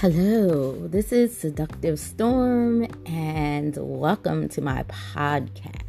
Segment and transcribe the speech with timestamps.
[0.00, 5.80] Hello, this is Seductive Storm, and welcome to my podcast.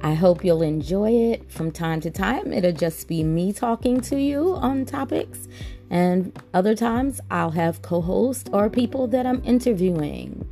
[0.00, 2.52] I hope you'll enjoy it from time to time.
[2.52, 5.48] It'll just be me talking to you on topics,
[5.90, 10.48] and other times I'll have co hosts or people that I'm interviewing.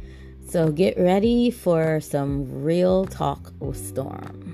[0.49, 4.50] So get ready for some real talk with Storm.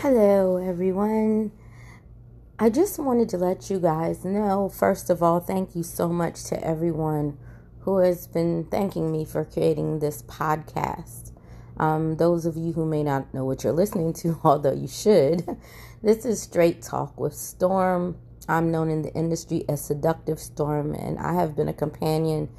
[0.00, 1.52] Hello, everyone.
[2.58, 6.44] I just wanted to let you guys know, first of all, thank you so much
[6.44, 7.38] to everyone
[7.80, 11.32] who has been thanking me for creating this podcast.
[11.78, 15.46] Um, those of you who may not know what you're listening to, although you should,
[16.02, 18.18] this is Straight Talk with Storm.
[18.50, 22.50] I'm known in the industry as Seductive Storm, and I have been a companion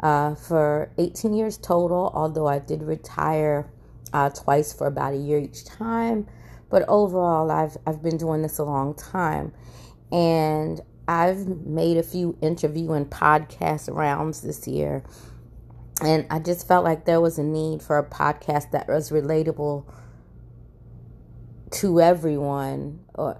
[0.00, 3.70] uh, for 18 years total, although I did retire
[4.12, 6.28] uh, twice for about a year each time.
[6.72, 9.52] But overall, I've I've been doing this a long time,
[10.10, 15.04] and I've made a few interview and podcast rounds this year,
[16.00, 19.84] and I just felt like there was a need for a podcast that was relatable
[21.72, 23.38] to everyone, or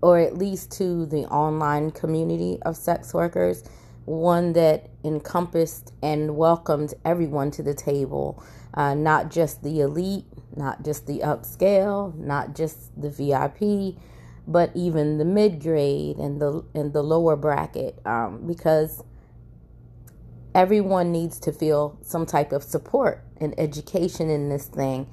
[0.00, 3.64] or at least to the online community of sex workers,
[4.06, 8.42] one that encompassed and welcomed everyone to the table,
[8.74, 10.24] uh, not just the elite,
[10.56, 14.00] not just the upscale, not just the VIP,
[14.46, 19.02] but even the mid grade and the and the lower bracket, um, because
[20.54, 25.06] everyone needs to feel some type of support and education in this thing.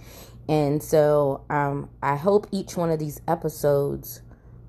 [0.48, 4.22] And so um, I hope each one of these episodes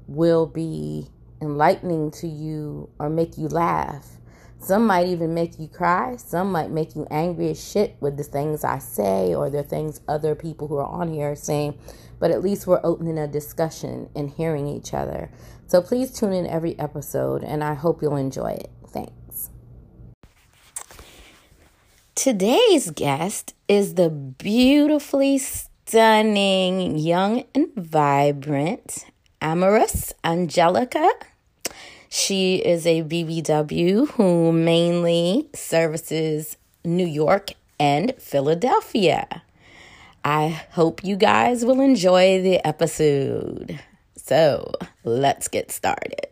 [0.07, 1.09] will be
[1.41, 4.20] enlightening to you or make you laugh
[4.61, 6.17] some might even make you cry.
[6.17, 10.03] Some might make you angry as shit with the things I say or the things
[10.07, 11.79] other people who are on here are saying.
[12.19, 15.31] But at least we're opening a discussion and hearing each other.
[15.67, 18.71] So please tune in every episode and I hope you'll enjoy it.
[18.87, 19.51] Thanks.
[22.15, 29.07] Today's guest is the beautifully stunning, young, and vibrant
[29.41, 31.09] Amorous Angelica
[32.11, 39.43] she is a BBW who mainly services New York and Philadelphia.
[40.25, 43.81] I hope you guys will enjoy the episode.
[44.17, 44.73] So
[45.05, 46.27] let's get started.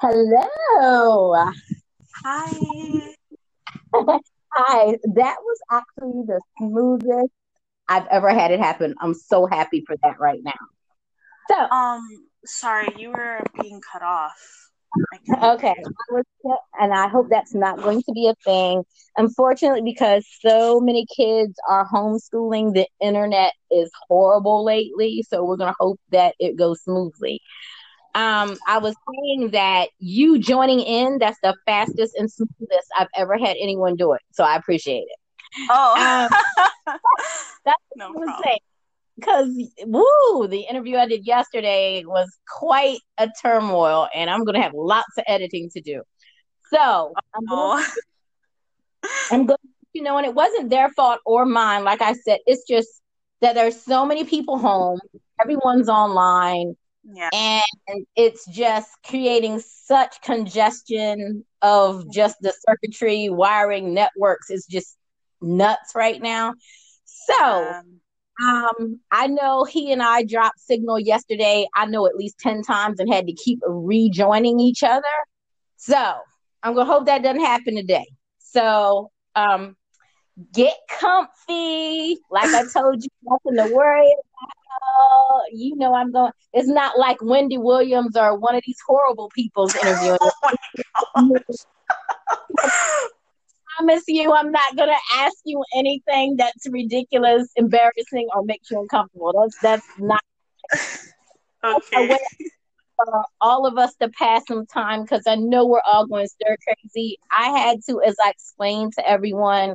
[0.00, 1.50] Hello.
[2.24, 2.48] Hi.
[4.54, 4.96] Hi.
[5.14, 7.32] That was actually the smoothest
[7.86, 8.94] I've ever had it happen.
[9.00, 10.52] I'm so happy for that right now.
[11.50, 12.00] So, um,
[12.46, 14.40] sorry, you were being cut off.
[15.42, 15.74] Okay,
[16.80, 18.84] and I hope that's not going to be a thing.
[19.16, 25.24] Unfortunately, because so many kids are homeschooling, the internet is horrible lately.
[25.28, 27.40] So we're gonna hope that it goes smoothly
[28.14, 33.36] um, I was saying that you joining in, that's the fastest and smoothest I've ever
[33.36, 34.22] had anyone do it.
[34.30, 35.18] So I appreciate it.
[35.68, 36.60] Oh, um,
[37.64, 38.58] that's no what I was saying.
[39.16, 39.48] Because,
[39.86, 44.74] woo, the interview I did yesterday was quite a turmoil, and I'm going to have
[44.74, 46.02] lots of editing to do.
[46.72, 47.84] So, I'm going
[49.30, 51.84] I'm going to, you know, and it wasn't their fault or mine.
[51.84, 52.88] Like I said, it's just
[53.40, 54.98] that there's so many people home,
[55.40, 57.28] everyone's online yeah.
[57.32, 64.96] And it's just creating such congestion of just the circuitry, wiring networks is just
[65.40, 66.54] nuts right now.
[67.04, 68.00] So, um,
[68.44, 72.98] um, I know he and I dropped signal yesterday, I know at least 10 times
[72.98, 75.04] and had to keep rejoining each other.
[75.76, 76.14] So,
[76.62, 78.06] I'm going to hope that doesn't happen today.
[78.38, 79.76] So, um,
[80.52, 82.18] get comfy.
[82.30, 84.63] Like I told you, nothing to worry about
[85.52, 86.32] you know I'm going.
[86.52, 90.18] It's not like Wendy Williams or one of these horrible people's interviewing.
[91.16, 91.38] oh
[93.76, 99.32] promise you, I'm not gonna ask you anything that's ridiculous, embarrassing, or makes you uncomfortable.
[99.32, 100.22] That's that's not.
[101.64, 102.08] okay.
[102.08, 102.24] That's
[102.96, 106.56] for all of us to pass some time because I know we're all going stir
[106.64, 107.18] crazy.
[107.30, 109.74] I had to, as I explained to everyone,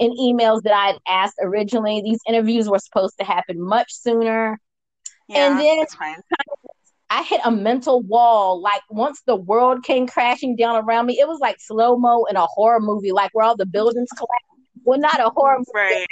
[0.00, 2.00] in emails that I'd asked originally.
[2.02, 4.58] These interviews were supposed to happen much sooner.
[5.28, 5.86] Yeah, and then
[7.10, 8.60] I hit a mental wall.
[8.60, 12.36] Like once the world came crashing down around me, it was like slow mo in
[12.36, 14.44] a horror movie, like where all the buildings collapse.
[14.82, 15.70] Well, not a horror movie.
[15.74, 16.06] Right.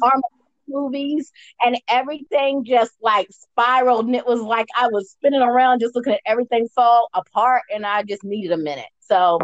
[0.00, 0.22] Like
[0.68, 4.06] movies, and everything just like spiraled.
[4.06, 7.84] And it was like I was spinning around just looking at everything fall apart, and
[7.84, 8.86] I just needed a minute.
[9.00, 9.40] So,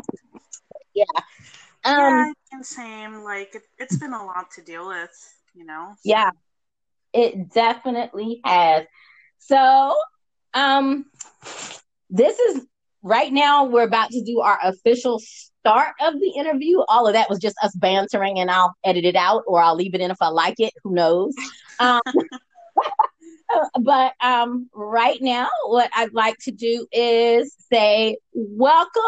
[0.94, 1.04] yeah.
[1.86, 3.22] Um, yeah, same.
[3.22, 5.10] Like it, it's been a lot to deal with,
[5.54, 5.94] you know.
[6.04, 6.30] Yeah,
[7.12, 8.86] it definitely has.
[9.38, 9.94] So,
[10.54, 11.06] um,
[12.10, 12.66] this is
[13.02, 13.64] right now.
[13.64, 16.78] We're about to do our official start of the interview.
[16.88, 19.94] All of that was just us bantering, and I'll edit it out or I'll leave
[19.94, 20.72] it in if I like it.
[20.82, 21.34] Who knows?
[21.78, 22.00] Um,
[23.80, 29.02] but um, right now, what I'd like to do is say welcome,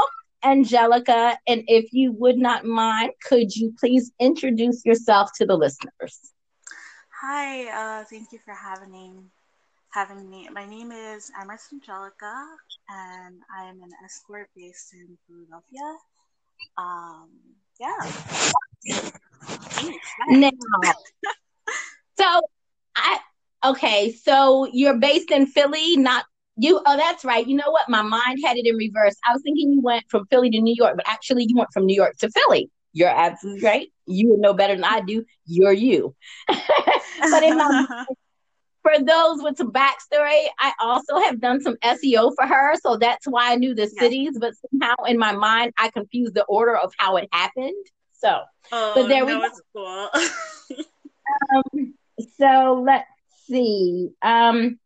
[0.44, 1.36] Angelica.
[1.46, 6.32] And if you would not mind, could you please introduce yourself to the listeners?
[7.20, 9.14] Hi, uh, thank you for having me.
[9.92, 10.48] Having me.
[10.52, 12.44] My name is Amorous Angelica,
[12.90, 15.96] and I am an escort based in Philadelphia.
[16.76, 17.30] Um,
[17.80, 17.96] yeah.
[20.28, 20.50] now,
[22.18, 22.40] so
[22.94, 23.18] I
[23.64, 26.24] okay, so you're based in Philly, not
[26.58, 26.80] you.
[26.84, 27.46] Oh, that's right.
[27.46, 27.88] You know what?
[27.88, 29.16] My mind had it in reverse.
[29.26, 31.86] I was thinking you went from Philly to New York, but actually you went from
[31.86, 32.70] New York to Philly.
[32.92, 33.88] You're absolutely right.
[34.06, 35.24] You would know better than I do.
[35.46, 36.14] You're you.
[36.48, 38.04] but in my
[38.82, 43.26] for those with some backstory, I also have done some SEO for her, so that's
[43.26, 44.00] why I knew the yeah.
[44.00, 44.38] cities.
[44.40, 47.86] But somehow in my mind, I confused the order of how it happened.
[48.12, 48.40] So,
[48.72, 50.10] oh, but there no, we go.
[50.70, 50.84] Cool.
[51.54, 51.94] um,
[52.38, 53.06] so let's
[53.46, 54.10] see.
[54.22, 54.78] Um,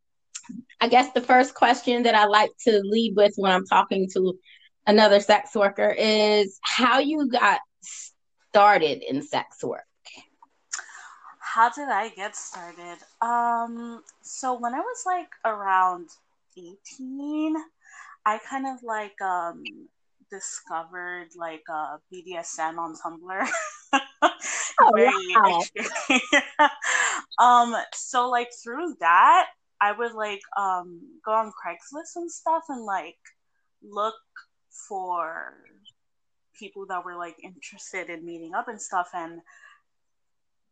[0.83, 4.39] I guess the first question that I like to lead with when I'm talking to
[4.87, 7.61] another sex worker is how you got
[8.51, 9.85] started in sex work
[11.55, 12.97] how did I get started?
[13.21, 16.09] Um, so when I was like around
[16.57, 17.55] 18,
[18.25, 19.63] I kind of like um
[20.31, 23.49] discovered like uh BDSM on Tumblr.
[24.81, 25.61] oh,
[26.59, 26.69] wow.
[27.39, 29.49] um so like through that
[29.83, 33.17] I would like um go on Craigslist and stuff and like
[33.83, 34.15] look
[34.89, 35.55] for
[36.59, 39.41] people that were like interested in meeting up and stuff and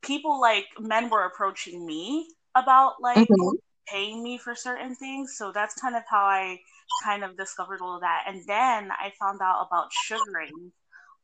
[0.02, 3.56] people like men were approaching me about like mm-hmm.
[3.88, 5.34] paying me for certain things.
[5.36, 6.58] So that's kind of how I
[7.04, 8.24] kind of discovered all of that.
[8.26, 10.72] And then I found out about sugaring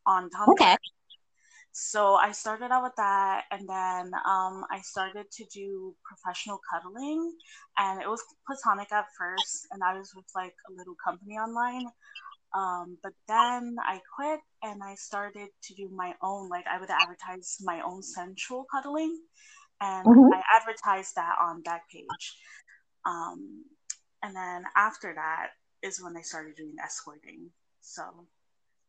[0.07, 0.53] on Tumblr.
[0.53, 0.77] Okay.
[1.79, 7.37] So I started out with that, and then um, I started to do professional cuddling,
[7.77, 11.85] and it was platonic at first, and I was with like a little company online.
[12.57, 16.89] Um, but then I quit and I started to do my own, like I would
[16.89, 19.15] advertise my own sensual cuddling.
[19.83, 20.33] And mm-hmm.
[20.33, 22.39] I advertised that on that page.
[23.05, 23.65] Um,
[24.23, 25.49] and then after that
[25.83, 27.51] is when I started doing escorting.
[27.83, 28.03] So,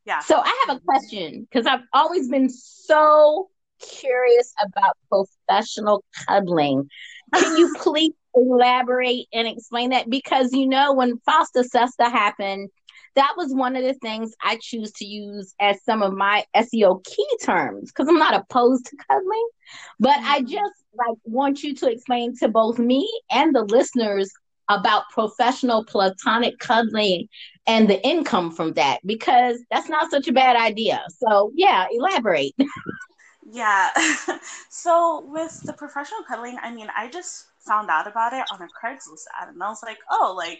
[0.07, 0.21] yeah.
[0.21, 3.49] So I have a question because I've always been so
[3.79, 6.89] curious about professional cuddling.
[7.35, 10.09] Can you please elaborate and explain that?
[10.09, 12.69] Because you know, when FOSTA SESTA happened,
[13.15, 17.03] that was one of the things I choose to use as some of my SEO
[17.03, 19.49] key terms because I'm not opposed to cuddling,
[19.99, 20.51] but I mm-hmm.
[20.51, 24.31] just like want you to explain to both me and the listeners
[24.69, 27.27] about professional platonic cuddling
[27.67, 31.03] and the income from that because that's not such a bad idea.
[31.09, 32.55] So, yeah, elaborate.
[33.49, 33.89] Yeah.
[34.69, 38.65] so, with the professional cuddling, I mean, I just found out about it on a
[38.65, 40.59] Craigslist ad and I was like, oh, like,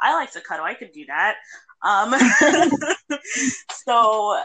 [0.00, 0.64] I like to cuddle.
[0.64, 1.36] I could do that.
[1.82, 2.14] Um,
[3.72, 4.40] so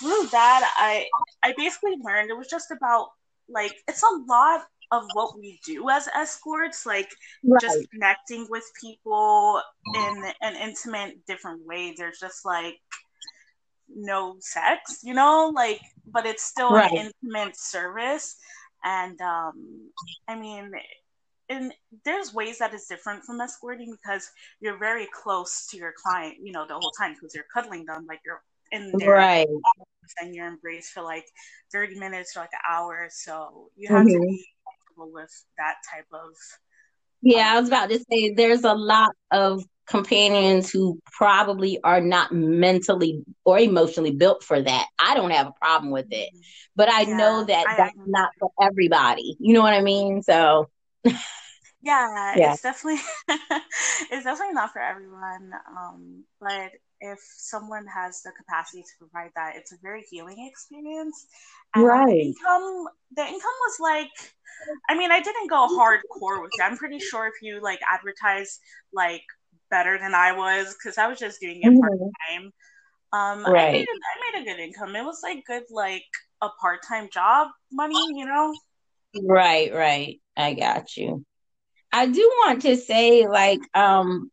[0.00, 1.06] through that, I
[1.42, 3.08] I basically learned it was just about
[3.48, 7.10] like it's a lot of what we do as escorts, like
[7.44, 7.60] right.
[7.60, 9.60] just connecting with people
[9.94, 11.94] in an intimate, different way.
[11.96, 12.78] There's just like
[13.94, 16.90] no sex, you know, like, but it's still right.
[16.90, 18.36] an intimate service.
[18.84, 19.90] And um,
[20.28, 20.72] I mean,
[21.48, 21.72] and
[22.04, 24.30] there's ways that is different from escorting because
[24.60, 28.06] you're very close to your client, you know, the whole time because you're cuddling them,
[28.06, 29.48] like you're in there, right?
[30.20, 31.24] And you're embraced for like
[31.72, 34.20] 30 minutes or like an hour, so you have mm-hmm.
[34.20, 34.46] to be
[34.98, 36.30] comfortable with that type of.
[37.22, 42.00] Yeah, um, I was about to say there's a lot of companions who probably are
[42.00, 44.86] not mentally or emotionally built for that.
[44.98, 46.40] I don't have a problem with it, mm-hmm.
[46.76, 49.36] but I yeah, know that I, that's not for everybody.
[49.40, 50.22] You know what I mean?
[50.22, 50.68] So
[51.04, 51.12] yeah,
[52.36, 53.00] yeah, it's definitely
[54.10, 55.52] it's definitely not for everyone.
[55.76, 61.26] Um, but if someone has the capacity to provide that, it's a very healing experience.
[61.74, 62.06] And right.
[62.06, 62.84] The income,
[63.16, 64.10] the income was like,
[64.88, 66.62] I mean, I didn't go hardcore with it.
[66.62, 68.58] I'm pretty sure if you like advertise
[68.92, 69.22] like
[69.70, 71.80] better than I was, because I was just doing it mm-hmm.
[71.80, 72.52] part time.
[73.12, 73.68] Um, right.
[73.68, 74.96] I made, I made a good income.
[74.96, 76.04] It was like good, like
[76.42, 78.54] a part time job money, you know.
[79.22, 80.20] Right, right.
[80.36, 81.24] I got you.
[81.90, 84.30] I do want to say, like, um,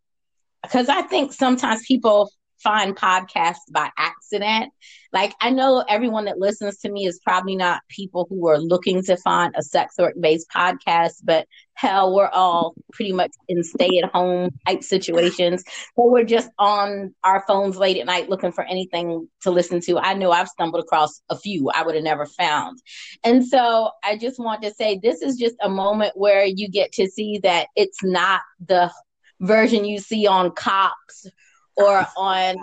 [0.62, 2.30] because I think sometimes people
[2.66, 4.74] find podcasts by accident.
[5.14, 9.04] Like I know everyone that listens to me is probably not people who are looking
[9.04, 14.02] to find a sex work based podcast, but hell, we're all pretty much in stay
[14.04, 15.64] at home type situations.
[15.96, 20.00] So we're just on our phones late at night looking for anything to listen to.
[20.00, 22.80] I know I've stumbled across a few I would have never found.
[23.24, 26.92] And so I just want to say this is just a moment where you get
[26.94, 28.92] to see that it's not the
[29.40, 31.28] version you see on cops
[31.78, 32.56] or on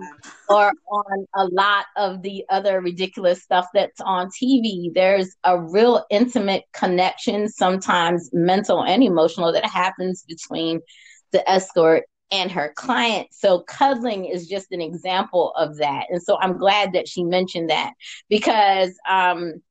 [0.49, 4.92] or on a lot of the other ridiculous stuff that's on TV.
[4.92, 10.81] There's a real intimate connection, sometimes mental and emotional, that happens between
[11.33, 13.28] the escort and her client.
[13.33, 16.07] So cuddling is just an example of that.
[16.09, 17.92] And so I'm glad that she mentioned that
[18.28, 19.62] because um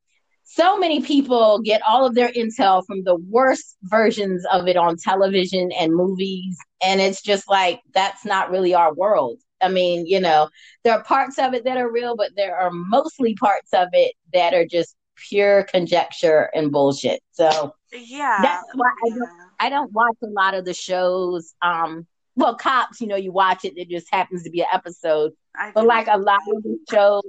[0.54, 4.98] so many people get all of their intel from the worst versions of it on
[4.98, 9.40] television and movies and it's just like that's not really our world.
[9.62, 10.50] I mean you know
[10.84, 14.14] there are parts of it that are real but there are mostly parts of it
[14.34, 17.22] that are just pure conjecture and bullshit.
[17.32, 18.40] So yeah.
[18.42, 18.92] that's why.
[19.06, 19.30] I, don't,
[19.60, 22.06] I don't watch a lot of the shows um
[22.42, 25.34] well, cops, you know, you watch it, it just happens to be an episode.
[25.76, 27.24] But like a lot of the shows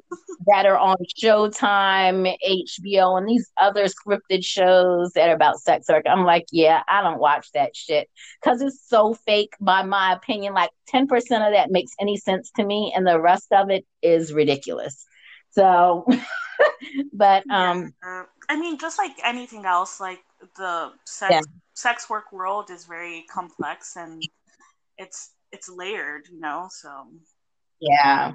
[0.47, 6.05] that are on Showtime, HBO, and these other scripted shows that are about sex work,
[6.09, 8.09] I'm like, yeah, I don't watch that shit
[8.41, 9.55] because it's so fake.
[9.61, 13.49] By my opinion, like 10% of that makes any sense to me, and the rest
[13.53, 15.05] of it is ridiculous.
[15.51, 16.07] So,
[17.13, 18.23] but um, yeah.
[18.49, 20.21] I mean, just like anything else, like
[20.57, 21.41] the sex yeah.
[21.75, 24.23] sex work world is very complex and
[24.99, 26.69] it's it's layered, you know.
[26.71, 26.89] So
[27.81, 28.33] yeah.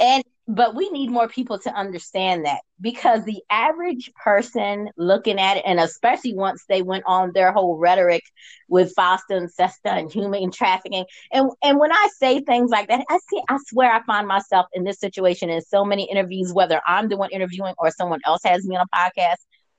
[0.00, 5.58] And but we need more people to understand that because the average person looking at
[5.58, 8.22] it, and especially once they went on their whole rhetoric
[8.68, 13.04] with FOSTA and SESTA and human trafficking, and and when I say things like that,
[13.08, 16.80] I see, I swear I find myself in this situation in so many interviews, whether
[16.86, 19.36] I'm the one interviewing or someone else has me on a podcast.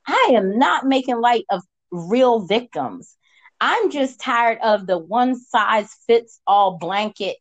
[0.07, 1.61] I am not making light of
[1.91, 3.17] real victims.
[3.65, 7.37] I'm just tired of the one size fits all blanket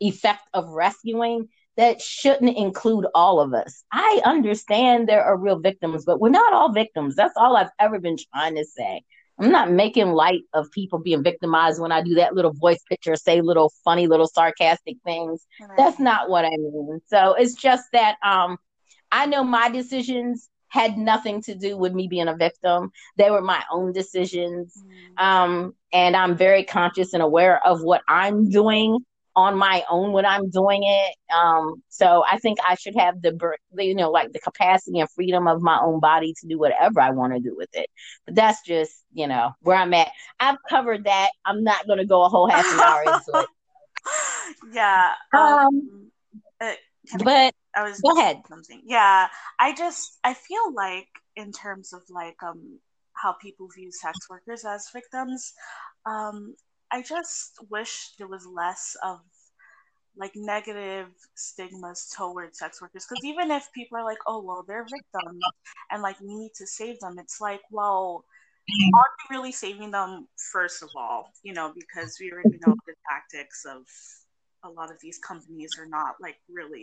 [0.00, 3.84] effect of rescuing that shouldn't include all of us.
[3.92, 7.14] I understand there are real victims, but we're not all victims.
[7.14, 9.02] That's all I've ever been trying to say.
[9.38, 13.14] I'm not making light of people being victimized when I do that little voice picture,
[13.14, 15.46] say little funny, little sarcastic things.
[15.60, 15.76] Right.
[15.76, 17.00] That's not what I mean.
[17.06, 18.56] So it's just that um,
[19.12, 22.90] I know my decisions had nothing to do with me being a victim.
[23.16, 24.82] They were my own decisions.
[25.18, 25.22] Mm.
[25.22, 28.98] Um, and I'm very conscious and aware of what I'm doing
[29.36, 31.14] on my own when I'm doing it.
[31.32, 33.38] Um, so I think I should have the,
[33.76, 37.10] you know, like the capacity and freedom of my own body to do whatever I
[37.10, 37.90] want to do with it.
[38.24, 40.10] But that's just, you know, where I'm at.
[40.40, 41.30] I've covered that.
[41.44, 43.46] I'm not going to go a whole half an hour into it.
[44.72, 45.14] Yeah.
[45.34, 46.10] Um, um
[46.60, 46.72] uh,
[47.24, 48.42] but I was go ahead.
[48.48, 48.82] Something.
[48.84, 49.28] Yeah,
[49.58, 52.78] I just I feel like in terms of like um
[53.12, 55.52] how people view sex workers as victims,
[56.06, 56.54] um,
[56.90, 59.20] I just wish there was less of
[60.16, 64.84] like negative stigmas towards sex workers because even if people are like oh well they're
[64.84, 65.42] victims
[65.90, 68.24] and like we need to save them it's like well
[68.94, 72.94] are we really saving them first of all you know because we already know the
[73.10, 73.82] tactics of
[74.64, 76.82] a lot of these companies are not like really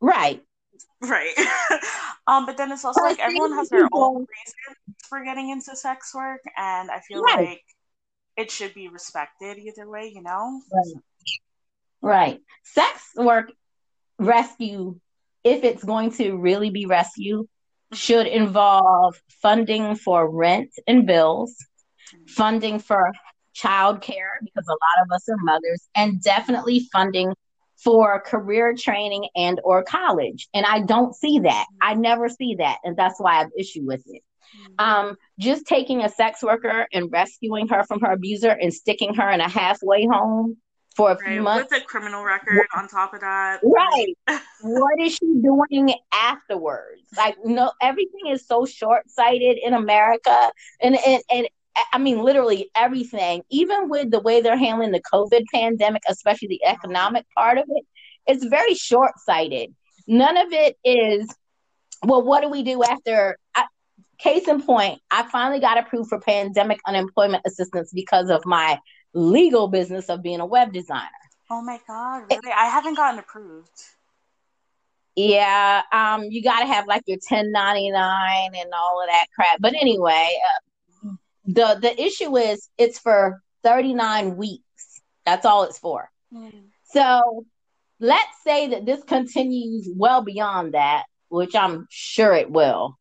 [0.00, 0.42] Right.
[1.00, 1.34] Right.
[2.26, 6.14] um, but then it's also like everyone has their own reasons for getting into sex
[6.14, 7.48] work, and I feel right.
[7.48, 7.62] like
[8.36, 10.60] it should be respected either way, you know?
[10.72, 11.02] Right.
[12.02, 12.40] right.
[12.64, 13.52] Sex work
[14.18, 14.98] rescue,
[15.44, 17.46] if it's going to really be rescue,
[17.92, 21.56] should involve funding for rent and bills,
[22.14, 22.26] mm-hmm.
[22.26, 23.12] funding for
[23.56, 27.32] childcare because a lot of us are mothers, and definitely funding
[27.82, 30.48] for career training and or college.
[30.54, 31.66] And i don't see that.
[31.80, 32.78] I never see that.
[32.84, 34.22] And that's why i have issue with it.
[34.56, 34.84] Mm-hmm.
[35.08, 39.28] um, just taking a sex worker and rescuing her from her abuser and sticking her
[39.30, 40.56] in a halfway home
[40.94, 41.70] for a right, few months.
[41.70, 43.60] with a criminal record what, on top of that.
[43.62, 44.14] Right.
[44.62, 47.02] What is she doing afterwards?
[47.14, 50.50] Like no everything is so short-sighted in america.
[50.80, 51.48] And and, and
[51.92, 56.64] I mean, literally everything, even with the way they're handling the COVID pandemic, especially the
[56.64, 57.84] economic part of it,
[58.26, 59.74] it's very short sighted.
[60.06, 61.28] None of it is,
[62.02, 63.36] well, what do we do after?
[63.54, 63.66] I,
[64.18, 68.78] case in point, I finally got approved for pandemic unemployment assistance because of my
[69.12, 71.08] legal business of being a web designer.
[71.50, 72.52] Oh my God, really?
[72.56, 73.70] I haven't gotten approved.
[75.14, 79.58] Yeah, um, you got to have like your 1099 and all of that crap.
[79.60, 80.60] But anyway, uh,
[81.46, 84.62] the the issue is it's for 39 weeks.
[85.24, 86.10] That's all it's for.
[86.32, 86.66] Mm.
[86.84, 87.44] So
[88.00, 92.96] let's say that this continues well beyond that, which I'm sure it will.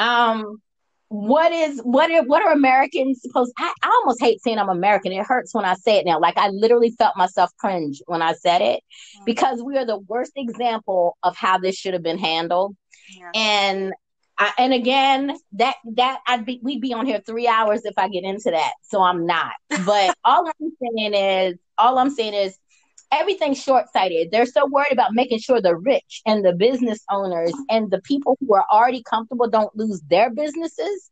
[0.00, 0.62] Um,
[1.08, 3.52] what is what are what are Americans supposed?
[3.58, 5.12] I, I almost hate saying I'm American.
[5.12, 6.18] It hurts when I say it now.
[6.18, 9.24] Like I literally felt myself cringe when I said it mm-hmm.
[9.26, 12.74] because we are the worst example of how this should have been handled.
[13.14, 13.30] Yeah.
[13.34, 13.92] And
[14.42, 18.08] I, and again, that that I'd be we'd be on here three hours if I
[18.08, 18.72] get into that.
[18.82, 19.52] So I'm not.
[19.86, 22.58] But all I'm saying is all I'm saying is
[23.12, 24.32] everything's short-sighted.
[24.32, 28.36] They're so worried about making sure the rich and the business owners and the people
[28.40, 31.10] who are already comfortable don't lose their businesses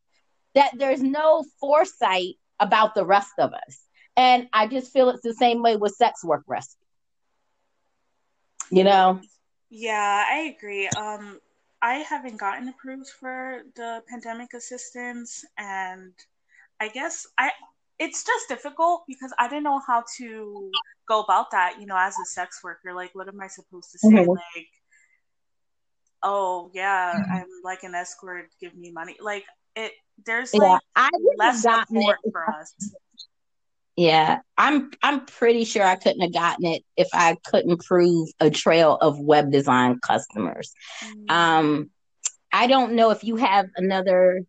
[0.57, 3.79] that there's no foresight about the rest of us.
[4.17, 6.85] And I just feel it's the same way with sex work rescue.
[8.73, 9.21] You know?
[9.69, 10.89] Yeah, I agree.
[10.89, 11.39] Um
[11.83, 16.13] I haven't gotten approved for the pandemic assistance and
[16.79, 17.51] I guess I
[17.99, 20.71] it's just difficult because I didn't know how to
[21.07, 22.95] go about that, you know, as a sex worker.
[22.95, 24.09] Like, what am I supposed to say?
[24.09, 24.31] Mm-hmm.
[24.31, 24.69] Like,
[26.23, 27.33] oh yeah, mm-hmm.
[27.33, 28.47] I'm like an escort.
[28.61, 29.17] Give me money.
[29.21, 29.45] Like
[29.77, 29.93] it.
[30.25, 32.75] There's yeah, like I less support for us.
[34.01, 34.91] Yeah, I'm.
[35.03, 39.21] I'm pretty sure I couldn't have gotten it if I couldn't prove a trail of
[39.21, 40.73] web design customers.
[41.05, 41.31] Mm-hmm.
[41.31, 41.91] Um,
[42.51, 44.41] I don't know if you have another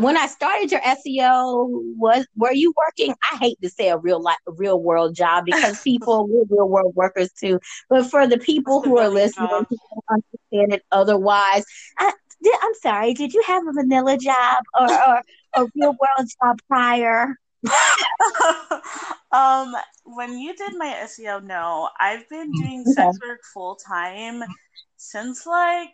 [0.00, 1.68] when I started your SEO,
[1.98, 3.14] was were you working?
[3.30, 6.66] I hate to say a real life, a real world job because people we're real
[6.66, 7.60] world workers too.
[7.90, 9.66] But for the people who are listening
[10.08, 11.66] understand it otherwise,
[11.98, 12.10] I,
[12.46, 13.12] am sorry.
[13.12, 15.22] Did you have a vanilla job or, or
[15.56, 17.36] a real world job prior?
[19.32, 24.42] um, when you did my SEO, no, I've been doing sex work full time
[24.96, 25.90] since like,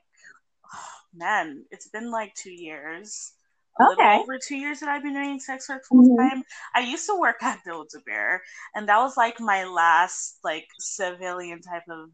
[0.72, 3.32] oh, man, it's been like two years
[3.80, 4.18] okay.
[4.18, 6.38] over two years that I've been doing sex work full time.
[6.38, 6.40] Mm-hmm.
[6.74, 8.42] I used to work at Build a Bear,
[8.74, 12.10] and that was like my last like civilian type of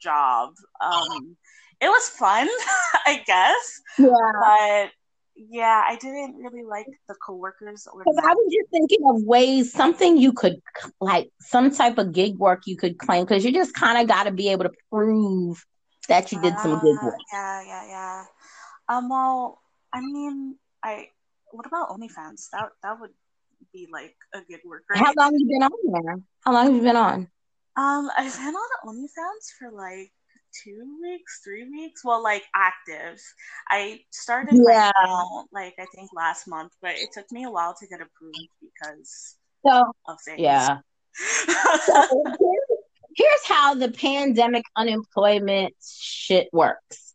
[0.00, 0.50] job.
[0.80, 1.36] Um,
[1.80, 2.48] it was fun,
[3.06, 3.80] I guess.
[3.98, 4.08] Yeah.
[4.40, 4.90] But
[5.36, 7.86] yeah, I didn't really like the coworkers.
[7.86, 10.60] Because I was just thinking of ways, something you could
[11.00, 14.24] like, some type of gig work you could claim, because you just kind of got
[14.24, 15.64] to be able to prove
[16.08, 17.14] that you did some gig work.
[17.32, 18.24] Yeah, yeah, yeah.
[18.88, 19.60] Um, well,
[19.92, 21.08] I mean, I
[21.52, 22.48] what about OnlyFans?
[22.52, 23.10] That that would
[23.72, 24.84] be like a good work.
[24.88, 24.98] Right?
[24.98, 26.16] How long have you been on there?
[26.40, 27.28] How long have you been on?
[27.76, 30.12] Um, I've been on OnlyFans for like
[30.64, 32.04] two weeks, three weeks.
[32.04, 33.20] Well, like active.
[33.68, 34.90] I started yeah.
[34.90, 38.48] account like I think last month, but it took me a while to get approved
[38.60, 40.40] because so, of things.
[40.40, 40.78] Yeah.
[41.86, 42.24] so
[43.16, 47.06] here's how the pandemic unemployment shit works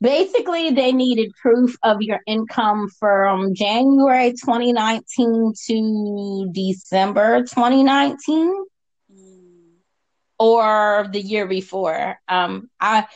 [0.00, 8.62] basically they needed proof of your income from January 2019 to December 2019 mm.
[10.38, 12.18] Or the year before.
[12.28, 13.06] Um, I,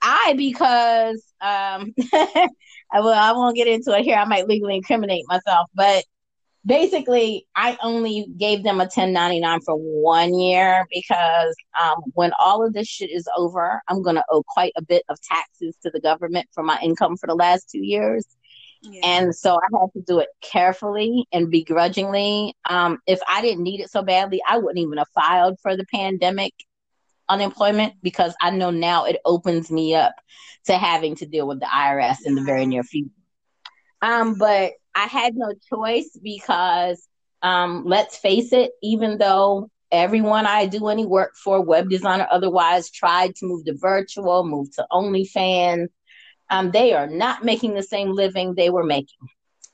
[0.00, 4.16] I because um, I will I won't get into it here.
[4.16, 6.04] I might legally incriminate myself, but
[6.66, 12.72] basically i only gave them a 1099 for one year because um, when all of
[12.74, 16.46] this shit is over i'm to owe quite a bit of taxes to the government
[16.52, 18.26] for my income for the last two years
[18.82, 19.00] yeah.
[19.04, 22.54] and so i had to do it carefully and begrudgingly.
[22.68, 25.86] Um, if i didn't need it so badly i wouldn't even have filed for the
[25.92, 26.52] pandemic
[27.28, 30.14] unemployment because i know now it opens me up
[30.66, 33.10] to having to deal with the irs in the very near future.
[34.02, 37.06] Um, but I had no choice because
[37.42, 42.90] um, let's face it, even though everyone I do any work for, web designer otherwise,
[42.90, 45.88] tried to move to virtual, move to OnlyFans,
[46.50, 49.28] um, they are not making the same living they were making.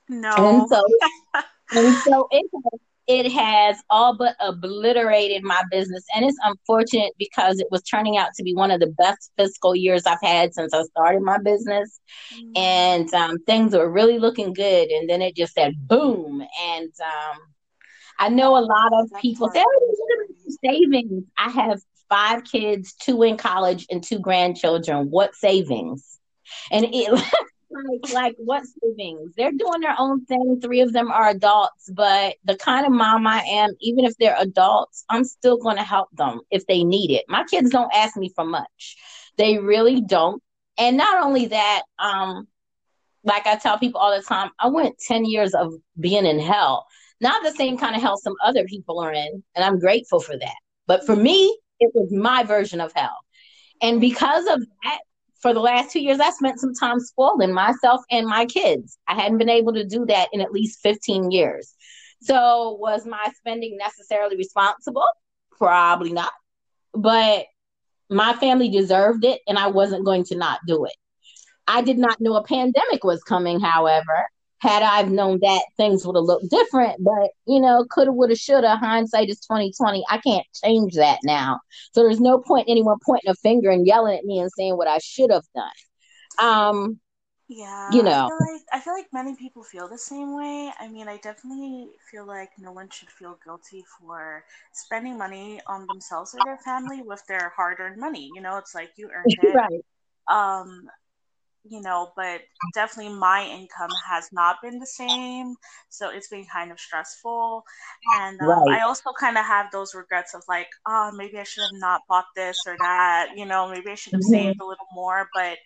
[0.09, 0.33] No.
[0.35, 0.83] And so,
[1.71, 6.03] and so it has it has all but obliterated my business.
[6.15, 9.75] And it's unfortunate because it was turning out to be one of the best fiscal
[9.75, 11.99] years I've had since I started my business.
[12.33, 12.51] Mm-hmm.
[12.55, 14.89] And um, things were really looking good.
[14.89, 16.41] And then it just said boom.
[16.67, 17.37] And um,
[18.17, 19.95] I know a lot of people say, oh,
[20.63, 21.25] savings.
[21.37, 25.11] I have five kids, two in college, and two grandchildren.
[25.11, 26.19] What savings?
[26.71, 27.11] And it
[27.69, 29.33] like like what savings?
[29.35, 30.59] They're doing their own thing.
[30.61, 34.37] Three of them are adults, but the kind of mom I am, even if they're
[34.39, 37.25] adults, I'm still going to help them if they need it.
[37.27, 38.97] My kids don't ask me for much.
[39.37, 40.41] They really don't.
[40.77, 42.47] And not only that, um,
[43.23, 46.85] like I tell people all the time, I went 10 years of being in hell.
[47.21, 50.37] Not the same kind of hell some other people are in, and I'm grateful for
[50.37, 50.55] that.
[50.85, 53.17] But for me, it was my version of hell.
[53.81, 54.99] And because of that,
[55.45, 58.97] for the last two years, I spent some time spoiling myself and my kids.
[59.07, 61.71] I hadn't been able to do that in at least 15 years.
[62.23, 65.05] So, was my spending necessarily responsible?
[65.51, 66.31] Probably not.
[66.95, 67.45] But
[68.09, 70.95] my family deserved it, and I wasn't going to not do it.
[71.67, 74.27] I did not know a pandemic was coming, however.
[74.65, 77.03] Had I've known that, things would have looked different.
[77.03, 78.75] But you know, coulda, woulda, shoulda.
[78.77, 80.03] Hindsight is twenty twenty.
[80.09, 81.59] I can't change that now.
[81.93, 84.77] So there's no point in anyone pointing a finger and yelling at me and saying
[84.77, 85.71] what I should have done.
[86.39, 86.99] Um,
[87.47, 88.11] yeah, you know.
[88.11, 90.71] I feel like I feel like many people feel the same way.
[90.79, 95.85] I mean, I definitely feel like no one should feel guilty for spending money on
[95.85, 98.31] themselves or their family with their hard-earned money.
[98.33, 99.59] You know, it's like you earned it.
[99.59, 99.81] right.
[100.27, 100.89] Um,
[101.69, 102.41] you know, but
[102.73, 105.55] definitely my income has not been the same.
[105.89, 107.63] So it's been kind of stressful.
[108.19, 108.69] And um, Right.
[108.69, 112.01] I also kind of have those regrets of like, oh, maybe I should have not
[112.09, 113.29] bought this or that.
[113.35, 114.23] You know, maybe I should have Mhm.
[114.23, 115.29] saved a little more.
[115.33, 115.57] But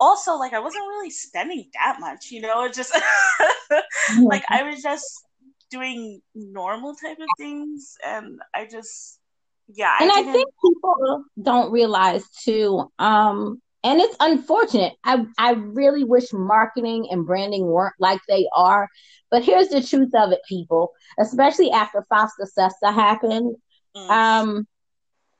[0.00, 2.94] also, like, I wasn't really spending that much, you know, it just
[4.30, 5.26] like I was just
[5.70, 7.96] doing normal type of things.
[8.06, 9.20] And I just,
[9.68, 10.30] yeah, and I didn't.
[10.30, 14.94] think people don't realize too um and it's unfortunate.
[15.04, 18.88] I i really wish marketing and branding weren't like they are.
[19.30, 23.56] But here's the truth of it people especially after FOSTA SESTA happened.
[23.96, 24.66] Mm, um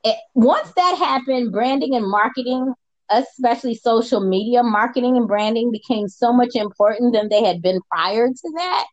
[0.03, 2.73] it, once that happened branding and marketing
[3.09, 8.27] especially social media marketing and branding became so much important than they had been prior
[8.27, 8.85] to that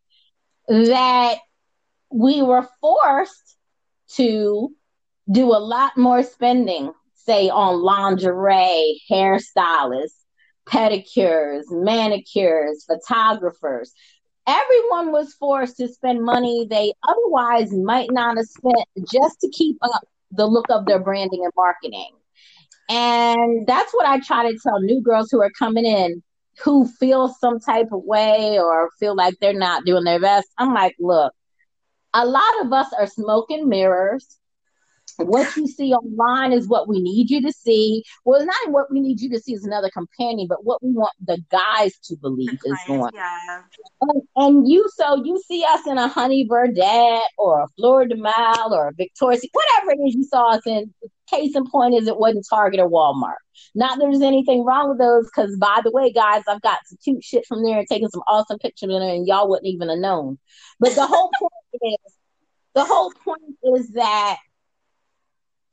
[0.68, 1.38] that
[2.10, 3.56] we were forced
[4.16, 4.70] to
[5.30, 6.92] do a lot more spending,
[7.24, 10.20] say on lingerie, hairstylists,
[10.68, 13.92] pedicures, manicures, photographers.
[14.46, 19.78] Everyone was forced to spend money they otherwise might not have spent just to keep
[19.82, 22.10] up the look of their branding and marketing.
[22.90, 26.22] And that's what I try to tell new girls who are coming in
[26.62, 30.48] who feel some type of way or feel like they're not doing their best.
[30.58, 31.32] I'm like, look,
[32.12, 34.38] a lot of us are smoke and mirrors.
[35.18, 38.04] What you see online is what we need you to see.
[38.24, 41.12] Well, not what we need you to see is another companion, but what we want
[41.24, 43.10] the guys to believe is going.
[43.14, 43.62] yeah.
[44.00, 48.16] And, and you, so you see us in a Honey Birdette or a Fleur du
[48.16, 50.92] Mal or a Victoria's, whatever it is you saw us in.
[51.30, 53.36] Case in point is it wasn't Target or Walmart.
[53.74, 56.98] Not that there's anything wrong with those, because by the way, guys, I've got some
[57.02, 59.88] cute shit from there and taken some awesome pictures in there, and y'all wouldn't even
[59.88, 60.38] have known.
[60.80, 62.12] But the whole point is,
[62.74, 64.36] the whole point is that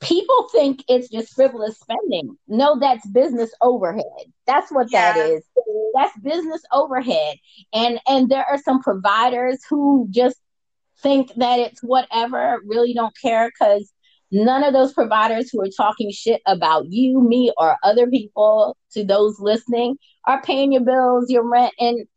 [0.02, 2.38] people think it's just frivolous spending.
[2.48, 4.04] No, that's business overhead.
[4.48, 5.28] That's what that Yeah.
[5.28, 5.44] is.
[5.94, 7.38] That's business overhead.
[7.74, 10.38] And and there are some providers who just
[11.02, 13.92] think that it's whatever, really don't care because
[14.32, 19.04] none of those providers who are talking shit about you, me, or other people to
[19.04, 22.08] those listening are paying your bills, your rent, and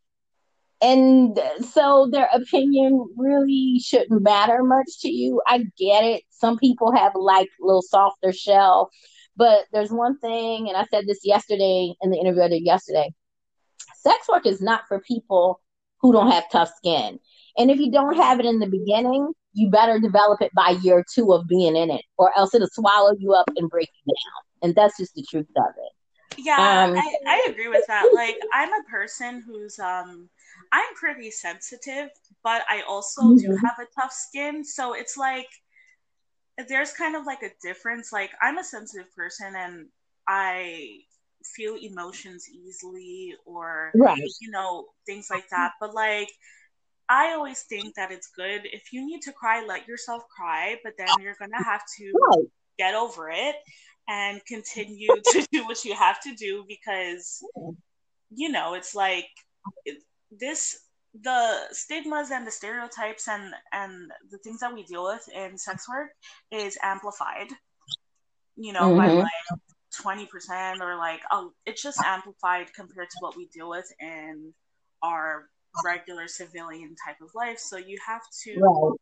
[0.81, 5.41] and so their opinion really shouldn't matter much to you.
[5.47, 6.23] I get it.
[6.29, 8.89] Some people have like a little softer shell,
[9.35, 13.13] but there's one thing, and I said this yesterday in the interview I did yesterday.
[13.97, 15.61] Sex work is not for people
[15.99, 17.19] who don't have tough skin.
[17.57, 21.03] And if you don't have it in the beginning, you better develop it by year
[21.13, 24.67] two of being in it, or else it'll swallow you up and break you down.
[24.67, 26.41] And that's just the truth of it.
[26.45, 28.11] Yeah, Um, I, I agree with that.
[28.13, 30.29] Like, I'm a person who's um,
[30.75, 32.09] I'm pretty sensitive,
[32.43, 33.61] but I also do Mhm.
[33.63, 34.65] have a tough skin.
[34.65, 35.47] So it's like
[36.67, 38.11] there's kind of like a difference.
[38.11, 39.87] Like, I'm a sensitive person, and
[40.27, 40.99] I
[41.55, 44.29] feel emotions easily, or Right.
[44.41, 45.71] you know things like that.
[45.79, 46.29] But like,
[47.07, 50.93] I always think that it's good if you need to cry, let yourself cry, but
[50.97, 52.47] then you're gonna have to Right.
[52.77, 53.55] get over it
[54.09, 57.41] and continue to do what you have to do because
[58.29, 59.29] you know it's like
[60.39, 60.77] this
[61.23, 65.87] the stigmas and the stereotypes and and the things that we deal with in sex
[65.87, 66.09] work
[66.51, 67.47] is amplified
[68.55, 69.21] you know by Mhm.
[69.21, 69.59] like
[70.01, 74.53] 20% or like oh it's just amplified compared to what we deal with in
[75.03, 75.49] our
[75.85, 78.97] regular civilian type of life so you have to Right.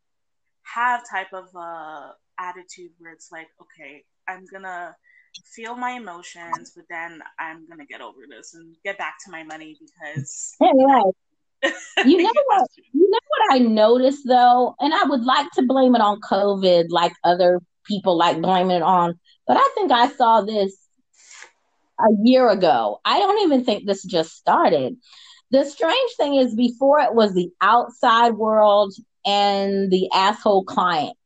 [0.76, 4.96] have type of a attitude where it's like okay i'm gonna
[5.56, 9.44] feel my emotions but then i'm gonna get over this and get back to my
[9.44, 11.14] money because right.
[12.06, 12.68] You know you what?
[12.94, 16.88] You know what I noticed though, and I would like to blame it on COVID,
[16.90, 19.18] like other people like blaming it on,
[19.48, 20.76] but I think I saw this
[22.00, 23.00] a year ago.
[23.06, 24.98] I don't even think this just started.
[25.52, 28.94] The strange thing is, before it was the outside world
[29.26, 31.20] and the asshole clients,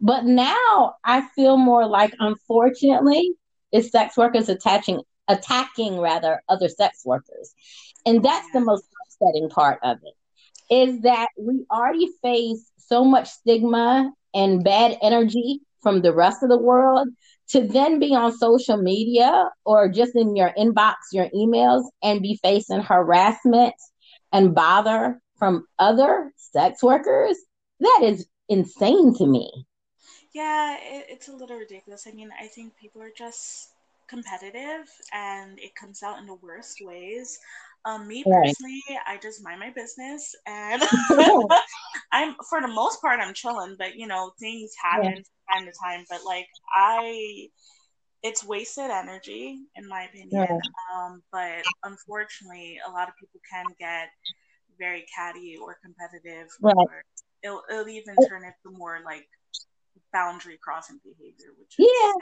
[0.00, 3.32] but now I feel more like, unfortunately,
[3.72, 7.52] it's sex workers attaching attacking rather other sex workers.
[8.04, 10.14] And that's the most upsetting part of it
[10.72, 16.48] is that we already face so much stigma and bad energy from the rest of
[16.48, 17.08] the world
[17.48, 22.38] to then be on social media or just in your inbox, your emails, and be
[22.42, 23.74] facing harassment
[24.32, 27.36] and bother from other sex workers,
[27.80, 29.66] that is insane to me.
[30.36, 32.06] Yeah, it, it's a little ridiculous.
[32.06, 33.70] I mean, I think people are just
[34.06, 37.38] competitive and it comes out in the worst ways.
[37.86, 38.82] Um, me personally.
[39.06, 40.82] I just mind my business and
[42.12, 45.14] I'm for the most part I'm chilling, but you know things happen yeah.
[45.14, 46.04] from time to time.
[46.10, 47.48] But like I,
[48.22, 50.28] it's wasted energy in my opinion.
[50.50, 50.58] Yeah.
[50.94, 54.08] Um, but unfortunately, a lot of people can get
[54.78, 56.76] very catty or competitive, right.
[56.76, 57.04] or
[57.42, 59.26] it'll, it'll even turn into more like
[60.16, 61.52] boundary crossing behavior.
[61.58, 62.12] Which is, yeah,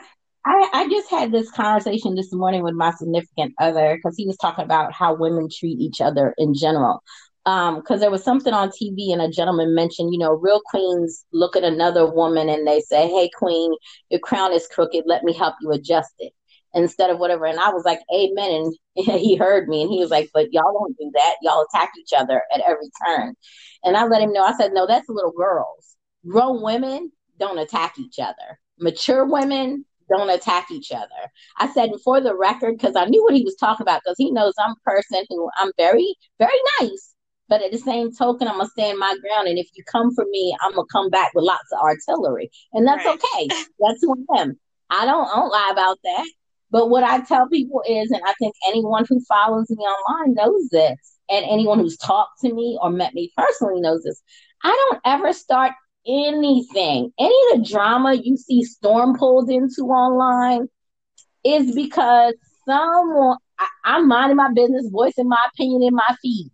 [0.47, 4.37] I, I just had this conversation this morning with my significant other because he was
[4.37, 7.03] talking about how women treat each other in general.
[7.45, 11.25] Because um, there was something on TV and a gentleman mentioned, you know, real queens
[11.33, 13.71] look at another woman and they say, "Hey, queen,
[14.09, 15.05] your crown is crooked.
[15.07, 16.33] Let me help you adjust it."
[16.73, 18.75] Instead of whatever, and I was like, "Amen." And
[19.21, 21.35] he heard me, and he was like, "But y'all don't do that.
[21.43, 23.35] Y'all attack each other at every turn."
[23.85, 24.43] And I let him know.
[24.43, 25.97] I said, "No, that's little girls.
[26.27, 28.59] Grown women don't attack each other.
[28.79, 31.31] Mature women don't attack each other.
[31.59, 34.31] I said, for the record, because I knew what he was talking about, because he
[34.31, 37.15] knows I'm a person who I'm very, very nice.
[37.49, 40.25] But at the same token, I'm gonna stand my ground, and if you come for
[40.31, 43.19] me, I'm gonna come back with lots of artillery, and that's right.
[43.37, 43.49] okay.
[43.81, 44.59] That's who I am.
[44.91, 46.27] I don't, I don't lie about that.
[46.71, 50.69] But what I tell people is, and I think anyone who follows me online knows
[50.71, 54.23] this, and anyone who's talked to me or met me personally knows this.
[54.63, 55.73] I don't ever start
[56.07, 60.69] anything, any of the drama you see Storm pulled into online
[61.45, 62.35] is because
[62.67, 66.51] someone, I, I'm minding my business, voicing my opinion in my feed.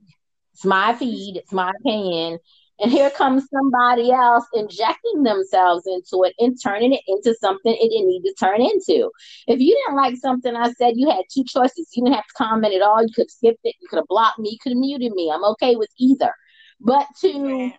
[0.54, 2.38] It's my feed, it's my opinion.
[2.80, 7.90] And here comes somebody else injecting themselves into it and turning it into something it
[7.90, 9.10] didn't need to turn into.
[9.46, 11.90] If you didn't like something I said, you had two choices.
[11.94, 13.02] You didn't have to comment at all.
[13.02, 13.74] You could have skipped it.
[13.80, 14.50] You could have blocked me.
[14.52, 15.30] You could have muted me.
[15.30, 16.32] I'm okay with either.
[16.80, 17.70] But to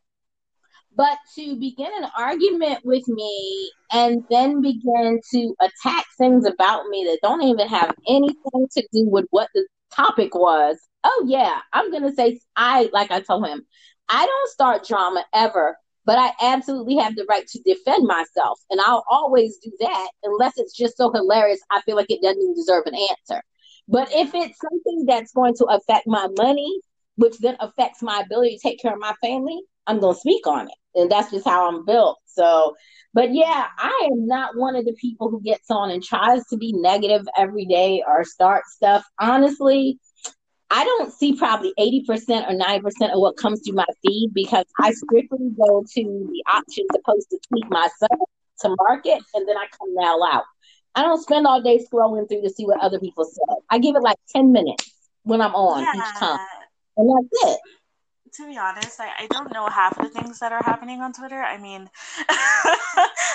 [0.95, 7.05] but to begin an argument with me and then begin to attack things about me
[7.05, 10.77] that don't even have anything to do with what the topic was.
[11.03, 13.65] Oh yeah, I'm gonna say I like I told him,
[14.09, 18.79] I don't start drama ever, but I absolutely have the right to defend myself, and
[18.81, 21.59] I'll always do that unless it's just so hilarious.
[21.71, 23.41] I feel like it doesn't even deserve an answer.
[23.87, 26.79] But if it's something that's going to affect my money,
[27.15, 30.45] which then affects my ability to take care of my family, I'm going to speak
[30.47, 30.73] on it.
[30.95, 32.19] And that's just how I'm built.
[32.25, 32.75] So,
[33.13, 36.57] but yeah, I am not one of the people who gets on and tries to
[36.57, 39.03] be negative every day or start stuff.
[39.19, 39.99] Honestly,
[40.69, 44.91] I don't see probably 80% or 90% of what comes through my feed because I
[44.91, 48.29] strictly go to the option supposed to tweet myself
[48.61, 50.43] to market and then I come now out.
[50.95, 53.55] I don't spend all day scrolling through to see what other people say.
[53.69, 55.91] I give it like 10 minutes when I'm on yeah.
[55.95, 56.39] each time.
[56.97, 57.59] And that's it
[58.35, 61.13] to be honest, I, I don't know half of the things that are happening on
[61.13, 61.41] Twitter.
[61.41, 61.81] I mean,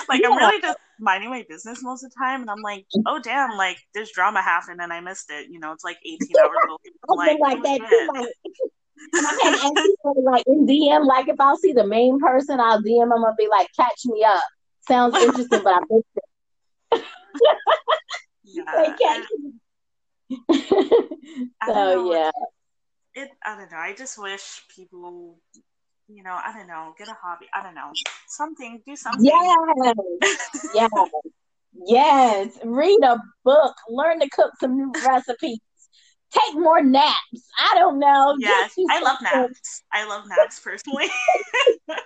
[0.09, 0.29] like yeah.
[0.29, 3.57] I'm really just minding my business most of the time, and I'm like, oh damn,
[3.57, 5.49] like there's drama happening, and I missed it.
[5.49, 6.79] You know, it's like 18 hours old.
[7.17, 8.09] like, like oh, that too.
[8.13, 8.33] Like,
[9.15, 13.23] I had like in DM, like if I'll see the main person, I'll DM them
[13.23, 14.41] and be like, catch me up.
[14.87, 17.03] Sounds interesting, but I missed it.
[18.43, 19.21] yeah.
[21.67, 22.31] so yeah
[23.17, 23.77] it I don't know.
[23.77, 25.37] I just wish people
[26.09, 27.47] you know, I don't know, get a hobby.
[27.53, 27.91] I don't know.
[28.27, 29.25] Something, do something.
[29.25, 29.95] Yes.
[30.73, 30.89] yes.
[31.85, 32.57] Yes.
[32.63, 33.75] Read a book.
[33.89, 35.59] Learn to cook some new recipes.
[36.31, 37.49] Take more naps.
[37.59, 38.35] I don't know.
[38.39, 38.73] Yes.
[38.89, 39.83] I love naps.
[39.91, 41.09] I love naps personally.
[41.87, 42.03] like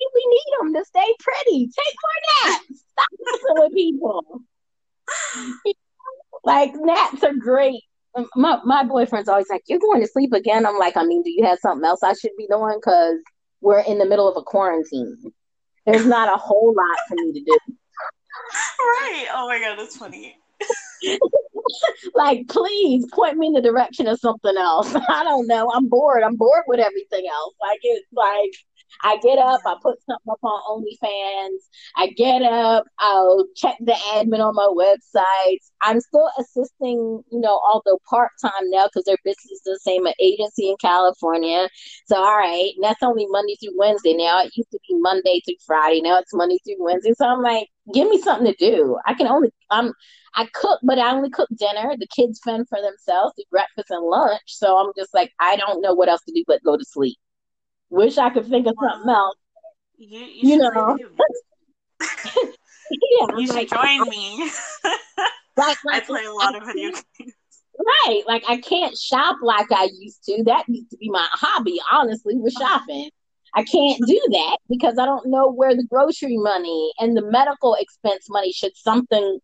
[0.00, 1.66] if we need them to stay pretty.
[1.66, 2.84] Take more naps.
[2.92, 4.42] Stop messing with people.
[6.44, 7.82] like naps are great
[8.16, 11.22] Um, my my boyfriend's always like, "You're going to sleep again." I'm like, "I mean,
[11.22, 13.16] do you have something else I should be doing?" Because
[13.60, 15.32] we're in the middle of a quarantine.
[15.86, 17.58] There's not a whole lot for me to do.
[18.78, 19.26] Right.
[19.32, 20.36] Oh my god, that's funny.
[22.14, 24.94] like, please point me in the direction of something else.
[25.08, 25.70] I don't know.
[25.72, 26.22] I'm bored.
[26.22, 27.54] I'm bored with everything else.
[27.60, 28.52] Like it's like
[29.02, 31.58] I get up, I put something up on OnlyFans.
[31.96, 35.58] I get up, I'll check the admin on my website.
[35.82, 40.06] I'm still assisting, you know, although part time now because their business is the same
[40.06, 41.68] an agency in California.
[42.06, 44.42] So all right, and that's only Monday through Wednesday now.
[44.42, 46.00] It used to be Monday through Friday.
[46.02, 47.14] Now it's Monday through Wednesday.
[47.14, 48.98] So I'm like, give me something to do.
[49.06, 49.92] I can only I'm
[50.34, 51.96] I cook, but I only cook dinner.
[51.98, 54.42] The kids fend for themselves, do breakfast and lunch.
[54.46, 57.18] So I'm just like, I don't know what else to do but go to sleep.
[57.90, 59.36] Wish I could think of something else.
[59.98, 60.96] You, you, you know.
[62.00, 64.50] yeah, you should like, join me.
[65.56, 67.34] like, like, I play a lot I of video games.
[68.06, 68.22] Right.
[68.26, 70.42] Like I can't shop like I used to.
[70.44, 73.10] That used to be my hobby, honestly, with shopping.
[73.54, 77.74] I can't do that because I don't know where the grocery money and the medical
[77.74, 79.40] expense money should something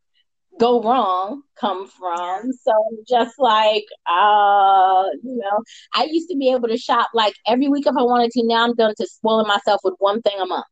[0.59, 2.53] go wrong come from.
[2.53, 2.73] So
[3.09, 5.63] just like uh, you know,
[5.95, 8.47] I used to be able to shop like every week if I wanted to.
[8.47, 10.67] Now I'm done to spoiling myself with one thing a month.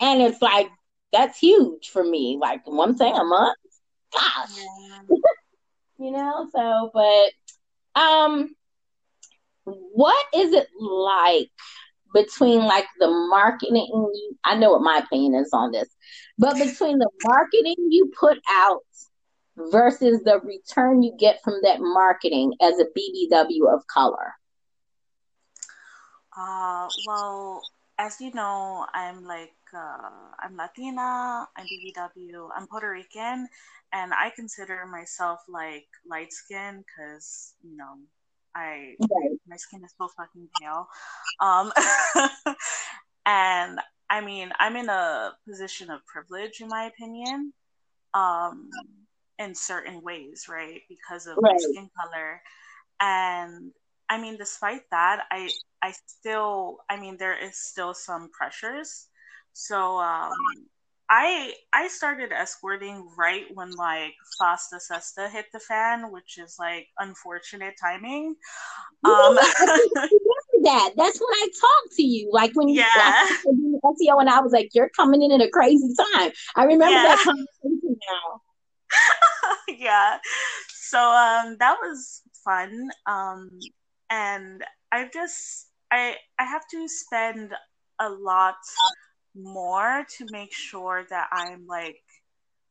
[0.00, 0.68] And it's like
[1.12, 2.38] that's huge for me.
[2.40, 3.56] Like one thing a month.
[4.12, 4.50] Gosh.
[4.56, 5.16] Yeah.
[5.98, 8.54] you know, so but um
[9.64, 11.50] what is it like
[12.12, 14.10] between like the marketing
[14.44, 15.88] I know what my opinion is on this,
[16.38, 18.82] but between the marketing you put out
[19.70, 24.34] versus the return you get from that marketing as a BBW of color?
[26.36, 27.62] Uh, well,
[27.98, 33.48] as you know, I'm like uh, I'm Latina, I'm BBW, I'm Puerto Rican,
[33.92, 37.98] and I consider myself like light skin because you know
[38.54, 39.30] I right.
[39.46, 40.88] my skin is so fucking pale.
[41.40, 41.72] Um,
[43.26, 47.52] and I mean I'm in a position of privilege in my opinion.
[48.14, 48.70] Um,
[49.40, 50.82] in certain ways, right?
[50.88, 51.54] Because of right.
[51.54, 52.40] my skin color.
[53.00, 53.72] And
[54.08, 55.48] I mean, despite that, I
[55.82, 59.06] I still I mean there is still some pressures.
[59.52, 60.32] So um
[61.08, 66.88] I I started escorting right when like FOSTA SESTA hit the fan, which is like
[66.98, 68.36] unfortunate timing.
[69.04, 69.34] Um
[70.62, 70.92] that.
[70.96, 72.30] That's when I talked to you.
[72.30, 73.26] Like when you yeah.
[73.46, 76.30] SEO and I was like, You're coming in at a crazy time.
[76.56, 77.04] I remember yeah.
[77.04, 78.42] that conversation now.
[79.68, 80.18] yeah.
[80.68, 82.90] So um that was fun.
[83.06, 83.48] Um
[84.10, 87.52] and I've just I I have to spend
[88.00, 88.56] a lot
[89.34, 91.96] more to make sure that I'm like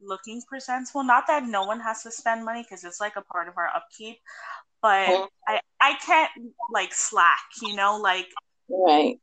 [0.01, 1.03] looking presentable.
[1.03, 3.69] Not that no one has to spend money because it's like a part of our
[3.75, 4.17] upkeep,
[4.81, 5.29] but.
[5.47, 6.29] I I can't
[6.71, 8.27] like slack, you know, like
[8.69, 9.17] right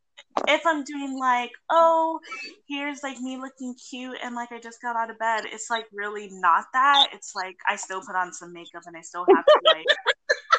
[0.48, 2.20] if I'm doing like, oh,
[2.68, 5.86] here's like me looking cute and like I just got out of bed, it's like
[5.92, 7.08] really not that.
[7.12, 9.86] It's like I still put on some makeup and I still have to like,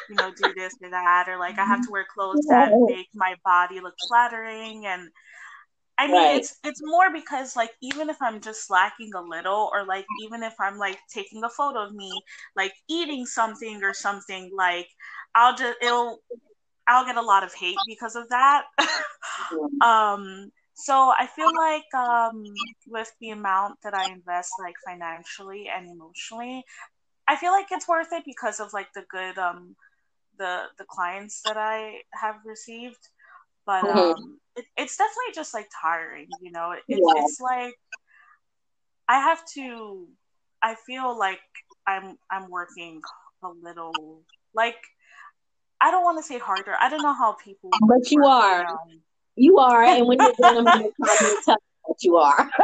[0.09, 3.07] you know, do this or that, or like I have to wear clothes that make
[3.13, 5.09] my body look flattering and
[5.99, 6.35] I mean, right.
[6.37, 10.43] it's it's more because like even if I'm just slacking a little, or like even
[10.43, 12.11] if I'm like taking a photo of me
[12.55, 14.87] like eating something or something, like
[15.33, 16.19] I'll just it'll
[16.87, 18.63] I'll get a lot of hate because of that.
[19.81, 22.43] um, so I feel like um,
[22.87, 26.63] with the amount that I invest, like financially and emotionally,
[27.27, 29.75] I feel like it's worth it because of like the good um,
[30.37, 32.99] the the clients that I have received.
[33.65, 33.97] But mm-hmm.
[33.97, 36.71] um, it, it's definitely just like tiring, you know.
[36.71, 36.97] It, yeah.
[37.17, 37.73] It's like
[39.09, 40.07] I have to.
[40.61, 41.41] I feel like
[41.85, 43.01] I'm I'm working
[43.43, 44.21] a little
[44.53, 44.77] like
[45.79, 46.75] I don't want to say harder.
[46.79, 47.69] I don't know how people.
[47.87, 48.63] But you are.
[48.63, 49.01] Around.
[49.35, 52.39] You are, and when you're doing them, you tell you what you are.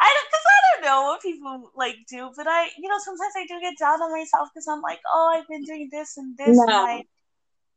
[0.00, 3.34] I don't, cause I don't know what people like do, but I, you know, sometimes
[3.36, 6.34] I do get down on myself because I'm like, oh, I've been doing this and
[6.38, 6.62] this, no.
[6.62, 7.04] and I,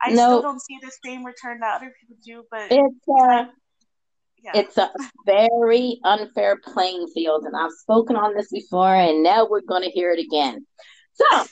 [0.01, 0.15] I no.
[0.15, 2.45] still don't see the same return that other people do.
[2.49, 3.45] But it's uh,
[4.41, 4.51] yeah.
[4.55, 4.91] it's a
[5.25, 9.89] very unfair playing field, and I've spoken on this before, and now we're going to
[9.89, 10.65] hear it again.
[11.13, 11.45] So,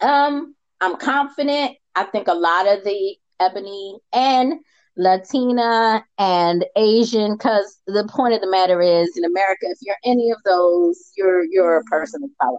[0.00, 1.76] um, I'm confident.
[1.94, 4.54] I think a lot of the ebony and
[4.96, 10.30] Latina and Asian, because the point of the matter is, in America, if you're any
[10.30, 12.58] of those, you're you're a person of color.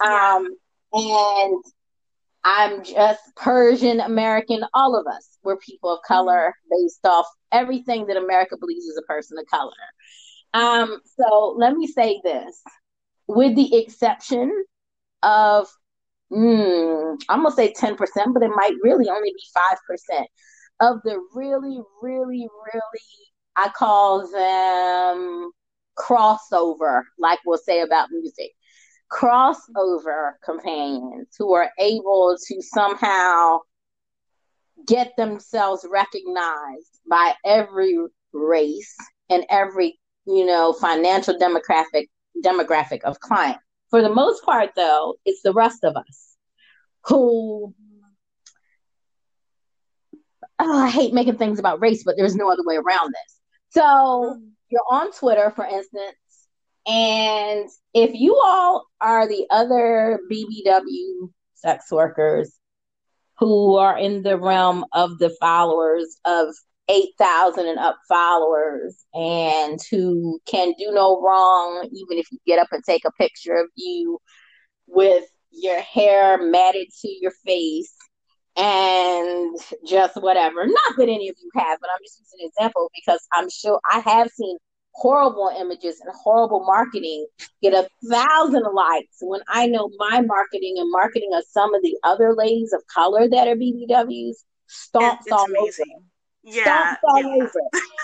[0.00, 0.48] Um,
[0.92, 1.64] and
[2.44, 4.64] I'm just Persian American.
[4.72, 9.06] All of us, we're people of color based off everything that America believes is a
[9.06, 9.72] person of color.
[10.54, 12.62] Um, so let me say this,
[13.26, 14.64] with the exception
[15.22, 15.68] of
[16.32, 17.96] mm, I'm gonna say 10%,
[18.32, 19.42] but it might really only be
[20.12, 20.24] 5%
[20.80, 25.50] of the really, really, really, I call them
[25.98, 28.52] crossover, like we'll say about music.
[29.10, 33.60] Crossover companions who are able to somehow
[34.86, 37.98] get themselves recognized by every
[38.32, 38.94] race
[39.30, 42.06] and every you know financial demographic
[42.44, 43.58] demographic of client
[43.90, 46.36] for the most part though it's the rest of us
[47.04, 47.74] who
[50.58, 53.40] oh, i hate making things about race but there's no other way around this.
[53.70, 56.16] So you're on twitter for instance
[56.86, 62.58] and if you all are the other bbw sex workers
[63.38, 66.54] who are in the realm of the followers of
[66.88, 72.68] 8,000 and up followers and who can do no wrong, even if you get up
[72.72, 74.18] and take a picture of you
[74.86, 77.94] with your hair matted to your face
[78.56, 80.66] and just whatever.
[80.66, 83.80] Not that any of you have, but I'm just using an example because I'm sure
[83.90, 84.56] I have seen
[84.92, 87.26] horrible images and horrible marketing
[87.62, 91.96] get a thousand likes when I know my marketing and marketing of some of the
[92.02, 94.34] other ladies of color that are BBWs
[94.68, 95.84] stomps all amazing.
[95.94, 96.04] over.
[96.42, 97.26] Yeah, all yeah.
[97.26, 97.50] over.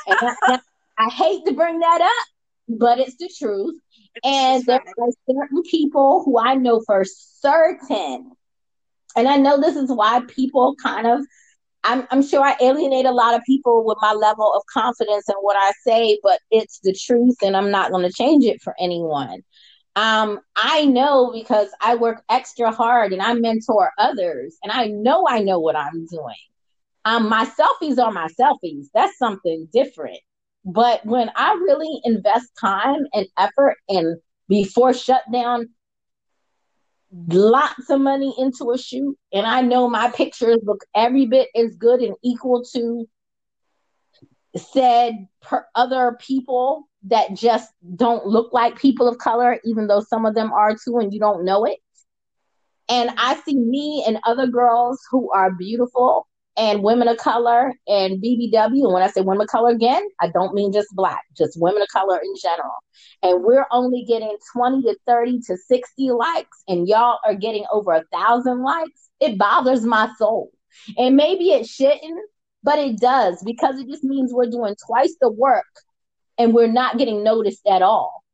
[0.06, 0.58] And I,
[0.98, 3.80] I, hate to bring that up, but it's the truth.
[4.16, 8.32] It's and there are certain people who I know for certain,
[9.16, 11.20] and I know this is why people kind of
[11.84, 15.34] I'm, I'm sure I alienate a lot of people with my level of confidence in
[15.36, 18.74] what I say, but it's the truth and I'm not going to change it for
[18.80, 19.42] anyone.
[19.94, 25.26] Um, I know because I work extra hard and I mentor others and I know
[25.28, 26.34] I know what I'm doing.
[27.04, 28.86] Um, my selfies are my selfies.
[28.94, 30.18] That's something different.
[30.64, 35.68] But when I really invest time and effort and before shutdown,
[37.28, 41.76] lots of money into a shoot and I know my pictures look every bit as
[41.76, 43.06] good and equal to
[44.56, 50.24] said per other people that just don't look like people of color, even though some
[50.24, 51.78] of them are too, and you don't know it.
[52.88, 56.26] And I see me and other girls who are beautiful
[56.56, 58.84] and women of color and BBW.
[58.84, 61.82] And when I say women of color again, I don't mean just black, just women
[61.82, 62.74] of color in general.
[63.22, 67.92] And we're only getting 20 to 30 to 60 likes, and y'all are getting over
[67.92, 69.08] a thousand likes.
[69.20, 70.52] It bothers my soul.
[70.96, 72.28] And maybe it shouldn't,
[72.62, 75.64] but it does because it just means we're doing twice the work
[76.38, 78.24] and we're not getting noticed at all.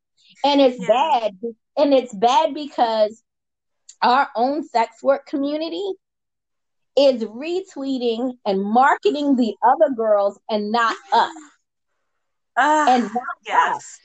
[0.44, 1.20] And it's yeah.
[1.20, 1.38] bad.
[1.76, 3.22] And it's bad because
[4.02, 5.92] our own sex work community
[7.00, 11.32] is retweeting and marketing the other girls and not us.
[12.56, 13.76] Uh, and not yes.
[13.76, 13.98] us.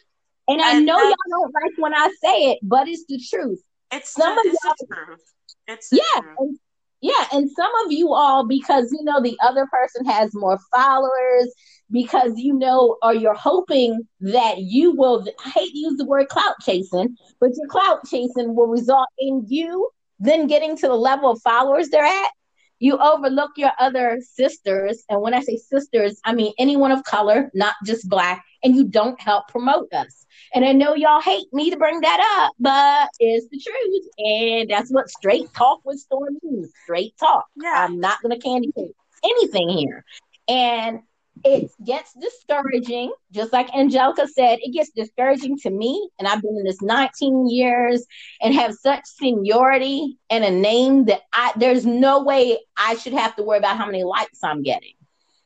[0.47, 3.61] And I know y'all don't like when I say it, but it's the truth.
[3.91, 5.33] It's some the, of y'all, the truth.
[5.67, 6.59] It's yeah, and,
[7.01, 11.51] yeah, and some of you all because you know the other person has more followers
[11.91, 15.27] because you know or you're hoping that you will.
[15.43, 19.45] I hate to use the word clout chasing, but your clout chasing will result in
[19.47, 19.89] you
[20.19, 22.31] then getting to the level of followers they're at
[22.79, 25.03] you overlook your other sisters.
[25.09, 28.85] And when I say sisters, I mean anyone of color, not just black, and you
[28.85, 30.25] don't help promote us.
[30.53, 34.05] And I know y'all hate me to bring that up, but it's the truth.
[34.17, 36.71] And that's what straight talk with Storm means.
[36.83, 37.45] Straight talk.
[37.55, 37.85] Yeah.
[37.85, 40.03] I'm not gonna candy paint anything here.
[40.47, 40.99] And
[41.43, 46.09] it gets discouraging, just like Angelica said, it gets discouraging to me.
[46.17, 48.05] And I've been in this 19 years
[48.41, 53.35] and have such seniority and a name that I there's no way I should have
[53.35, 54.93] to worry about how many likes I'm getting.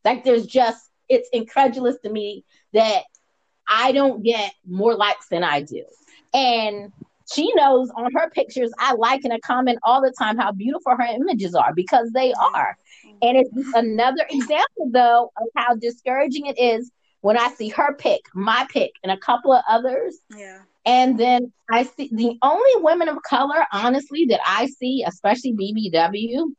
[0.05, 3.03] Like there's just it's incredulous to me that
[3.67, 5.83] I don't get more likes than I do.
[6.33, 6.93] And
[7.31, 10.95] she knows on her pictures, I like and I comment all the time how beautiful
[10.95, 12.77] her images are because they are.
[13.22, 16.91] And it's another example, though, of how discouraging it is
[17.22, 20.17] when I see her pick, my pick, and a couple of others.
[20.36, 20.59] Yeah.
[20.86, 26.53] And then I see the only women of color, honestly, that I see, especially BBW,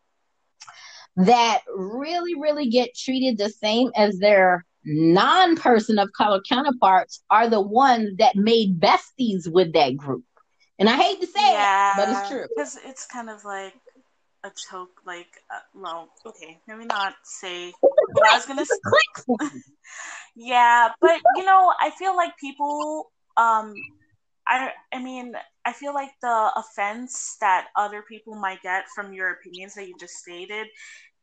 [1.16, 7.48] that really, really get treated the same as their non person of color counterparts are
[7.48, 10.24] the ones that made besties with that group.
[10.78, 12.46] And I hate to say yeah, it, but it's true.
[12.54, 13.74] Because it's kind of like
[14.44, 18.76] a choke, like, uh, well, okay, let me not say what I was gonna say.
[20.36, 23.74] yeah, but you know, I feel like people, um,
[24.46, 25.34] I, I mean,
[25.64, 29.94] I feel like the offense that other people might get from your opinions that you
[29.98, 30.66] just stated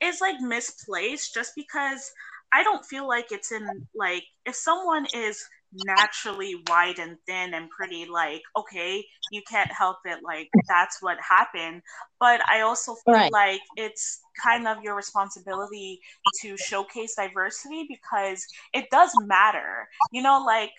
[0.01, 2.11] is like misplaced just because
[2.53, 5.43] I don't feel like it's in like if someone is
[5.74, 11.18] naturally wide and thin and pretty like okay you can't help it like that's what
[11.28, 11.82] happened.
[12.20, 13.32] But i also feel right.
[13.32, 15.99] like it's kind of your responsibility
[16.41, 19.88] to showcase diversity because it does matter.
[20.11, 20.72] You know like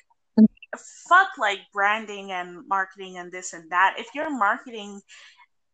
[1.08, 3.96] fuck like branding and marketing and this and that.
[3.98, 5.00] If your marketing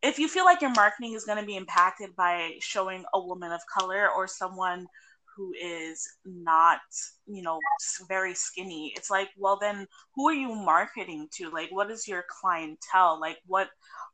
[0.01, 3.51] if you feel like your marketing is going to be impacted by showing a woman
[3.51, 4.87] of color or someone
[5.35, 6.79] who is not,
[7.27, 7.59] you know,
[8.07, 11.49] very skinny, it's like, well, then who are you marketing to?
[11.49, 13.19] Like, what is your clientele?
[13.19, 13.69] Like, what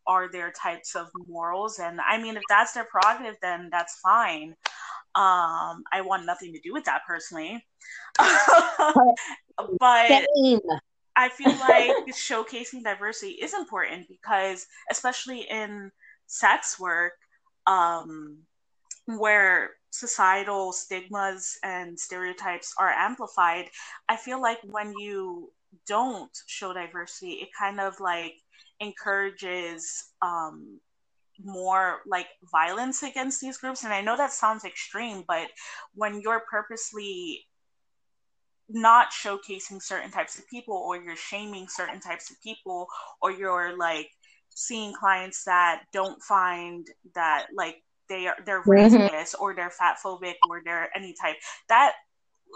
[0.08, 1.80] are their types of morals?
[1.80, 4.56] And I mean, if that's their prerogative, then that's fine.
[5.14, 7.66] Um, I want nothing to do with that personally.
[8.18, 10.60] but Same.
[11.16, 15.92] I feel like showcasing diversity is important because, especially in
[16.28, 17.14] sex work,
[17.68, 18.40] um,
[19.06, 23.70] where societal stigmas and stereotypes are amplified,
[24.10, 25.52] I feel like when you
[25.88, 28.34] don't show diversity, it kind of like
[28.80, 30.80] encourages um,
[31.44, 33.84] more like violence against these groups.
[33.84, 35.48] And I know that sounds extreme, but
[35.94, 37.46] when you're purposely
[38.70, 42.88] not showcasing certain types of people or you're shaming certain types of people
[43.22, 44.10] or you're like
[44.50, 48.98] seeing clients that don't find that like they are they're mm-hmm.
[48.98, 51.38] racist or they're fat phobic or they're any type
[51.70, 51.94] that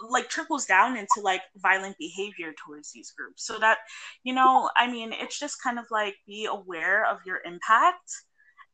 [0.10, 3.78] like trickles down into like violent behavior towards these groups so that
[4.24, 8.12] you know i mean it's just kind of like be aware of your impact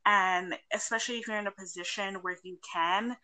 [0.07, 3.15] and especially if you're in a position where you can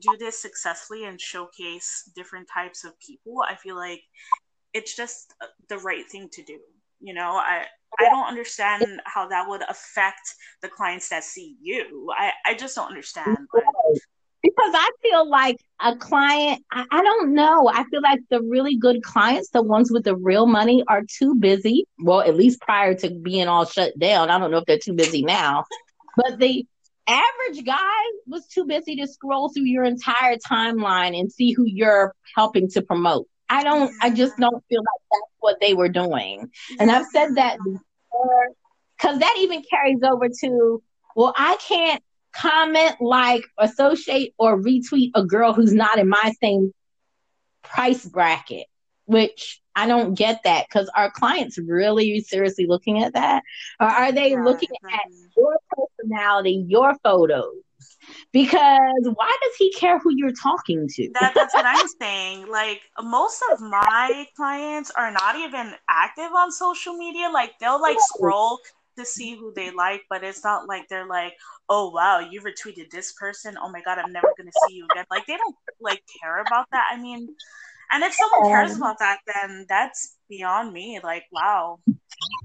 [0.00, 4.02] do this successfully and showcase different types of people i feel like
[4.72, 5.32] it's just
[5.68, 6.58] the right thing to do
[7.00, 7.64] you know i
[7.98, 12.12] I don't understand how that would affect the clients that see you.
[12.16, 13.36] I, I just don't understand.
[13.52, 13.62] But...
[14.42, 17.66] Because I feel like a client, I, I don't know.
[17.68, 21.34] I feel like the really good clients, the ones with the real money, are too
[21.34, 21.86] busy.
[21.98, 24.30] Well, at least prior to being all shut down.
[24.30, 25.64] I don't know if they're too busy now.
[26.16, 26.64] But the
[27.08, 32.14] average guy was too busy to scroll through your entire timeline and see who you're
[32.36, 33.26] helping to promote.
[33.48, 36.50] I don't, I just don't feel like that's what they were doing.
[36.78, 38.48] And I've said that before,
[38.96, 40.82] because that even carries over to,
[41.14, 46.72] well, I can't comment, like, associate, or retweet a girl who's not in my same
[47.62, 48.66] price bracket,
[49.06, 53.42] which I don't get that because our clients really seriously looking at that?
[53.80, 55.14] Or are they yeah, looking exactly.
[55.16, 57.56] at your personality, your photos?
[58.32, 61.10] Because why does he care who you're talking to?
[61.14, 62.48] That, that's what I'm saying.
[62.48, 67.30] Like most of my clients are not even active on social media.
[67.32, 68.58] Like they'll like scroll
[68.96, 71.34] to see who they like, but it's not like they're like,
[71.68, 73.56] oh wow, you retweeted this person.
[73.60, 75.04] Oh my god, I'm never gonna see you again.
[75.10, 76.86] Like they don't like care about that.
[76.92, 77.34] I mean,
[77.92, 81.00] and if someone cares um, about that, then that's beyond me.
[81.02, 81.78] Like wow.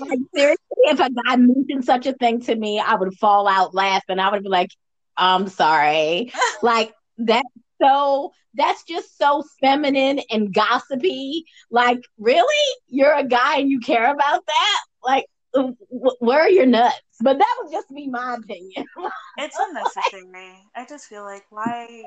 [0.00, 3.74] Like, seriously, if a guy mentioned such a thing to me, I would fall out
[3.74, 4.18] laughing.
[4.18, 4.70] I would be like,
[5.16, 6.32] I'm sorry.
[6.62, 7.48] like that's
[7.80, 11.44] so that's just so feminine and gossipy.
[11.70, 12.74] Like, really?
[12.88, 14.80] You're a guy and you care about that?
[15.04, 15.26] Like,
[16.20, 16.96] where are your nuts?
[17.22, 18.86] But that would just be my opinion.
[19.38, 20.56] it's unnecessary.
[20.74, 22.02] I just feel like why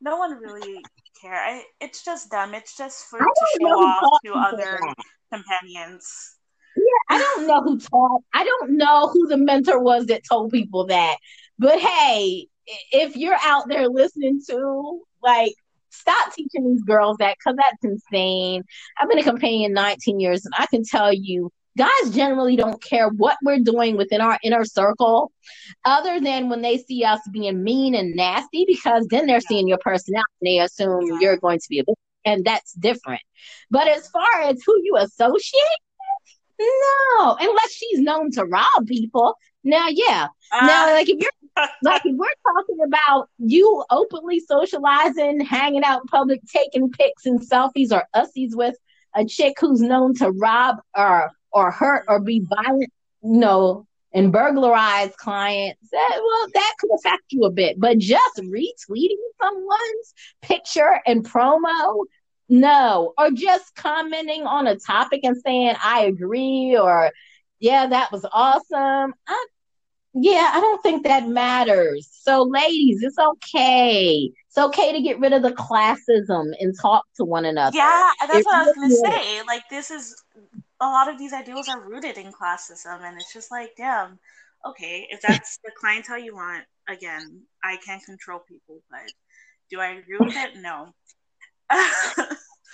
[0.00, 0.82] no one really
[1.20, 1.34] care.
[1.34, 2.54] I, it's just them.
[2.54, 4.94] It's just for to show off to other that.
[5.32, 6.36] companions.
[6.76, 8.22] Yeah, I don't know who taught.
[8.32, 11.16] I don't know who the mentor was that told people that.
[11.58, 12.46] But hey,
[12.92, 15.54] if you're out there listening to like
[15.90, 18.62] stop teaching these girls that because that's insane.
[18.98, 23.08] I've been a companion 19 years and I can tell you guys generally don't care
[23.08, 25.32] what we're doing within our inner circle
[25.84, 29.78] other than when they see us being mean and nasty because then they're seeing your
[29.78, 31.84] personality and they assume you're going to be a
[32.24, 33.22] and that's different.
[33.70, 35.78] But as far as who you associate
[36.58, 39.36] no unless she's known to rob people.
[39.64, 40.28] Now yeah.
[40.52, 41.30] Uh, now like if you're
[41.82, 47.40] like if we're talking about you openly socializing hanging out in public taking pics and
[47.40, 48.76] selfies or ussies with
[49.14, 52.92] a chick who's known to rob or or hurt or be violent,
[53.22, 57.78] you know, and burglarize clients, that, well, that could affect you a bit.
[57.78, 62.04] But just retweeting someone's picture and promo,
[62.48, 63.12] no.
[63.18, 67.10] Or just commenting on a topic and saying, I agree, or
[67.60, 69.14] yeah, that was awesome.
[69.26, 69.46] I,
[70.14, 72.08] yeah, I don't think that matters.
[72.10, 74.30] So, ladies, it's okay.
[74.48, 77.76] It's okay to get rid of the classism and talk to one another.
[77.76, 79.42] Yeah, that's it what I was going to say.
[79.46, 80.16] Like, this is
[80.80, 84.18] a lot of these ideals are rooted in classism, and it's just like, damn,
[84.66, 89.10] okay, if that's the clientele you want, again, I can't control people, but
[89.70, 90.56] do I agree with it?
[90.56, 90.94] No.
[91.70, 91.86] right,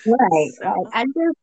[0.07, 0.65] so.
[0.65, 0.87] right.
[0.93, 1.37] I just,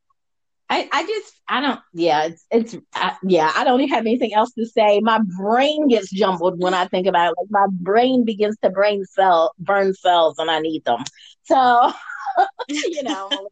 [0.70, 4.32] I, I just, I don't, yeah, it's, it's, I, yeah, I don't even have anything
[4.32, 5.00] else to say.
[5.00, 7.34] My brain gets jumbled when I think about it.
[7.38, 11.04] Like my brain begins to brain cell, burn cells, and I need them.
[11.42, 11.92] So,
[12.68, 13.48] you know,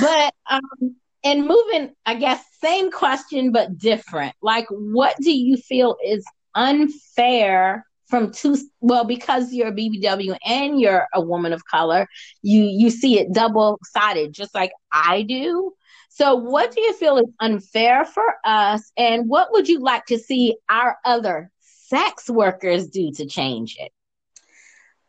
[0.00, 4.34] but um, and moving, I guess, same question but different.
[4.42, 8.56] Like, what do you feel is unfair from two?
[8.80, 12.06] Well, because you're a BBW and you're a woman of color,
[12.42, 15.72] you you see it double sided, just like I do.
[16.10, 20.18] So, what do you feel is unfair for us, and what would you like to
[20.18, 23.92] see our other sex workers do to change it?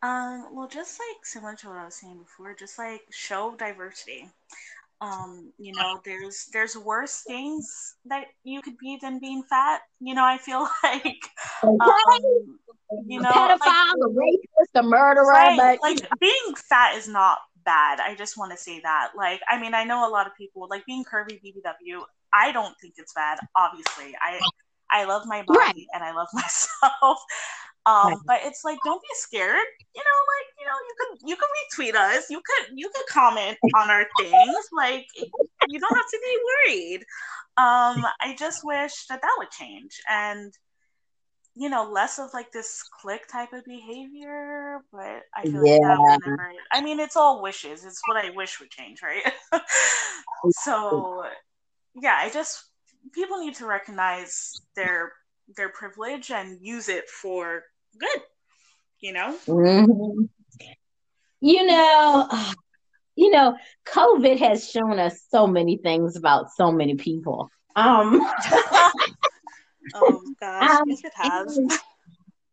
[0.02, 4.30] Um, well, just like similar to what I was saying before, just like show diversity
[5.00, 10.14] um you know there's there's worse things that you could be than being fat you
[10.14, 11.18] know i feel like
[11.62, 12.58] um,
[13.06, 17.38] you know pedophile like, the rapist the murderer right, but like being fat is not
[17.64, 20.36] bad i just want to say that like i mean i know a lot of
[20.36, 22.02] people like being curvy bbw
[22.34, 24.38] i don't think it's bad obviously i
[24.90, 25.86] i love my body right.
[25.94, 27.18] and i love myself
[27.86, 29.66] um, but it's like, don't be scared.
[29.94, 32.30] You know, like you know, you can you can retweet us.
[32.30, 34.56] You could you could comment on our things.
[34.72, 35.06] Like
[35.68, 37.00] you don't have to be worried.
[37.56, 40.52] Um, I just wish that that would change and
[41.54, 44.80] you know less of like this click type of behavior.
[44.92, 45.72] But I feel yeah.
[45.72, 47.84] like that whenever I mean, it's all wishes.
[47.84, 49.32] It's what I wish would change, right?
[50.62, 51.24] so
[51.94, 52.64] yeah, I just
[53.12, 55.12] people need to recognize their
[55.56, 57.64] their privilege and use it for
[57.98, 58.22] good
[59.00, 60.24] you know mm-hmm.
[61.40, 62.28] You know
[63.16, 67.48] you know covid has shown us so many things about so many people.
[67.76, 68.20] Um
[69.94, 70.70] oh gosh.
[70.70, 71.56] um, yes it has.
[71.56, 71.72] and,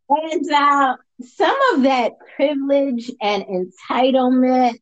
[0.08, 4.78] and uh, some of that privilege and entitlement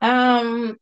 [0.00, 0.78] um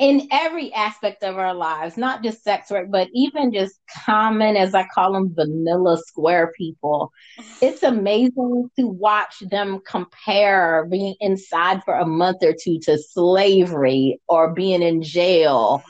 [0.00, 4.74] in every aspect of our lives, not just sex work, but even just common, as
[4.74, 7.12] I call them, vanilla square people.
[7.60, 14.18] It's amazing to watch them compare being inside for a month or two to slavery
[14.26, 15.84] or being in jail.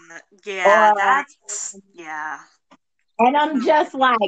[0.44, 2.40] Yeah, or, that's yeah.
[3.20, 4.18] And I'm just oh, like,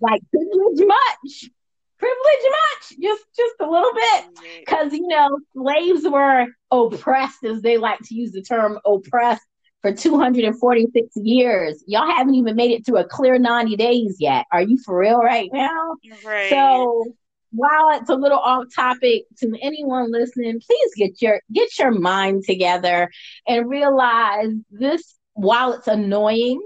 [0.00, 1.50] like privilege much
[1.98, 2.98] privilege much?
[3.02, 4.24] Just just a little bit.
[4.60, 9.46] Because you know slaves were oppressed as they like to use the term oppressed
[9.82, 11.82] for 246 years.
[11.86, 14.46] Y'all haven't even made it through a clear 90 days yet.
[14.52, 15.94] Are you for real right now?
[16.24, 16.50] Right.
[16.50, 17.04] So
[17.52, 22.42] while it's a little off topic to anyone listening please get your get your mind
[22.44, 23.08] together
[23.46, 26.60] and realize this while it's annoying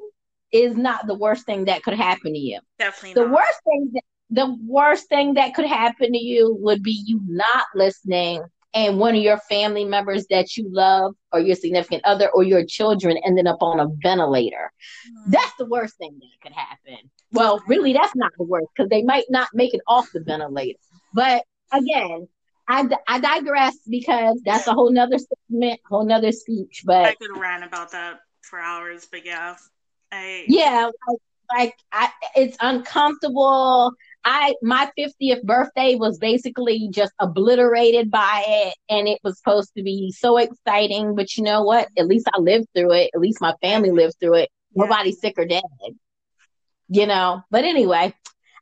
[0.53, 2.59] is not the worst thing that could happen to you.
[2.79, 3.37] Definitely the not.
[3.37, 7.67] worst thing that the worst thing that could happen to you would be you not
[7.75, 12.45] listening and one of your family members that you love or your significant other or
[12.45, 14.73] your children ended up on a ventilator.
[15.09, 15.31] Mm-hmm.
[15.33, 17.11] That's the worst thing that could happen.
[17.33, 20.79] Well, really, that's not the worst because they might not make it off the ventilator.
[21.13, 22.29] But again,
[22.69, 26.83] I, I digress because that's a whole nother segment, whole nother speech.
[26.85, 29.09] But I could rant about that for hours.
[29.11, 29.57] But yeah,
[30.13, 31.19] I yeah, like,
[31.57, 33.93] like I, it's uncomfortable.
[34.25, 39.83] I my 50th birthday was basically just obliterated by it and it was supposed to
[39.83, 41.89] be so exciting, but you know what?
[41.97, 43.11] At least I lived through it.
[43.15, 44.51] At least my family lived through it.
[44.75, 45.63] Nobody's sick or dead.
[46.89, 47.43] You know.
[47.51, 48.15] But anyway,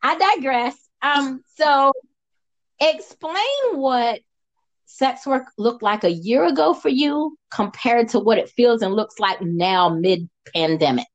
[0.02, 0.76] I digress.
[1.02, 1.92] Um so
[2.80, 4.20] explain what
[4.84, 8.94] sex work looked like a year ago for you compared to what it feels and
[8.94, 11.06] looks like now mid pandemic.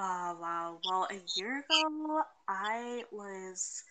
[0.00, 0.78] Oh, wow.
[0.88, 3.82] Well, a year ago, I was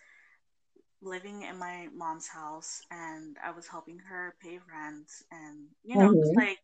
[1.02, 6.10] living in my mom's house and I was helping her pay rent and, you know,
[6.10, 6.38] mm-hmm.
[6.38, 6.58] like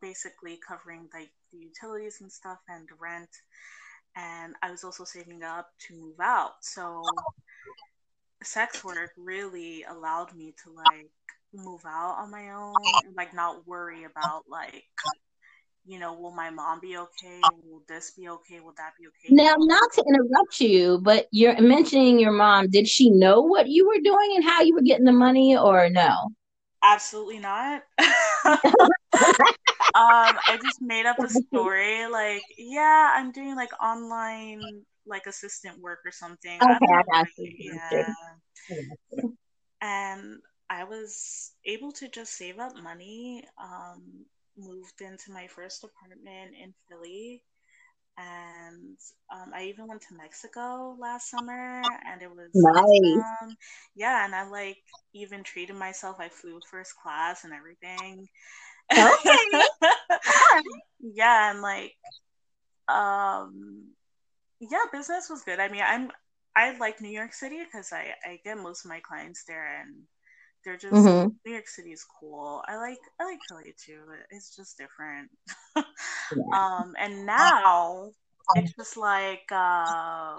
[0.00, 3.28] basically covering like the utilities and stuff and rent.
[4.16, 6.52] And I was also saving up to move out.
[6.62, 7.02] So,
[8.42, 11.10] sex work really allowed me to like
[11.52, 12.74] move out on my own
[13.04, 14.84] and like not worry about like
[15.86, 17.40] you know, will my mom be okay?
[17.64, 18.60] Will this be okay?
[18.60, 19.34] Will that be okay?
[19.34, 22.68] Now, not to interrupt you, but you're mentioning your mom.
[22.68, 25.88] Did she know what you were doing and how you were getting the money, or
[25.88, 26.30] no?
[26.82, 27.82] Absolutely not.
[27.98, 28.58] um,
[29.94, 34.60] I just made up a story like, yeah, I'm doing like online
[35.06, 36.60] like assistant work or something.
[36.60, 37.52] Okay, I, I got you.
[37.58, 38.12] Yeah.
[39.80, 43.44] And I was able to just save up money.
[43.62, 44.26] Um,
[44.56, 47.42] moved into my first apartment in Philly.
[48.18, 48.96] And
[49.30, 53.22] um, I even went to Mexico last summer, and it was nice.
[53.22, 53.56] Awesome.
[53.94, 54.78] Yeah, and I like
[55.14, 56.16] even treated myself.
[56.18, 58.26] I flew first class and everything.
[58.90, 59.66] Okay.
[61.00, 61.92] yeah, and like,
[62.88, 63.90] um,
[64.60, 65.60] yeah, business was good.
[65.60, 66.10] I mean, I'm
[66.56, 69.94] I like New York City because I I get most of my clients there, and
[70.66, 71.28] they're just mm-hmm.
[71.46, 72.60] New York City is cool.
[72.66, 74.00] I like I like Philly too.
[74.06, 75.30] But it's just different.
[76.52, 78.10] Um, and now
[78.56, 80.34] it's just like uh,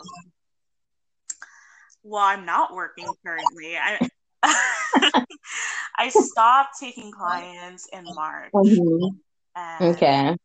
[2.03, 3.77] well, I'm not working currently.
[3.77, 4.05] I
[5.97, 8.51] I stopped taking clients in March.
[8.53, 9.83] Mm-hmm.
[9.83, 10.35] okay.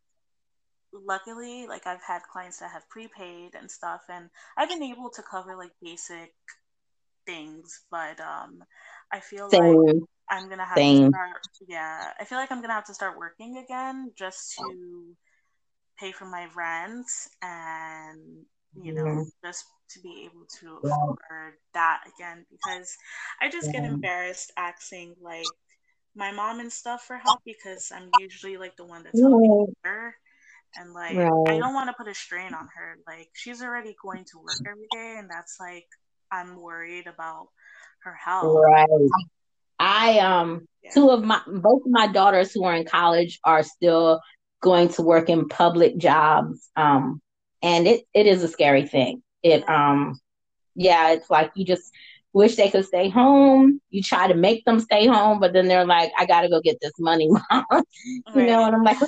[0.92, 5.22] Luckily, like I've had clients that have prepaid and stuff, and I've been able to
[5.22, 6.32] cover like basic
[7.26, 8.62] things, but um,
[9.12, 9.76] I feel Same.
[9.76, 9.96] like
[10.30, 11.04] I'm gonna have Same.
[11.04, 11.40] to start.
[11.68, 15.14] Yeah, I feel like I'm gonna have to start working again just to
[15.98, 17.06] pay for my rent
[17.42, 18.44] and
[18.74, 22.96] you know just to be able to afford that again because
[23.40, 23.80] I just yeah.
[23.80, 25.46] get embarrassed asking like
[26.14, 30.14] my mom and stuff for help because I'm usually like the one that's helping her.
[30.76, 31.48] And like right.
[31.48, 32.98] I don't want to put a strain on her.
[33.06, 35.86] Like she's already going to work every day and that's like
[36.32, 37.48] I'm worried about
[38.00, 38.58] her health.
[38.64, 38.88] Right.
[39.78, 40.90] I um yeah.
[40.94, 44.20] two of my both of my daughters who are in college are still
[44.60, 46.70] going to work in public jobs.
[46.74, 47.20] Um
[47.62, 49.22] and it, it is a scary thing.
[49.42, 50.18] It um
[50.74, 51.92] yeah, it's like you just
[52.32, 53.80] wish they could stay home.
[53.90, 56.78] You try to make them stay home, but then they're like, I gotta go get
[56.80, 57.64] this money, mom.
[57.70, 58.46] you right.
[58.46, 58.98] know, and I'm like,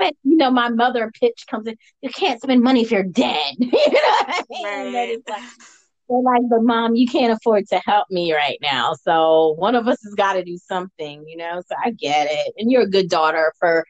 [0.00, 3.52] you know, my mother pitch comes in, you can't spend money if you're dead.
[3.58, 4.94] you know what I mean?
[4.94, 5.18] Right.
[5.28, 5.42] Like,
[6.08, 8.94] they're like, but mom, you can't afford to help me right now.
[8.94, 11.62] So one of us has got to do something, you know.
[11.66, 12.54] So I get it.
[12.58, 13.84] And you're a good daughter for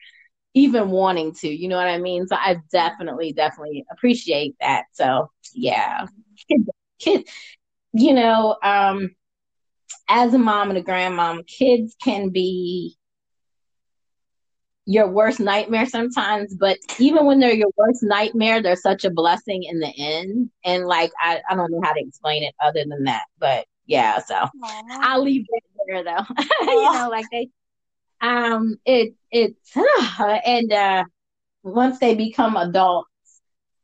[0.53, 2.27] even wanting to, you know what I mean?
[2.27, 4.85] So I definitely, definitely appreciate that.
[4.93, 6.05] So yeah.
[6.49, 7.27] Kid, kid
[7.93, 9.15] you know, um,
[10.09, 12.97] as a mom and a grandmom, kids can be
[14.85, 19.63] your worst nightmare sometimes, but even when they're your worst nightmare, they're such a blessing
[19.63, 20.49] in the end.
[20.63, 23.23] And like I, I don't know how to explain it other than that.
[23.39, 24.49] But yeah, so Aww.
[24.89, 26.25] I'll leave it there though.
[26.61, 27.49] you know, like they
[28.21, 29.75] um it it's
[30.19, 31.03] and uh
[31.63, 33.09] once they become adults,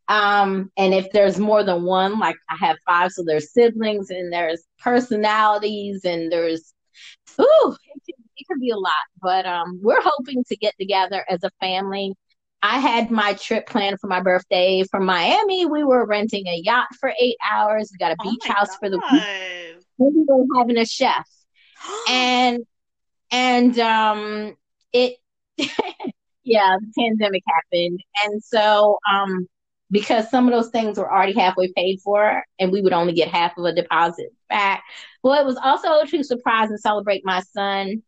[0.08, 4.32] um, and if there's more than one, like I have five, so there's siblings and
[4.32, 6.74] there's personalities and there's
[7.39, 8.94] ooh, it can, it can be a lot.
[9.22, 12.16] But um we're hoping to get together as a family
[12.64, 15.66] I had my trip planned for my birthday from Miami.
[15.66, 17.89] We were renting a yacht for eight hours.
[17.92, 18.78] We got a oh beach house God.
[18.80, 19.84] for the week.
[19.98, 21.28] We were having a chef,
[22.10, 22.60] and
[23.32, 24.56] and um,
[24.94, 25.16] it
[26.44, 29.48] yeah, the pandemic happened, and so um,
[29.89, 33.28] because some of those things were already halfway paid for, and we would only get
[33.28, 34.84] half of a deposit back.
[35.24, 38.04] Well, it was also to surprise and celebrate my son,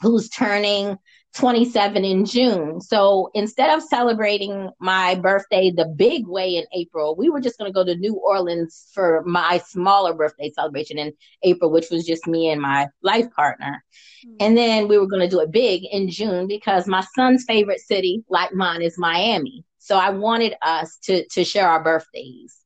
[0.00, 0.98] who's turning
[1.36, 2.80] 27 in June.
[2.80, 7.70] So instead of celebrating my birthday the big way in April, we were just going
[7.70, 12.26] to go to New Orleans for my smaller birthday celebration in April, which was just
[12.26, 13.84] me and my life partner.
[14.26, 14.36] Mm-hmm.
[14.40, 17.80] And then we were going to do it big in June because my son's favorite
[17.80, 19.62] city, like mine, is Miami.
[19.78, 22.56] So I wanted us to to share our birthdays.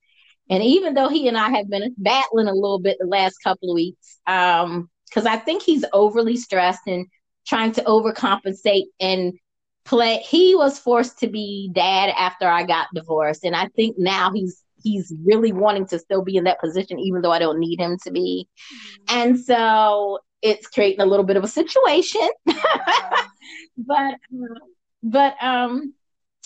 [0.48, 3.70] And even though he and I have been battling a little bit the last couple
[3.70, 7.06] of weeks, um, because I think he's overly stressed and
[7.46, 9.32] trying to overcompensate and
[9.84, 14.30] play he was forced to be dad after I got divorced and I think now
[14.32, 17.80] he's he's really wanting to still be in that position even though I don't need
[17.80, 18.46] him to be.
[18.48, 19.18] Mm-hmm.
[19.18, 22.28] And so it's creating a little bit of a situation.
[23.76, 24.14] but
[25.02, 25.94] but um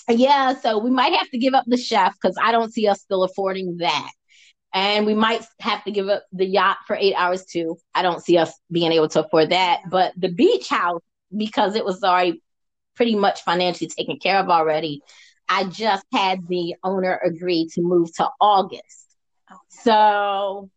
[0.08, 3.00] yeah, so we might have to give up the chef cuz I don't see us
[3.00, 4.10] still affording that.
[4.74, 7.78] And we might have to give up the yacht for eight hours too.
[7.94, 9.82] I don't see us being able to afford that.
[9.88, 11.00] But the beach house,
[11.34, 12.42] because it was already
[12.96, 15.00] pretty much financially taken care of already,
[15.48, 19.16] I just had the owner agree to move to August.
[19.68, 20.70] So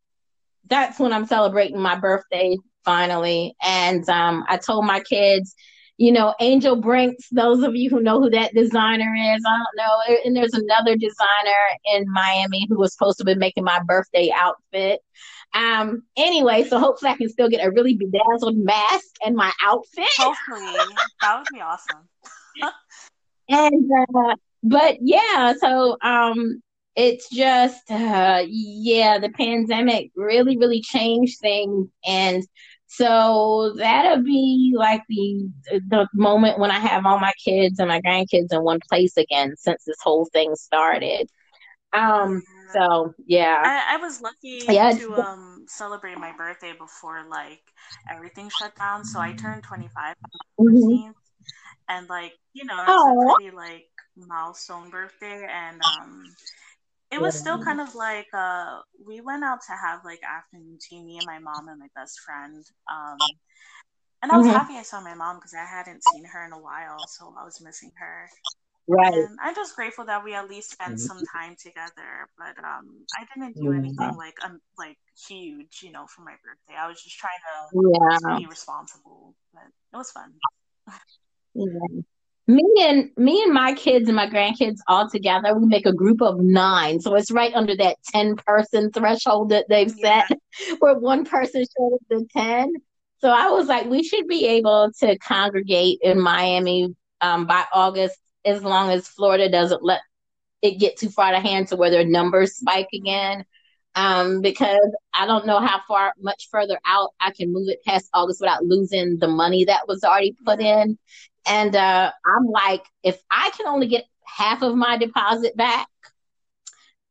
[0.69, 3.55] that's when I'm celebrating my birthday finally.
[3.63, 5.55] And um, I told my kids,
[5.97, 9.77] you know, Angel Brinks, those of you who know who that designer is, I don't
[9.77, 10.19] know.
[10.25, 11.61] And there's another designer
[11.95, 15.01] in Miami who was supposed to be making my birthday outfit.
[15.55, 20.05] Um, anyway, so hopefully I can still get a really bedazzled mask and my outfit.
[20.17, 20.95] Hopefully.
[21.21, 22.07] that would be awesome.
[23.49, 26.61] and uh, but yeah, so um
[26.95, 32.43] it's just uh yeah, the pandemic really, really changed things and
[32.87, 35.49] so that'll be like the
[35.89, 39.55] the moment when I have all my kids and my grandkids in one place again
[39.57, 41.29] since this whole thing started.
[41.93, 42.41] Um
[42.73, 43.61] so yeah.
[43.63, 47.61] I, I was lucky yeah, to um celebrate my birthday before like
[48.09, 49.03] everything shut down.
[49.03, 50.15] So I turned twenty five
[50.57, 50.87] on the 14th.
[50.87, 51.11] Mm-hmm.
[51.89, 56.23] And like, you know, it's a pretty like milestone birthday and um
[57.11, 61.01] it was still kind of like uh we went out to have like afternoon tea
[61.03, 63.17] me and my mom and my best friend um
[64.23, 64.55] and I was mm-hmm.
[64.55, 67.45] happy I saw my mom because I hadn't seen her in a while, so I
[67.45, 68.27] was missing her.
[68.87, 69.13] Right.
[69.13, 72.27] And I'm just grateful that we at least spent some time together.
[72.37, 74.97] But um, I didn't do anything like um like
[75.27, 76.79] huge, you know, for my birthday.
[76.79, 78.37] I was just trying to yeah.
[78.37, 80.33] be responsible, but it was fun.
[81.53, 82.01] yeah.
[82.49, 86.21] Me and me and my kids and my grandkids all together, we make a group
[86.21, 87.01] of nine.
[87.01, 90.27] So it's right under that ten person threshold that they've set,
[90.79, 92.73] where one person showed up to ten.
[93.19, 98.17] So I was like, we should be able to congregate in Miami um, by August
[98.45, 100.01] as long as Florida doesn't let
[100.61, 103.43] it get too far to hand to where their numbers spike again.
[103.95, 108.09] Um, because I don't know how far much further out I can move it past
[108.13, 110.99] August without losing the money that was already put in.
[111.49, 115.87] And uh, I'm like, if I can only get half of my deposit back,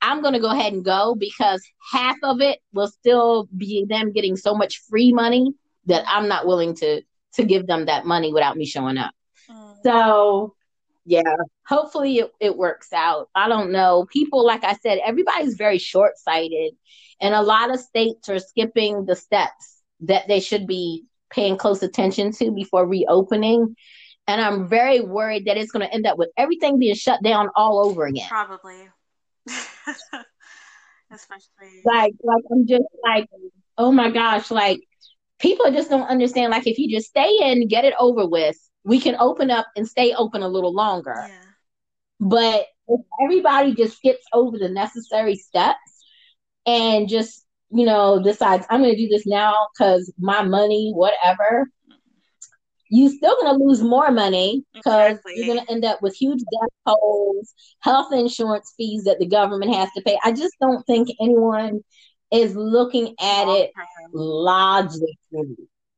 [0.02, 1.62] I'm going to go ahead and go because
[1.92, 5.54] half of it will still be them getting so much free money
[5.86, 7.02] that I'm not willing to
[7.34, 9.12] to give them that money without me showing up.
[9.50, 9.76] Mm.
[9.82, 10.54] So
[11.06, 11.22] yeah
[11.66, 16.74] hopefully it, it works out i don't know people like i said everybody's very short-sighted
[17.20, 21.82] and a lot of states are skipping the steps that they should be paying close
[21.82, 23.76] attention to before reopening
[24.26, 27.48] and i'm very worried that it's going to end up with everything being shut down
[27.54, 28.88] all over again probably
[31.12, 33.28] especially like like i'm just like
[33.78, 34.80] oh my gosh like
[35.38, 38.56] people just don't understand like if you just stay in get it over with
[38.86, 41.26] we can open up and stay open a little longer.
[41.28, 41.42] Yeah.
[42.20, 46.04] But if everybody just skips over the necessary steps
[46.64, 51.68] and just, you know, decides I'm going to do this now because my money, whatever,
[52.90, 55.34] you're still going to lose more money because exactly.
[55.36, 59.74] you're going to end up with huge debt tolls, health insurance fees that the government
[59.74, 60.18] has to pay.
[60.24, 61.80] I just don't think anyone
[62.32, 63.70] is looking at it
[64.12, 65.16] logically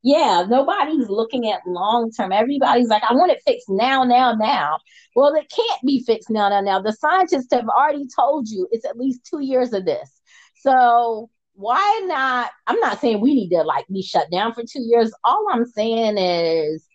[0.01, 2.31] yeah, nobody's looking at long term.
[2.31, 4.79] Everybody's like, I want it fixed now, now, now.
[5.15, 6.81] Well, it can't be fixed now, now, now.
[6.81, 10.09] The scientists have already told you it's at least two years of this.
[10.55, 11.29] So
[11.59, 12.51] why not?
[12.67, 15.11] I'm not saying we need to like be shut down for two years.
[15.25, 16.87] All I'm saying is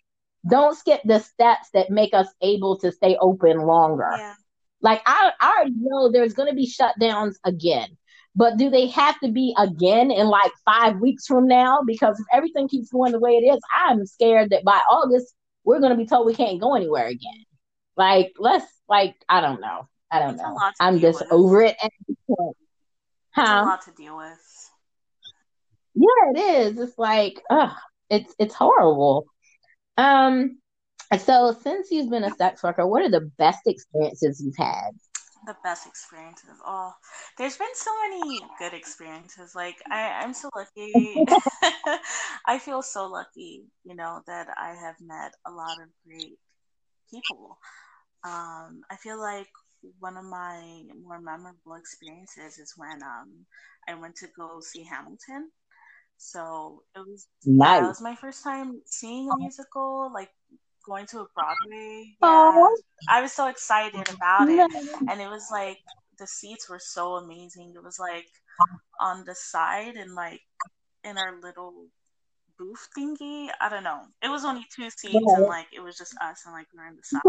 [0.49, 4.09] don't skip the steps that make us able to stay open longer.
[4.17, 4.33] Yeah.
[4.81, 7.95] Like I, I already know there's going to be shutdowns again.
[8.35, 11.81] But do they have to be again in like five weeks from now?
[11.85, 15.79] Because if everything keeps going the way it is, I'm scared that by August we're
[15.79, 17.45] going to be told we can't go anywhere again.
[17.95, 19.87] Like, let's like, I don't know.
[20.09, 20.57] I don't it's know.
[20.79, 21.31] I'm just with.
[21.31, 22.57] over it at this point.
[23.35, 23.61] Huh?
[23.63, 24.54] a lot to deal with.
[25.95, 26.79] Yeah, it is.
[26.79, 27.75] It's like, ugh,
[28.09, 29.25] it's it's horrible.
[29.97, 30.59] Um,
[31.17, 34.91] so since you've been a sex worker, what are the best experiences you've had?
[35.45, 36.57] the best experiences.
[36.65, 36.93] Oh,
[37.37, 39.53] there's been so many good experiences.
[39.55, 41.23] Like I, I'm so lucky.
[42.45, 46.37] I feel so lucky, you know, that I have met a lot of great
[47.09, 47.57] people.
[48.23, 49.47] Um, I feel like
[49.99, 53.45] one of my more memorable experiences is when um,
[53.87, 55.51] I went to go see Hamilton.
[56.17, 57.81] So it was nice.
[57.81, 60.29] that was my first time seeing a musical, like
[60.85, 62.15] going to a Broadway.
[62.21, 62.67] Yeah.
[63.09, 64.71] I was so excited about it.
[65.09, 65.77] And it was like
[66.17, 67.73] the seats were so amazing.
[67.75, 68.27] It was like
[68.99, 70.41] on the side and like
[71.03, 71.87] in our little
[72.57, 73.49] booth thingy.
[73.59, 74.01] I don't know.
[74.23, 75.35] It was only two seats yeah.
[75.35, 77.21] and like it was just us and like we are in the side.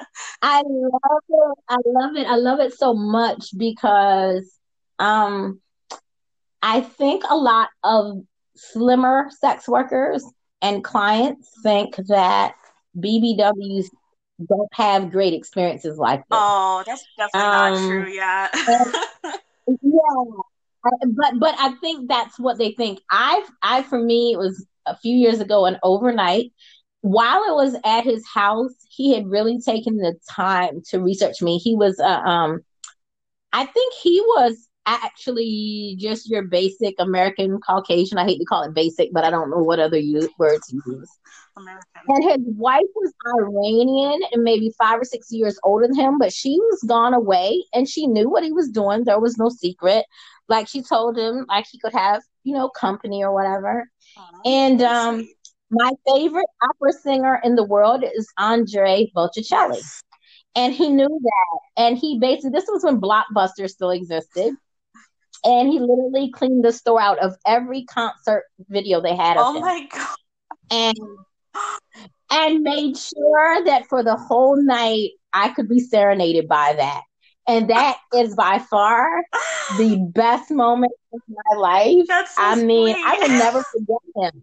[0.42, 1.58] I love it.
[1.68, 2.26] I love it.
[2.26, 4.58] I love it so much because
[4.98, 5.60] um
[6.62, 8.22] I think a lot of
[8.56, 10.24] slimmer sex workers
[10.60, 12.54] and clients think that
[12.98, 13.86] BBWs
[14.48, 16.26] don't have great experiences like this.
[16.30, 18.12] Oh, that's definitely um, not true.
[18.12, 18.48] Yeah.
[19.66, 20.42] yeah.
[20.82, 23.00] But but I think that's what they think.
[23.10, 26.52] I I for me it was a few years ago an overnight.
[27.02, 31.58] While I was at his house, he had really taken the time to research me.
[31.58, 32.60] He was uh, um
[33.52, 38.18] I think he was actually just your basic American Caucasian.
[38.18, 40.80] I hate to call it basic, but I don't know what other use, words to
[40.86, 41.10] use.
[41.56, 42.02] American.
[42.08, 46.32] And his wife was Iranian and maybe five or six years older than him, but
[46.32, 49.04] she was gone away and she knew what he was doing.
[49.04, 50.06] There was no secret.
[50.48, 53.88] Like she told him, like he could have, you know, company or whatever.
[54.16, 55.28] Oh, and um,
[55.70, 59.10] my favorite opera singer in the world is Andre.
[59.14, 60.02] Yes.
[60.56, 61.58] And he knew that.
[61.76, 64.54] And he basically, this was when Blockbuster still existed
[65.44, 69.36] and he literally cleaned the store out of every concert video they had.
[69.38, 69.62] oh him.
[69.62, 70.16] my god!
[70.70, 70.96] And
[72.30, 77.02] and made sure that for the whole night I could be serenaded by that.
[77.46, 79.24] And that is by far
[79.76, 82.06] the best moment of my life.
[82.06, 83.04] That's so I mean, sweet.
[83.04, 84.42] I will never forget him.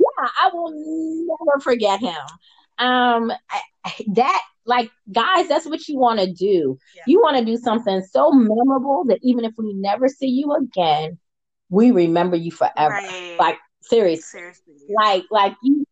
[0.00, 2.16] Yeah, I will never forget him.
[2.78, 6.78] Um, I, that like guys, that's what you want to do.
[6.94, 7.02] Yeah.
[7.06, 11.18] You want to do something so memorable that even if we never see you again,
[11.70, 12.94] we remember you forever.
[12.94, 13.36] Right.
[13.38, 14.40] Like seriously.
[14.40, 14.74] seriously.
[14.94, 15.84] Like like you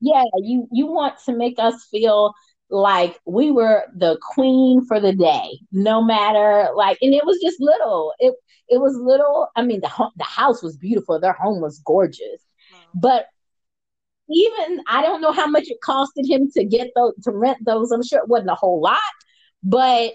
[0.00, 2.34] yeah, you you want to make us feel
[2.70, 7.60] like we were the queen for the day, no matter like, and it was just
[7.60, 8.12] little.
[8.18, 8.34] It
[8.68, 9.48] it was little.
[9.56, 11.18] I mean, the the house was beautiful.
[11.20, 12.98] Their home was gorgeous, mm-hmm.
[13.00, 13.26] but
[14.30, 17.90] even I don't know how much it costed him to get those to rent those.
[17.90, 18.98] I'm sure it wasn't a whole lot,
[19.62, 20.12] but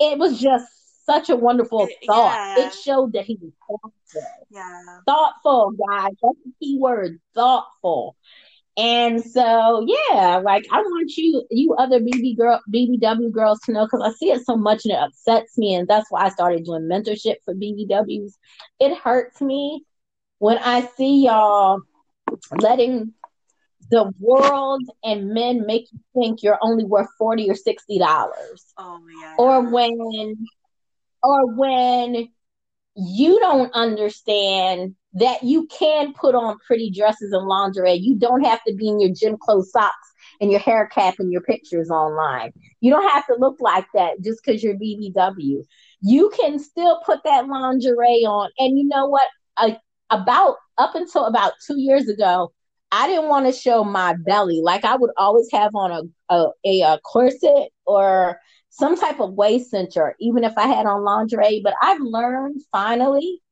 [0.00, 0.66] it was just
[1.06, 2.56] such a wonderful it, thought.
[2.56, 2.66] Yeah.
[2.66, 4.22] It showed that he was thoughtful.
[4.50, 4.98] Yeah.
[5.06, 6.12] Thoughtful, guys.
[6.22, 7.18] That's the key word.
[7.34, 8.16] Thoughtful.
[8.76, 13.86] And so, yeah, like I want you, you other BB girl, BBW girls to know
[13.86, 16.64] because I see it so much and it upsets me, and that's why I started
[16.64, 18.34] doing mentorship for BBWs.
[18.78, 19.84] It hurts me
[20.38, 21.80] when I see y'all
[22.60, 23.12] letting
[23.90, 28.64] the world and men make you think you're only worth forty or sixty dollars.
[28.76, 29.36] Oh yeah.
[29.38, 30.36] Or when,
[31.22, 32.28] or when
[32.94, 37.94] you don't understand that you can put on pretty dresses and lingerie.
[37.94, 41.32] You don't have to be in your gym clothes socks and your hair cap and
[41.32, 42.52] your pictures online.
[42.80, 45.64] You don't have to look like that just because you're BBW.
[46.00, 48.50] You can still put that lingerie on.
[48.58, 49.26] And you know what?
[49.56, 49.78] I,
[50.10, 52.52] about up until about two years ago,
[52.90, 54.60] I didn't want to show my belly.
[54.62, 58.38] Like I would always have on a, a, a, a corset or
[58.70, 61.60] some type of waist cincher, even if I had on lingerie.
[61.62, 63.42] But I've learned finally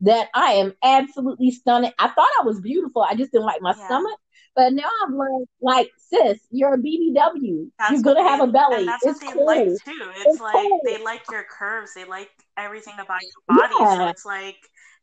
[0.00, 1.92] that I am absolutely stunning.
[1.98, 3.02] I thought I was beautiful.
[3.02, 3.86] I just didn't like my yeah.
[3.86, 4.18] stomach.
[4.54, 7.68] But now I've learned, like, sis, you're a BBW.
[7.78, 8.86] That's you're gonna they, have a belly.
[8.86, 9.46] That's it's what they cool.
[9.46, 10.10] like too.
[10.16, 10.80] It's, it's like cool.
[10.82, 11.92] they like your curves.
[11.94, 13.74] They like everything about your body.
[13.78, 13.96] Yeah.
[13.96, 14.56] So it's like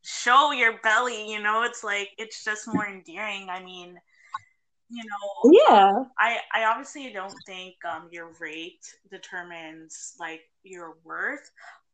[0.04, 1.32] show your belly.
[1.32, 3.49] You know, it's like it's just more endearing.
[3.49, 3.97] I mean,
[4.89, 5.91] you know, yeah.
[6.20, 11.49] I I obviously don't think um your rate determines like your worth,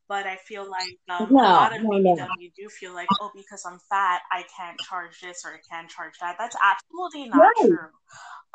[0.10, 2.28] but I feel like um, no, a lot of no, no.
[2.58, 6.14] do feel like, oh, because I'm fat, I can't charge this or I can't charge
[6.20, 6.36] that.
[6.38, 7.54] That's absolutely not right.
[7.62, 7.90] true.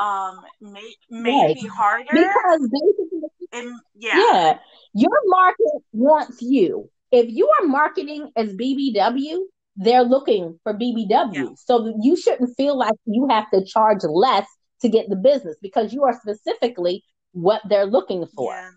[0.00, 1.54] Um, may, may right.
[1.54, 4.58] be harder because basically, yeah, yeah,
[4.94, 6.90] your market wants you.
[7.14, 9.38] If you are marketing as BBW,
[9.76, 11.32] they're looking for BBW.
[11.32, 11.46] Yeah.
[11.56, 14.46] So you shouldn't feel like you have to charge less
[14.82, 18.52] to get the business because you are specifically what they're looking for.
[18.52, 18.70] Yeah.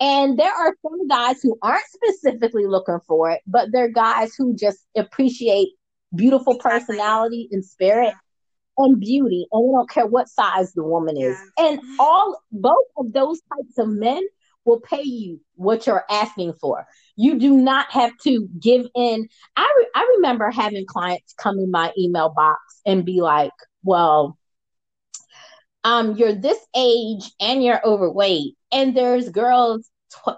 [0.00, 4.56] And there are some guys who aren't specifically looking for it, but they're guys who
[4.56, 5.68] just appreciate
[6.16, 6.78] beautiful exactly.
[6.78, 8.84] personality and spirit yeah.
[8.84, 9.46] and beauty.
[9.52, 11.36] And they don't care what size the woman is.
[11.58, 12.00] And mm-hmm.
[12.00, 14.22] all both of those types of men
[14.64, 16.86] will pay you what you're asking for.
[17.16, 19.28] You do not have to give in.
[19.56, 23.52] I re- I remember having clients come in my email box and be like,
[23.82, 24.38] "Well,
[25.84, 29.90] um, you're this age and you're overweight, and there's girls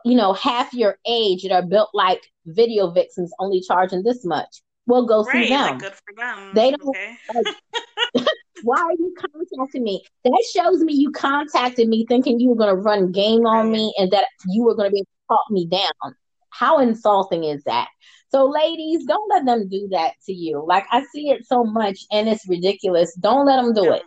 [0.05, 4.63] you know, half your age that are built like video vixens, only charging this much.
[4.87, 5.73] We'll go right, see them.
[5.73, 6.55] Like good for them.
[6.55, 6.89] They don't.
[6.89, 7.17] Okay.
[7.35, 8.27] Like,
[8.65, 10.03] why are you contacting me?
[10.25, 13.95] That shows me you contacted me thinking you were going to run game on me
[13.99, 16.15] and that you were going to be able to talk me down.
[16.51, 17.89] How insulting is that?
[18.31, 20.65] So, ladies, don't let them do that to you.
[20.67, 23.15] Like I see it so much, and it's ridiculous.
[23.21, 24.03] Don't let them do it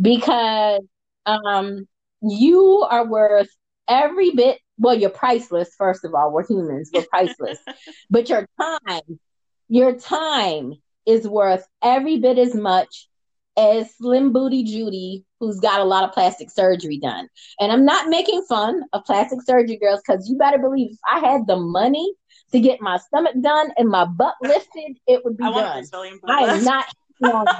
[0.00, 0.82] because
[1.24, 1.86] um,
[2.20, 3.48] you are worth
[3.88, 6.32] every bit well, you're priceless, first of all.
[6.32, 7.58] We're humans, we're priceless.
[8.10, 9.20] but your time,
[9.68, 10.72] your time
[11.06, 13.08] is worth every bit as much
[13.56, 17.28] as Slim Booty Judy, who's got a lot of plastic surgery done.
[17.58, 21.18] And I'm not making fun of plastic surgery girls because you better believe if I
[21.20, 22.14] had the money
[22.52, 25.84] to get my stomach done and my butt lifted, it would be I done.
[26.28, 26.86] I am not.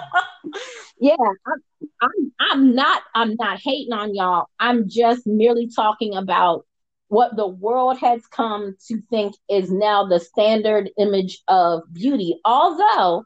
[1.00, 3.02] yeah, I'm, I'm, I'm not.
[3.14, 4.46] I'm not hating on y'all.
[4.58, 6.64] I'm just merely talking about
[7.08, 12.40] what the world has come to think is now the standard image of beauty.
[12.44, 13.24] Although,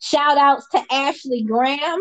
[0.00, 2.00] shout outs to Ashley Graham,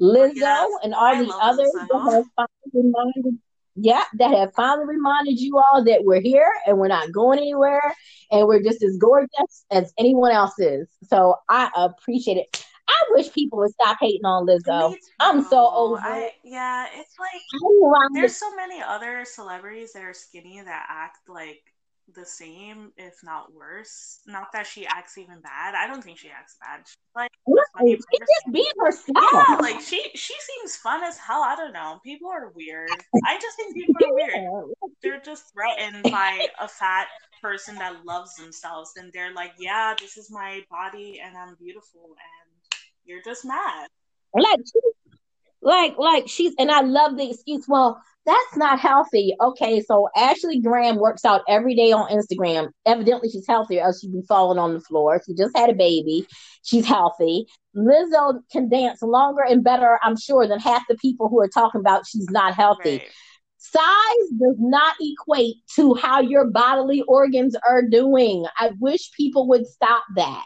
[0.00, 3.38] Lizzo, yes, and all I the others that have reminded,
[3.76, 7.94] yeah, that have finally reminded you all that we're here and we're not going anywhere
[8.30, 10.88] and we're just as gorgeous as anyone else is.
[11.04, 12.64] So I appreciate it.
[12.88, 14.94] I wish people would stop hating on Lizzo.
[15.20, 16.32] I'm so over I.
[16.42, 21.62] Yeah, it's like there's so many other celebrities that are skinny that act like
[22.14, 24.20] the same, if not worse.
[24.26, 25.74] Not that she acts even bad.
[25.74, 26.80] I don't think she acts bad.
[26.86, 27.98] She's like right.
[27.98, 29.16] she just being herself.
[29.32, 31.42] Yeah, like she she seems fun as hell.
[31.42, 32.00] I don't know.
[32.04, 32.90] People are weird.
[33.26, 34.70] I just think people are weird.
[35.02, 37.08] They're just threatened by a fat
[37.42, 42.02] person that loves themselves, and they're like, "Yeah, this is my body, and I'm beautiful."
[42.04, 43.88] And you're just mad.
[44.34, 44.60] Like,
[45.62, 47.66] like, like she's, and I love the excuse.
[47.68, 49.34] Well, that's not healthy.
[49.40, 52.68] Okay, so Ashley Graham works out every day on Instagram.
[52.86, 55.20] Evidently, she's healthier, or else she'd be falling on the floor.
[55.24, 56.26] She just had a baby.
[56.62, 57.46] She's healthy.
[57.74, 61.80] Lizzo can dance longer and better, I'm sure, than half the people who are talking
[61.80, 62.98] about she's not healthy.
[62.98, 63.08] Right.
[63.56, 68.44] Size does not equate to how your bodily organs are doing.
[68.58, 70.44] I wish people would stop that.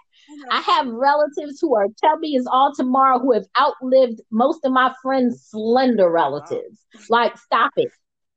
[0.50, 4.92] I have relatives who are chubby as all tomorrow who have outlived most of my
[5.02, 6.78] friends' slender relatives.
[7.08, 7.90] Like, stop it.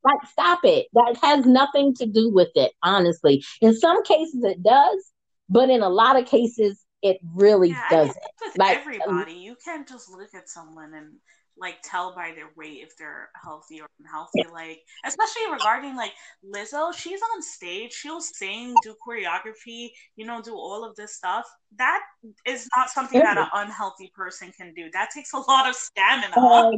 [0.04, 0.88] Like, stop it.
[0.94, 3.44] That has nothing to do with it, honestly.
[3.62, 5.12] In some cases, it does,
[5.50, 8.18] but in a lot of cases, it really Yeah, doesn't.
[8.42, 9.34] with Like, everybody.
[9.34, 11.16] You can't just look at someone and
[11.60, 14.44] like tell by their weight if they're healthy or unhealthy.
[14.52, 16.12] Like, especially regarding like
[16.46, 21.46] Lizzo, she's on stage, she'll sing, do choreography, you know, do all of this stuff.
[21.78, 22.02] That
[22.46, 24.90] is not something that an unhealthy person can do.
[24.94, 26.34] That takes a lot of stamina.
[26.38, 26.78] Oh,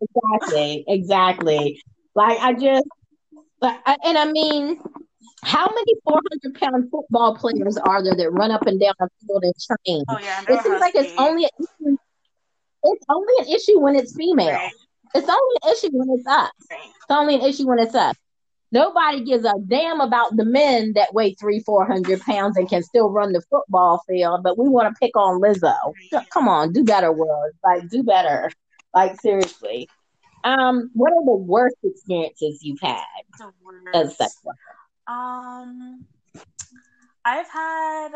[0.00, 0.84] exactly.
[0.88, 1.82] exactly.
[2.14, 2.86] Like I just,
[3.60, 4.80] but I- and I mean,
[5.42, 9.08] how many four hundred pound football players are there that run up and down the
[9.26, 10.04] field and train?
[10.08, 11.48] oh yeah, It seems like it's only
[12.84, 14.52] it's only an issue when it's female.
[14.52, 14.72] Right,
[15.14, 16.50] It's only an issue when it's us.
[16.70, 16.80] right.
[16.84, 18.14] It's only an issue when it's us.
[18.72, 22.82] Nobody gives a damn about the men that weigh three, four hundred pounds and can
[22.82, 25.74] still run the football field, but we want to pick on Lizzo.
[26.30, 27.52] Come on, do better, world.
[27.62, 28.50] Like, do better.
[28.92, 29.88] Like, seriously.
[30.42, 32.98] Um, what are the worst experiences you've had
[33.38, 33.52] The
[33.94, 34.18] as worst.
[34.18, 34.58] sex worker?
[35.06, 36.04] Um,
[37.24, 38.10] I've had,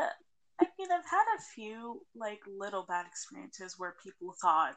[0.61, 4.77] I mean, I've had a few like little bad experiences where people thought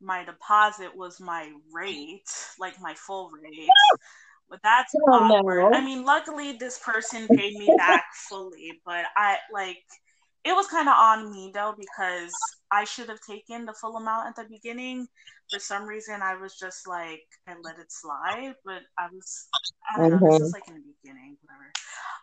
[0.00, 3.68] my deposit was my rate, like my full rate.
[4.50, 5.66] But that's Oh, awkward.
[5.68, 5.72] no.
[5.72, 9.84] I mean, luckily this person paid me back fully, but I like
[10.44, 14.28] it was kind of on me though because I should have taken the full amount
[14.28, 15.08] at the beginning.
[15.50, 19.48] For some reason, I was just like I let it slide, but I was
[19.94, 20.22] I don't know.
[20.24, 20.40] This Mhm.
[20.40, 21.72] is like in the beginning, whatever.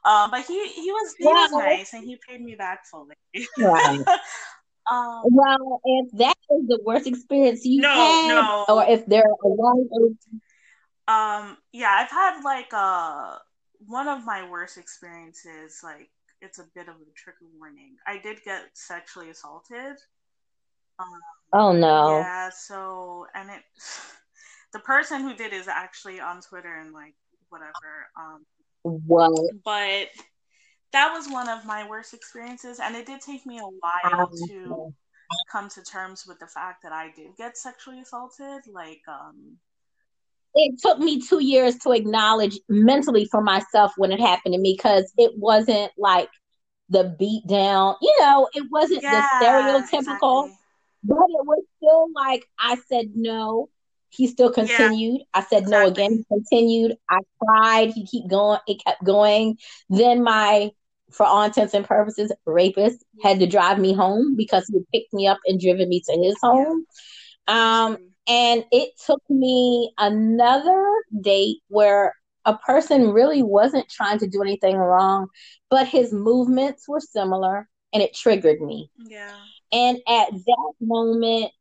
[0.06, 3.16] Um, but he he was he was nice and he paid me back fully.
[3.58, 4.06] Right.
[4.92, 8.66] um, Well, if that is the worst experience you've No, had, no.
[8.68, 9.88] or if there are one,
[11.08, 13.38] Um, yeah, I've had like uh
[13.88, 16.10] one of my worst experiences, like
[16.42, 17.96] it's a bit of a trigger warning.
[18.08, 19.98] I did get sexually assaulted.
[21.00, 21.20] Um,
[21.54, 23.62] oh no, yeah, so and it
[24.74, 27.16] the person who did is actually on Twitter and like
[27.50, 28.10] whatever.
[28.20, 28.46] Um,
[28.84, 29.40] what?
[29.64, 30.08] but
[30.94, 34.30] that was one of my worst experiences, and it did take me a while Um,
[34.48, 34.94] to
[35.52, 38.64] come to terms with the fact that I did get sexually assaulted.
[38.68, 39.58] Like, um,
[40.54, 44.74] it took me two years to acknowledge mentally for myself when it happened to me
[44.78, 46.30] because it wasn't like
[46.90, 50.58] the beat down, you know, it wasn't yeah, the stereotypical, exactly.
[51.04, 53.70] but it was still like I said no.
[54.10, 55.22] He still continued.
[55.34, 56.26] I said no again.
[56.28, 56.98] Continued.
[57.10, 57.92] I cried.
[57.92, 58.60] He keep going.
[58.68, 59.58] It kept going.
[59.90, 60.72] Then my,
[61.14, 65.28] for all intents and purposes, rapist had to drive me home because he picked me
[65.28, 66.86] up and driven me to his home.
[67.48, 70.86] Um, and it took me another
[71.22, 72.16] date where
[72.46, 75.28] a person really wasn't trying to do anything wrong,
[75.70, 78.90] but his movements were similar and it triggered me.
[78.98, 79.36] yeah,
[79.72, 81.52] And at that moment,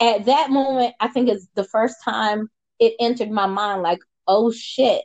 [0.00, 4.50] at that moment, I think it's the first time it entered my mind like, oh
[4.52, 5.02] shit,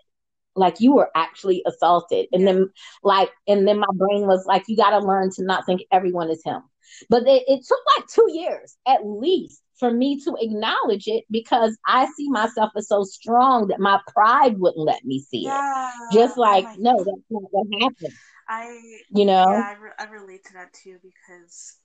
[0.55, 2.27] like you were actually assaulted.
[2.31, 2.53] And Yeah.
[2.53, 2.69] then
[3.03, 6.43] like and then my brain was like, you gotta learn to not think everyone is
[6.43, 6.61] him.
[7.09, 11.77] But it, it took like two years at least for me to acknowledge it because
[11.87, 15.63] I see myself as so strong that my pride wouldn't let me see it.
[16.11, 18.17] Just Oh like, my no, that's not what happened.
[18.47, 19.45] I You know?
[19.45, 21.77] yeah, I, re- I relate to that too because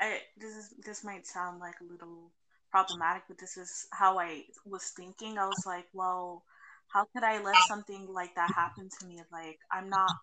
[0.00, 2.32] I this is this might sound like a little
[2.70, 5.38] problematic, but this is how I was thinking.
[5.38, 6.44] I was like, well,
[6.92, 9.22] how could I let something like that happen to me?
[9.32, 10.14] Like, I'm not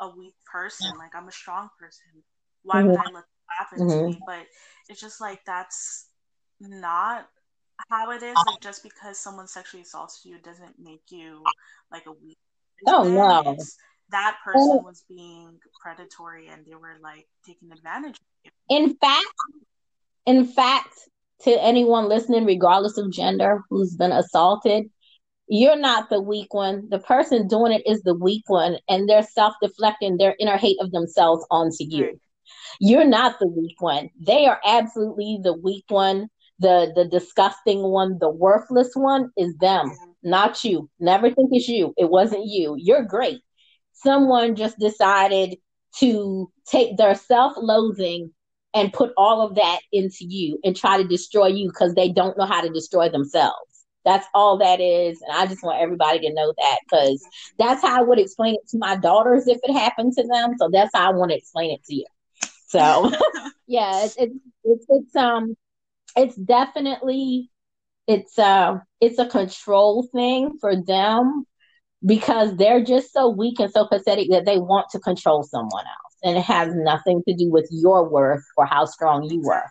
[0.00, 0.98] a weak person.
[0.98, 2.24] Like, I'm a strong person.
[2.62, 4.06] Why would I let that happen to Mhm.
[4.06, 4.22] me?
[4.26, 4.46] But
[4.88, 6.10] it's just like that's
[6.60, 7.28] not
[7.90, 8.34] how it is.
[8.46, 11.42] Like, just because someone sexually assaults you doesn't make you
[11.90, 12.38] like a weak
[12.86, 13.56] Oh, no.
[14.10, 14.82] That person oh.
[14.84, 18.50] was being predatory and they were like taking advantage of you.
[18.76, 19.26] In fact,
[20.26, 20.94] in fact,
[21.42, 24.84] to anyone listening, regardless of gender, who's been assaulted,
[25.48, 26.88] you're not the weak one.
[26.90, 30.78] The person doing it is the weak one, and they're self deflecting their inner hate
[30.80, 32.18] of themselves onto you.
[32.80, 34.10] You're not the weak one.
[34.18, 36.28] They are absolutely the weak one,
[36.58, 39.90] the the disgusting one, the worthless one is them,
[40.22, 40.88] not you.
[41.00, 41.94] Never think it's you.
[41.96, 42.76] It wasn't you.
[42.78, 43.40] You're great.
[43.92, 45.56] Someone just decided
[45.98, 48.32] to take their self loathing
[48.74, 52.36] and put all of that into you and try to destroy you because they don't
[52.36, 53.56] know how to destroy themselves.
[54.04, 55.22] That's all that is.
[55.22, 57.24] And I just want everybody to know that because
[57.58, 60.54] that's how I would explain it to my daughters if it happened to them.
[60.58, 62.06] So that's how I want to explain it to you.
[62.66, 63.10] So
[63.66, 65.56] yeah, it's, it's, it's, um,
[66.16, 67.50] it's definitely,
[68.06, 71.46] it's, uh, it's a control thing for them
[72.04, 76.14] because they're just so weak and so pathetic that they want to control someone else
[76.22, 79.62] and it has nothing to do with your worth or how strong you were.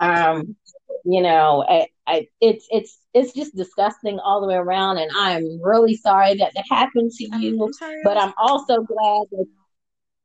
[0.00, 0.56] Um,
[1.04, 5.62] you know, I, I, it's it's it's just disgusting all the way around, and I'm
[5.62, 7.62] really sorry that that happened to you.
[7.64, 7.72] I'm
[8.02, 9.46] but I'm also glad that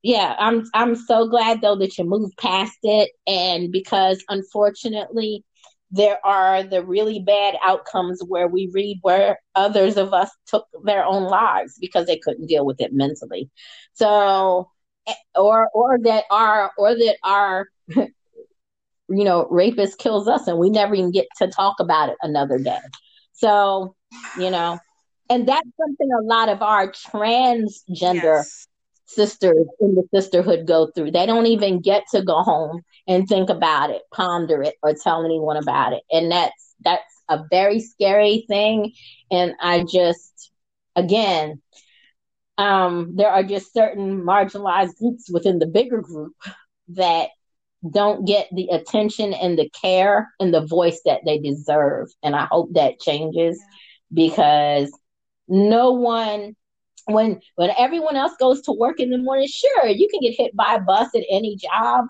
[0.01, 5.43] yeah, I'm I'm so glad though that you moved past it, and because unfortunately
[5.91, 11.03] there are the really bad outcomes where we read where others of us took their
[11.03, 13.49] own lives because they couldn't deal with it mentally.
[13.93, 14.69] So
[15.07, 17.67] eh, or or that our or that our
[19.09, 22.59] you know rapist kills us and we never even get to talk about it another
[22.59, 22.77] day
[23.33, 23.95] so
[24.37, 24.79] you know
[25.29, 28.67] and that's something a lot of our transgender yes.
[29.09, 31.11] Sisters in the sisterhood go through.
[31.11, 35.25] They don't even get to go home and think about it ponder it or tell
[35.25, 36.03] anyone about it.
[36.11, 38.93] And that's that's a very scary thing.
[39.31, 40.51] And i just
[40.95, 41.61] again
[42.57, 46.35] um, there are just certain marginalized groups within the bigger group
[46.89, 47.29] that
[47.89, 52.09] don't get the attention and the care and the voice that they deserve.
[52.21, 53.57] And I hope that changes
[54.13, 54.91] because
[55.47, 56.55] no one
[57.11, 60.55] when when everyone else goes to work in the morning sure you can get hit
[60.55, 62.05] by a bus at any job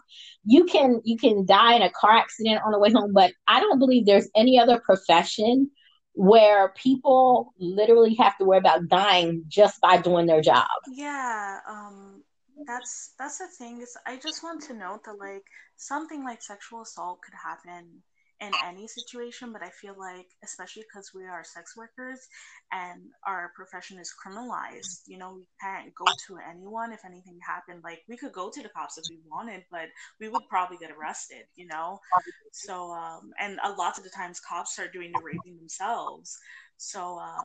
[0.45, 3.59] you can you can die in a car accident on the way home but i
[3.59, 5.69] don't believe there's any other profession
[6.19, 10.67] where people literally have to worry about dying just by doing their job.
[10.91, 12.23] Yeah, um
[12.67, 15.45] that's that's the thing is I just want to note that like
[15.77, 18.03] something like sexual assault could happen
[18.41, 22.27] in any situation, but I feel like, especially because we are sex workers
[22.71, 27.81] and our profession is criminalized, you know, we can't go to anyone if anything happened.
[27.83, 29.89] Like, we could go to the cops if we wanted, but
[30.19, 31.99] we would probably get arrested, you know?
[32.51, 36.37] So, um, and a lot of the times cops are doing the raping themselves.
[36.77, 37.43] So, um,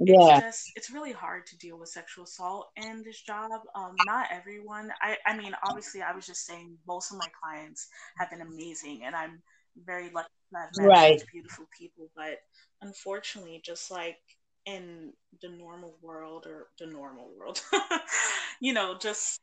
[0.00, 0.36] yeah.
[0.36, 4.26] it's just it's really hard to deal with sexual assault in this job um not
[4.30, 7.88] everyone i i mean obviously i was just saying most of my clients
[8.18, 9.40] have been amazing and i'm
[9.84, 11.20] very lucky have met right.
[11.20, 12.10] such beautiful people.
[12.16, 12.38] But
[12.82, 14.18] unfortunately, just like
[14.66, 17.60] in the normal world or the normal world,
[18.60, 19.40] you know, just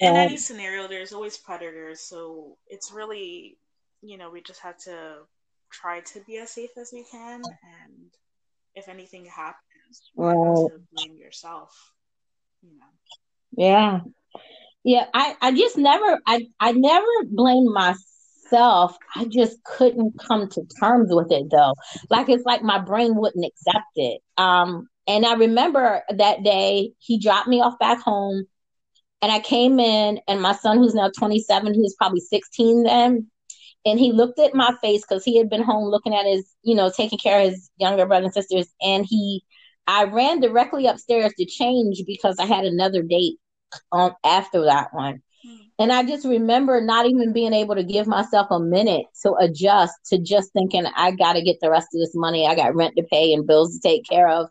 [0.00, 2.00] in any scenario, there's always predators.
[2.00, 3.58] So it's really,
[4.02, 5.18] you know, we just have to
[5.70, 7.42] try to be as safe as we can.
[7.42, 8.10] And
[8.74, 11.92] if anything happens, well, to blame yourself,
[12.62, 12.86] you know.
[13.56, 14.00] Yeah.
[14.86, 18.04] Yeah, I, I just never I, I never blame myself
[18.44, 21.74] myself, I just couldn't come to terms with it though.
[22.10, 24.20] Like it's like my brain wouldn't accept it.
[24.36, 28.44] Um, and I remember that day he dropped me off back home
[29.22, 33.30] and I came in and my son who's now 27, he was probably 16 then.
[33.86, 36.74] And he looked at my face because he had been home looking at his, you
[36.74, 38.66] know, taking care of his younger brothers and sisters.
[38.80, 39.44] And he,
[39.86, 43.36] I ran directly upstairs to change because I had another date
[43.92, 45.22] on after that one.
[45.78, 49.94] And I just remember not even being able to give myself a minute to adjust
[50.10, 52.46] to just thinking, I got to get the rest of this money.
[52.46, 54.48] I got rent to pay and bills to take care of.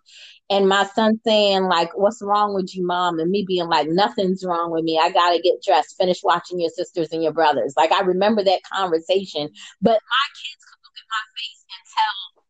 [0.49, 3.19] And my son saying, like, what's wrong with you, mom?
[3.19, 4.99] And me being like, nothing's wrong with me.
[4.99, 7.73] I got to get dressed, finish watching your sisters and your brothers.
[7.77, 9.47] Like, I remember that conversation.
[9.79, 12.43] But my kids could look at my face and tell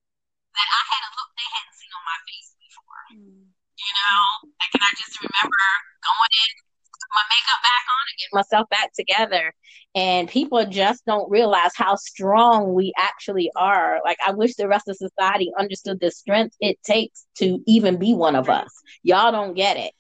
[0.58, 3.04] that I had a look they hadn't seen on my face before.
[3.14, 3.46] Mm.
[3.54, 4.50] You know?
[4.58, 5.62] Like, and I just remember
[6.02, 6.73] going in
[7.14, 9.54] my makeup back on and get myself back together.
[9.96, 14.00] And people just don't realize how strong we actually are.
[14.04, 18.14] Like, I wish the rest of society understood the strength it takes to even be
[18.14, 18.70] one of us.
[19.04, 19.94] Y'all don't get it.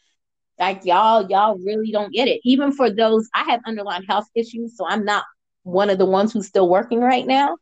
[0.59, 2.41] Like, y'all, y'all really don't get it.
[2.43, 5.25] Even for those, I have underlying health issues, so I'm not
[5.63, 7.57] one of the ones who's still working right now.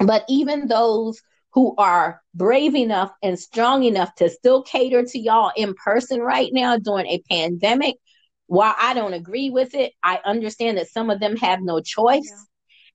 [0.00, 1.20] But even those
[1.52, 6.50] who are brave enough and strong enough to still cater to y'all in person right
[6.52, 7.94] now during a pandemic
[8.46, 12.30] while I don't agree with it, I understand that some of them have no choice.
[12.30, 12.44] Yeah.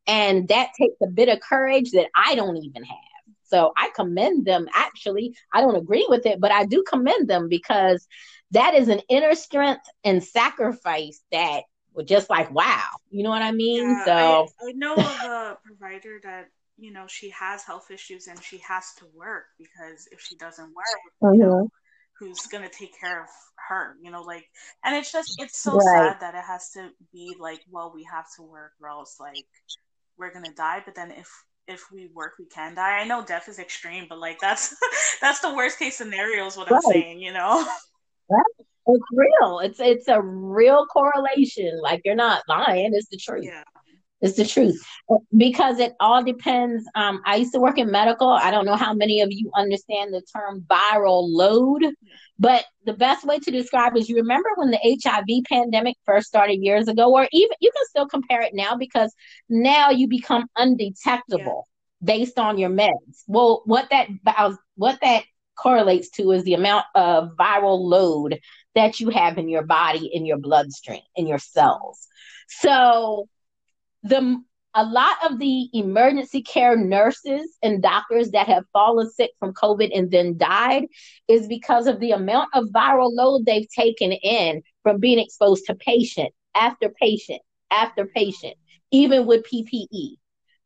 [0.08, 2.98] And that takes a bit of courage that I don't even have.
[3.44, 4.68] So I commend them.
[4.74, 8.08] Actually, I don't agree with it, but I do commend them because
[8.52, 11.64] that is an inner strength and sacrifice that
[11.94, 12.86] was just like, wow.
[13.10, 13.90] You know what I mean?
[13.90, 18.28] Yeah, so I, I know of a provider that you know she has health issues
[18.28, 20.86] and she has to work because if she doesn't work,
[21.22, 21.34] mm-hmm.
[21.34, 21.70] you know,
[22.20, 23.30] who's gonna take care of
[23.68, 24.46] her you know like
[24.84, 26.12] and it's just it's so right.
[26.12, 29.46] sad that it has to be like well we have to work or else like
[30.18, 31.30] we're gonna die but then if
[31.68, 32.98] if we work we can die.
[33.00, 34.76] I know death is extreme but like that's
[35.22, 36.82] that's the worst case scenario is what right.
[36.84, 37.66] i'm saying you know?
[38.92, 39.60] It's real.
[39.60, 41.80] It's it's a real correlation.
[41.80, 42.92] Like you're not lying.
[42.94, 43.46] It's the truth.
[43.46, 43.64] Yeah
[44.22, 44.82] it's the truth
[45.36, 46.86] because it all depends.
[46.94, 48.30] Um, I used to work in medical.
[48.30, 51.86] I don't know how many of you understand the term viral load,
[52.38, 56.62] but the best way to describe is you remember when the HIV pandemic first started
[56.62, 59.14] years ago, or even you can still compare it now because
[59.48, 61.68] now you become undetectable
[62.02, 62.06] yeah.
[62.06, 63.24] based on your meds.
[63.28, 64.08] Well, what that
[64.76, 65.24] what that
[65.58, 68.40] correlates to is the amount of viral load
[68.76, 72.08] that you have in your body, in your bloodstream, in your cells.
[72.48, 73.28] So
[74.04, 74.42] the
[74.76, 79.90] a lot of the emergency care nurses and doctors that have fallen sick from COVID
[79.98, 80.86] and then died
[81.28, 85.76] is because of the amount of viral load they've taken in from being exposed to
[85.76, 88.56] patient after patient after patient,
[88.92, 90.16] even with PPE.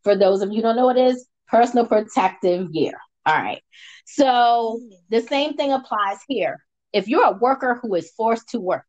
[0.03, 2.93] For those of you don't know what it is, personal protective gear.
[3.25, 3.61] All right.
[4.05, 6.63] So the same thing applies here.
[6.91, 8.85] If you're a worker who is forced to work,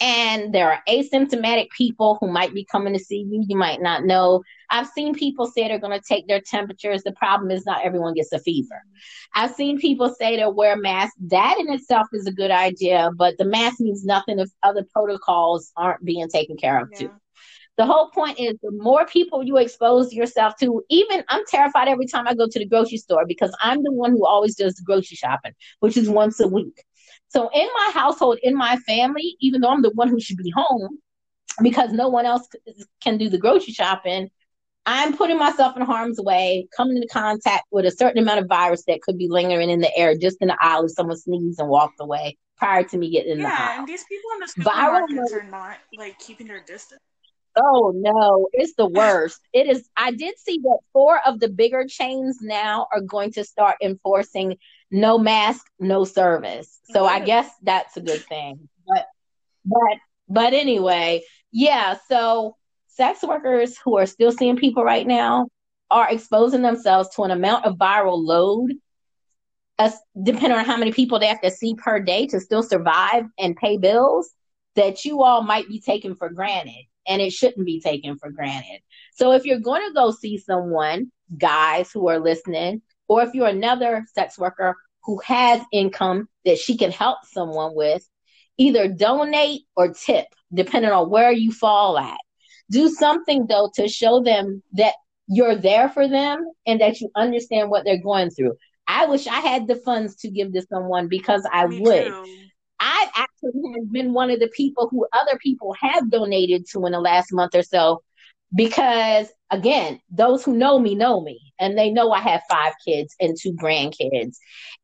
[0.00, 3.44] and there are asymptomatic people who might be coming to see you.
[3.48, 4.42] You might not know.
[4.70, 7.02] I've seen people say they're going to take their temperatures.
[7.02, 8.82] The problem is not everyone gets a fever.
[9.34, 11.16] I've seen people say to wear masks.
[11.28, 15.70] That in itself is a good idea, but the mask means nothing if other protocols
[15.76, 16.98] aren't being taken care of yeah.
[16.98, 17.10] too.
[17.76, 22.06] The whole point is the more people you expose yourself to, even I'm terrified every
[22.06, 24.84] time I go to the grocery store because I'm the one who always does the
[24.84, 26.84] grocery shopping, which is once a week.
[27.28, 30.52] So in my household, in my family, even though I'm the one who should be
[30.54, 30.98] home
[31.62, 32.48] because no one else
[33.02, 34.30] can do the grocery shopping,
[34.86, 38.84] I'm putting myself in harm's way, coming into contact with a certain amount of virus
[38.86, 41.68] that could be lingering in the air just in the aisle if someone sneezed and
[41.68, 43.68] walked away prior to me getting in yeah, the house.
[43.70, 47.00] Yeah, and these people in the supermarkets are not like keeping their distance.
[47.56, 49.40] Oh no, it's the worst.
[49.52, 49.88] It is.
[49.96, 54.56] I did see that four of the bigger chains now are going to start enforcing
[54.94, 56.78] no mask, no service.
[56.84, 57.26] So I mm-hmm.
[57.26, 58.68] guess that's a good thing.
[58.86, 59.06] But
[59.64, 59.98] but
[60.28, 62.56] but anyway, yeah, so
[62.86, 65.48] sex workers who are still seeing people right now
[65.90, 68.70] are exposing themselves to an amount of viral load
[69.80, 73.24] as depending on how many people they have to see per day to still survive
[73.36, 74.30] and pay bills
[74.76, 78.80] that you all might be taken for granted and it shouldn't be taken for granted.
[79.14, 83.48] So if you're going to go see someone, guys who are listening, or if you're
[83.48, 88.06] another sex worker who has income that she can help someone with,
[88.56, 92.18] either donate or tip, depending on where you fall at.
[92.70, 94.94] Do something though to show them that
[95.26, 98.54] you're there for them and that you understand what they're going through.
[98.86, 102.06] I wish I had the funds to give to someone because I Me would.
[102.06, 102.24] Too.
[102.80, 106.92] I actually have been one of the people who other people have donated to in
[106.92, 108.02] the last month or so
[108.54, 113.14] because again, those who know me know me and they know I have five kids
[113.20, 114.36] and two grandkids.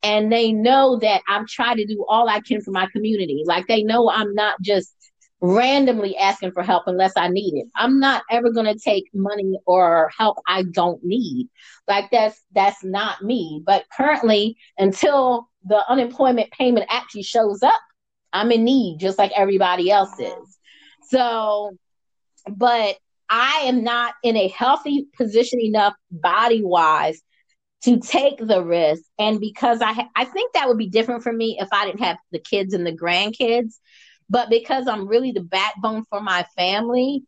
[0.03, 3.43] And they know that I'm trying to do all I can for my community.
[3.45, 4.95] Like they know I'm not just
[5.43, 7.67] randomly asking for help unless I need it.
[7.75, 11.49] I'm not ever going to take money or help I don't need.
[11.89, 13.63] Like that's that's not me.
[13.65, 17.81] But currently until the unemployment payment actually shows up,
[18.33, 20.59] I'm in need just like everybody else is.
[21.09, 21.77] So
[22.47, 22.97] but
[23.31, 27.23] I am not in a healthy position enough body wise
[27.85, 29.03] to take the risk.
[29.19, 32.19] And because I, I think that would be different for me if I didn't have
[32.33, 33.75] the kids and the grandkids.
[34.29, 37.23] But because I'm really the backbone for my family,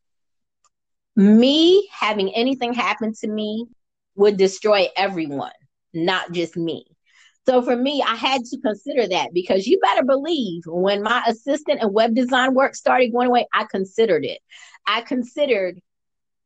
[1.16, 3.66] me having anything happen to me
[4.14, 5.52] would destroy everyone,
[5.94, 6.86] not just me.
[7.46, 11.80] So for me, I had to consider that because you better believe when my assistant
[11.80, 14.38] and web design work started going away, I considered it.
[14.86, 15.80] I considered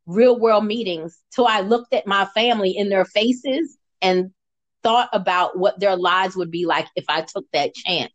[0.06, 4.30] real world meetings till I looked at my family in their faces and
[4.82, 8.12] thought about what their lives would be like if I took that chance.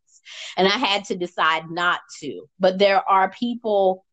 [0.55, 2.45] And I had to decide not to.
[2.59, 4.05] But there are people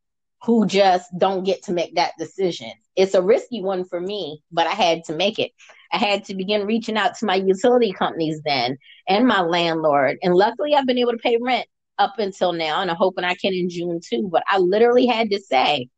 [0.44, 2.72] who just don't get to make that decision.
[2.96, 5.52] It's a risky one for me, but I had to make it.
[5.92, 8.76] I had to begin reaching out to my utility companies then
[9.08, 10.18] and my landlord.
[10.22, 11.66] And luckily, I've been able to pay rent
[11.98, 14.28] up until now, and I'm hoping I can in June too.
[14.30, 15.88] But I literally had to say,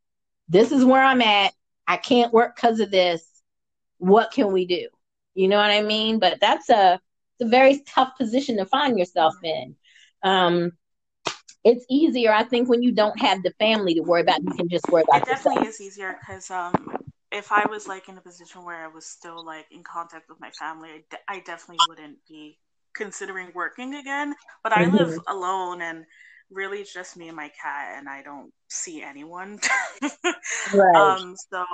[0.48, 1.52] this is where I'm at.
[1.90, 3.26] I can't work because of this.
[3.98, 4.86] What can we do?
[5.34, 6.20] You know what I mean?
[6.20, 7.00] But that's a
[7.34, 9.74] it's a very tough position to find yourself in.
[10.22, 10.70] Um,
[11.64, 14.40] it's easier, I think, when you don't have the family to worry about.
[14.44, 15.22] You can just worry about.
[15.22, 15.80] It definitely yourself.
[15.80, 16.72] is easier because um,
[17.32, 20.40] if I was like in a position where I was still like in contact with
[20.40, 22.56] my family, I, de- I definitely wouldn't be
[22.94, 24.36] considering working again.
[24.62, 24.96] But I mm-hmm.
[24.96, 26.04] live alone and
[26.50, 29.58] really just me and my cat and I don't see anyone.
[30.74, 30.96] right.
[30.96, 31.64] Um so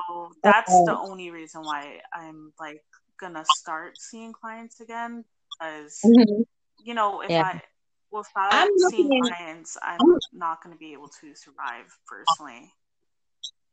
[0.42, 0.84] that's okay.
[0.86, 2.82] the only reason why I'm like
[3.18, 5.24] gonna start seeing clients again
[5.58, 6.42] because mm-hmm.
[6.84, 7.42] you know if yeah.
[7.42, 7.62] I
[8.10, 12.70] without I'm seeing clients I'm, I'm not gonna be able to survive personally.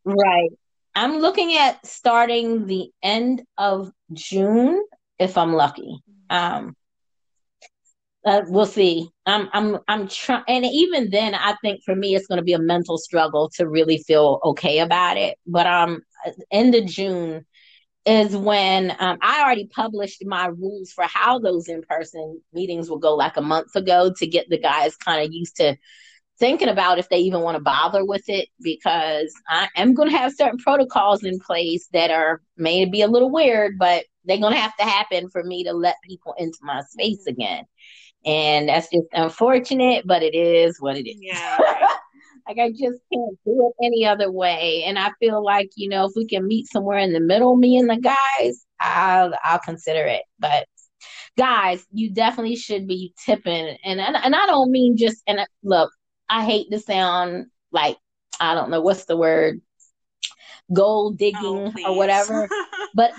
[0.05, 0.49] Right.
[0.95, 4.83] I'm looking at starting the end of June
[5.19, 6.01] if I'm lucky.
[6.31, 6.65] Mm-hmm.
[6.65, 6.75] Um
[8.25, 9.09] uh, we'll see.
[9.25, 12.53] I'm I'm I'm trying, and even then, I think for me, it's going to be
[12.53, 15.37] a mental struggle to really feel okay about it.
[15.45, 16.01] But um,
[16.51, 17.45] end of June
[18.05, 22.99] is when um, I already published my rules for how those in person meetings will
[22.99, 25.77] go, like a month ago, to get the guys kind of used to
[26.39, 30.17] thinking about if they even want to bother with it because I am going to
[30.17, 34.53] have certain protocols in place that are may be a little weird, but they're going
[34.53, 37.63] to have to happen for me to let people into my space again.
[38.25, 41.17] And that's just unfortunate, but it is what it is.
[41.19, 41.57] Yeah.
[42.47, 44.83] like I just can't do it any other way.
[44.85, 47.77] And I feel like, you know, if we can meet somewhere in the middle, me
[47.77, 50.23] and the guys, I'll I'll consider it.
[50.39, 50.67] But
[51.37, 55.91] guys, you definitely should be tipping and and, and I don't mean just and look,
[56.29, 57.97] I hate to sound like
[58.39, 59.61] I don't know what's the word
[60.71, 62.49] gold digging oh, or whatever.
[62.93, 63.13] but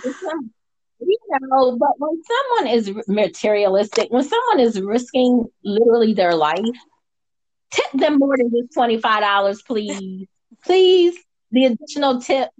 [1.00, 6.58] you know, but when someone is materialistic, when someone is risking literally their life,
[7.70, 10.26] tip them more than just $25, please.
[10.64, 11.18] please.
[11.50, 12.50] The additional tip.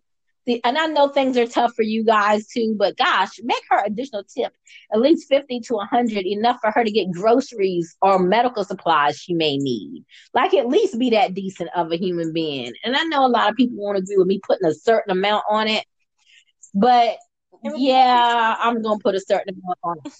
[0.46, 3.82] The, and I know things are tough for you guys too, but gosh, make her
[3.82, 4.52] additional tip
[4.92, 9.32] at least 50 to 100, enough for her to get groceries or medical supplies she
[9.32, 10.04] may need.
[10.34, 12.74] Like, at least be that decent of a human being.
[12.84, 15.44] And I know a lot of people won't agree with me putting a certain amount
[15.48, 15.86] on it,
[16.74, 17.16] but
[17.64, 20.12] yeah, I'm gonna put a certain amount on it.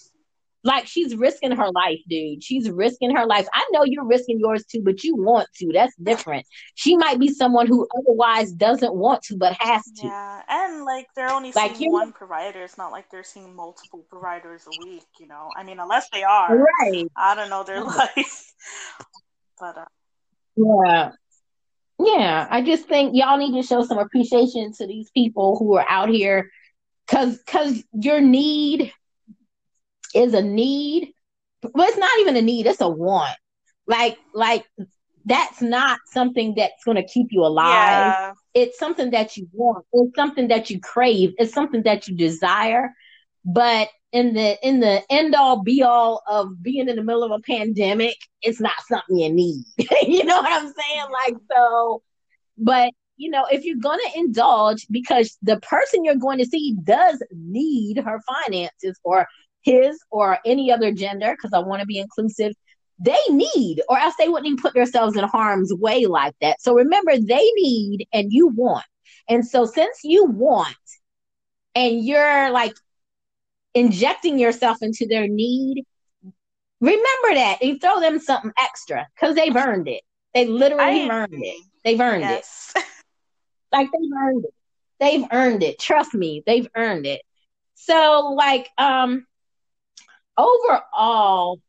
[0.67, 2.43] Like she's risking her life, dude.
[2.43, 3.47] She's risking her life.
[3.53, 5.71] I know you're risking yours too, but you want to.
[5.75, 6.47] That's different.
[6.75, 10.07] She might be someone who otherwise doesn't want to, but has to.
[10.07, 12.63] Yeah, and like they're only like, seeing one provider.
[12.63, 15.05] It's not like they're seeing multiple providers a week.
[15.21, 16.57] You know, I mean, unless they are.
[16.57, 17.05] Right.
[17.15, 18.55] I don't know their life,
[19.61, 19.85] but uh,
[20.57, 21.11] yeah.
[21.99, 25.87] Yeah, I just think y'all need to show some appreciation to these people who are
[25.89, 26.51] out here
[27.07, 28.93] Cause cause your need
[30.15, 31.13] is a need.
[31.63, 33.37] Well, it's not even a need, it's a want.
[33.87, 34.65] Like like
[35.25, 38.15] that's not something that's going to keep you alive.
[38.15, 38.33] Yeah.
[38.55, 39.85] It's something that you want.
[39.93, 41.33] It's something that you crave.
[41.39, 42.93] It's something that you desire.
[43.45, 47.33] But in the in the end all be all of being in the middle of
[47.33, 49.65] a pandemic, it's not something you need.
[50.03, 51.07] you know what I'm saying?
[51.11, 52.03] Like so,
[52.57, 56.77] but you know, if you're going to indulge because the person you're going to see
[56.83, 59.27] does need her finances or
[59.63, 62.53] his or any other gender, because I want to be inclusive,
[62.99, 66.61] they need, or else they wouldn't even put themselves in harm's way like that.
[66.61, 68.85] So remember, they need and you want.
[69.29, 70.77] And so since you want
[71.75, 72.75] and you're like
[73.75, 75.85] injecting yourself into their need,
[76.81, 80.03] remember that and throw them something extra because they've earned it.
[80.35, 81.65] They literally earned it.
[81.85, 82.73] They've earned yes.
[82.77, 82.85] it.
[83.75, 84.55] Like they've earned it.
[85.01, 85.79] They've earned it.
[85.79, 87.23] Trust me, they've earned it.
[87.75, 89.27] So, like, um,
[90.39, 91.61] overall,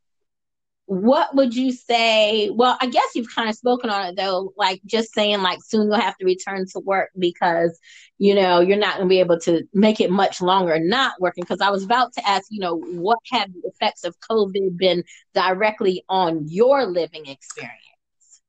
[0.86, 2.50] what would you say?
[2.52, 5.88] Well, I guess you've kind of spoken on it though, like just saying like soon
[5.88, 7.80] you'll have to return to work because
[8.20, 11.44] you know you're not going to be able to make it much longer not working.
[11.44, 15.04] Because I was about to ask, you know, what have the effects of COVID been
[15.34, 17.82] directly on your living experience?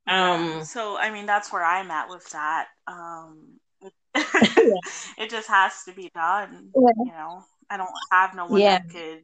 [0.07, 2.69] Um, so I mean, that's where I'm at with that.
[2.87, 3.61] Um,
[4.15, 6.71] it just has to be done.
[6.75, 7.05] Yeah.
[7.05, 8.79] You know, I don't have no one yeah.
[8.79, 9.23] that could.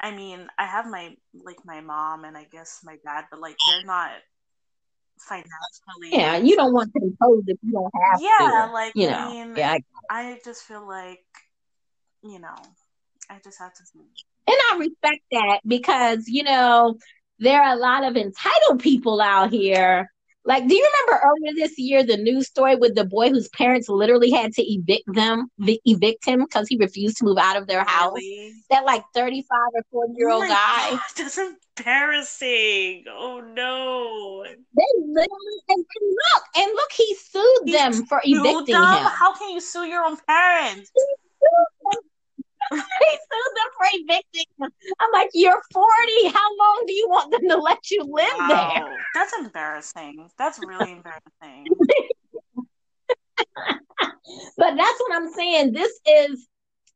[0.00, 3.56] I mean, I have my like my mom and I guess my dad, but like
[3.68, 4.10] they're not
[5.18, 6.10] financially.
[6.10, 8.72] Yeah, you don't want to impose if you don't have yeah, to.
[8.72, 9.76] like you know, I mean, yeah,
[10.10, 11.24] I, I just feel like,
[12.22, 12.56] you know,
[13.28, 13.82] I just have to.
[13.94, 16.96] And I respect that because you know
[17.38, 20.10] there are a lot of entitled people out here.
[20.44, 23.88] Like, do you remember earlier this year the news story with the boy whose parents
[23.88, 27.84] literally had to evict them, evict him because he refused to move out of their
[27.84, 28.14] house?
[28.14, 28.52] Really?
[28.70, 30.90] That like thirty-five or forty-year-old oh guy.
[30.90, 33.04] God, that's embarrassing.
[33.08, 34.44] Oh no!
[34.44, 38.84] They literally and, and look and look, he sued he them for evicting them?
[38.84, 39.10] him.
[39.18, 40.90] How can you sue your own parents?
[42.70, 44.44] Them for evicting.
[44.60, 45.88] I'm like, you're 40.
[46.28, 48.72] How long do you want them to let you live wow.
[48.74, 48.96] there?
[49.14, 50.28] That's embarrassing.
[50.38, 51.66] That's really embarrassing.
[54.56, 55.72] but that's what I'm saying.
[55.72, 56.46] This is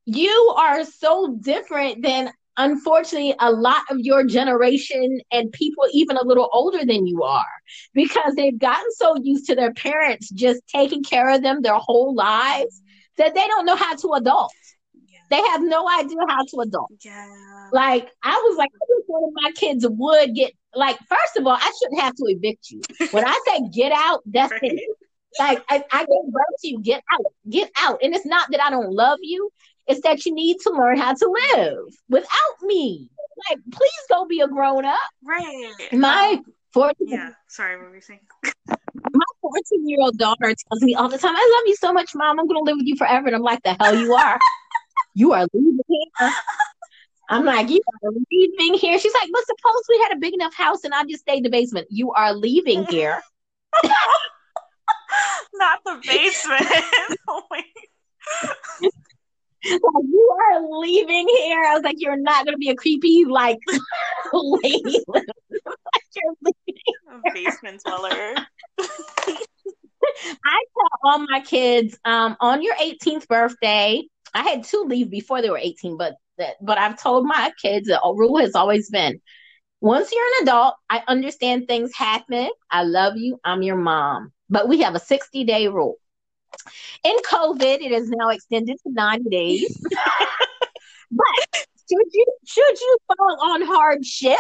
[0.06, 6.22] you are so different than unfortunately a lot of your generation and people even a
[6.22, 7.44] little older than you are
[7.94, 12.14] because they've gotten so used to their parents just taking care of them their whole
[12.14, 12.80] lives
[13.16, 14.52] that they don't know how to adult.
[15.34, 16.92] They have no idea how to adult.
[17.04, 17.26] Yeah.
[17.72, 20.96] Like I was like, I one of my kids would get like.
[21.08, 22.80] First of all, I shouldn't have to evict you.
[23.10, 24.60] When I say get out, that's right.
[24.62, 24.96] it.
[25.40, 26.80] Like I, I gave birth to you.
[26.80, 27.24] Get out.
[27.50, 27.98] Get out.
[28.00, 29.50] And it's not that I don't love you.
[29.88, 31.78] It's that you need to learn how to live
[32.08, 33.10] without me.
[33.50, 35.00] Like, please go be a grown up.
[35.24, 35.74] Right.
[35.92, 37.30] My um, 14 Yeah.
[37.48, 38.20] Sorry, what were you saying?
[38.94, 42.14] My 14 year old daughter tells me all the time, I love you so much,
[42.14, 42.38] mom.
[42.38, 43.26] I'm going to live with you forever.
[43.26, 44.38] And I'm like, the hell you are.
[45.14, 46.30] you are leaving here.
[47.30, 48.98] I'm like, you are leaving here.
[48.98, 51.42] She's like, but suppose we had a big enough house and I just stayed in
[51.44, 51.86] the basement.
[51.90, 53.22] You are leaving here.
[55.54, 56.66] Not the basement.
[57.28, 57.64] oh like
[59.64, 61.64] you are leaving here.
[61.64, 63.58] I was like, you're not gonna be a creepy like
[64.32, 65.02] lady.
[65.08, 67.32] you're leaving.
[67.32, 68.34] Basement dweller.
[70.44, 74.02] I tell all my kids, um, on your 18th birthday,
[74.34, 77.88] I had two leave before they were 18, but that, but I've told my kids
[77.88, 79.20] the rule has always been
[79.84, 82.48] once you're an adult, I understand things happen.
[82.70, 83.38] I love you.
[83.44, 84.32] I'm your mom.
[84.48, 85.96] But we have a 60 day rule.
[87.04, 89.78] In COVID, it is now extended to 90 days.
[91.10, 94.38] but should you should you fall on hardship,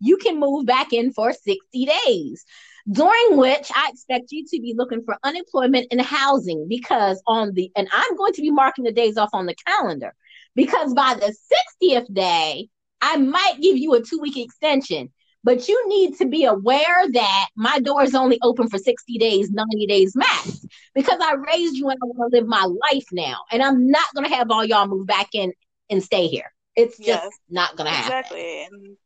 [0.00, 1.58] you can move back in for 60
[2.06, 2.46] days.
[2.90, 7.70] During which I expect you to be looking for unemployment and housing because on the
[7.76, 10.14] and I'm going to be marking the days off on the calendar
[10.54, 11.34] because by the
[11.82, 12.68] 60th day,
[13.00, 15.10] I might give you a two week extension
[15.46, 19.48] but you need to be aware that my door is only open for 60 days,
[19.48, 23.42] 90 days max, because I raised you and I want to live my life now.
[23.52, 25.52] And I'm not going to have all y'all move back in
[25.88, 26.52] and stay here.
[26.74, 28.18] It's just yes, not going to happen.
[28.18, 28.64] Exactly.
[28.64, 28.96] And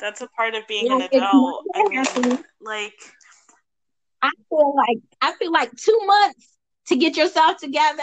[0.00, 1.64] that's a part of being an adult.
[1.74, 2.94] I mean, like,
[4.22, 6.56] I feel like, I feel like two months
[6.88, 8.02] to get yourself together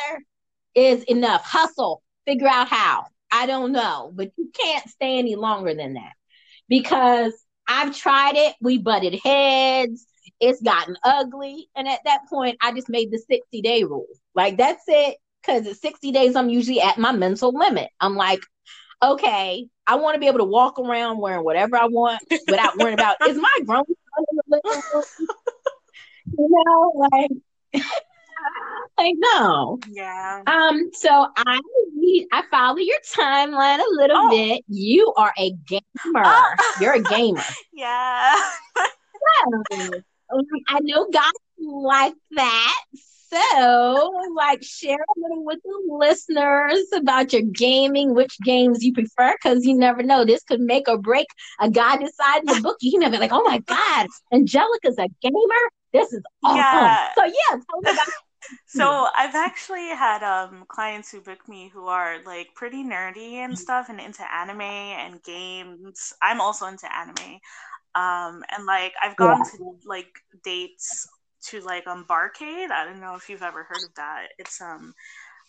[0.75, 1.43] is enough.
[1.43, 3.05] Hustle, figure out how.
[3.31, 6.13] I don't know, but you can't stay any longer than that
[6.67, 7.33] because
[7.67, 8.55] I've tried it.
[8.59, 10.05] We butted heads.
[10.39, 11.69] It's gotten ugly.
[11.75, 14.07] And at that point, I just made the 60 day rule.
[14.35, 15.17] Like, that's it.
[15.41, 17.89] Because at 60 days, I'm usually at my mental limit.
[17.99, 18.41] I'm like,
[19.01, 22.93] okay, I want to be able to walk around wearing whatever I want without worrying
[22.93, 25.27] about is my grown son in the living
[26.37, 27.31] you know, like
[28.97, 29.79] like no.
[29.89, 30.43] Yeah.
[30.47, 30.91] Um.
[30.93, 31.59] So I
[31.93, 34.29] need I follow your timeline a little oh.
[34.29, 34.63] bit.
[34.69, 35.81] You are a gamer.
[36.15, 36.55] Oh.
[36.79, 37.43] You're a gamer.
[37.73, 38.39] yeah.
[40.69, 42.83] I know guys like that.
[43.31, 49.33] So, like, share a little with the listeners about your gaming, which games you prefer,
[49.41, 50.25] because you never know.
[50.25, 51.27] This could make or break
[51.59, 52.77] a guy deciding to book.
[52.81, 55.63] You can be like, oh my God, Angelica's a gamer.
[55.93, 56.57] This is awesome.
[56.57, 57.07] Yeah.
[57.15, 58.07] So, yeah, tell me about
[58.65, 63.57] so I've actually had um clients who book me who are like pretty nerdy and
[63.57, 66.13] stuff and into anime and games.
[66.21, 67.39] I'm also into anime.
[67.95, 69.57] Um and like I've gone yeah.
[69.57, 70.09] to like
[70.43, 71.07] dates
[71.49, 72.71] to like um Barcade.
[72.71, 74.27] I don't know if you've ever heard of that.
[74.37, 74.93] It's um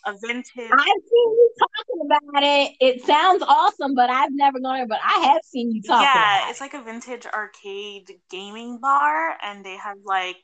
[0.05, 0.71] a vintage.
[0.71, 2.75] I've seen you talking about it.
[2.79, 4.87] It sounds awesome, but I've never gone there.
[4.87, 6.01] But I have seen you talk.
[6.03, 10.37] Yeah, it's like a vintage arcade gaming bar, and they have like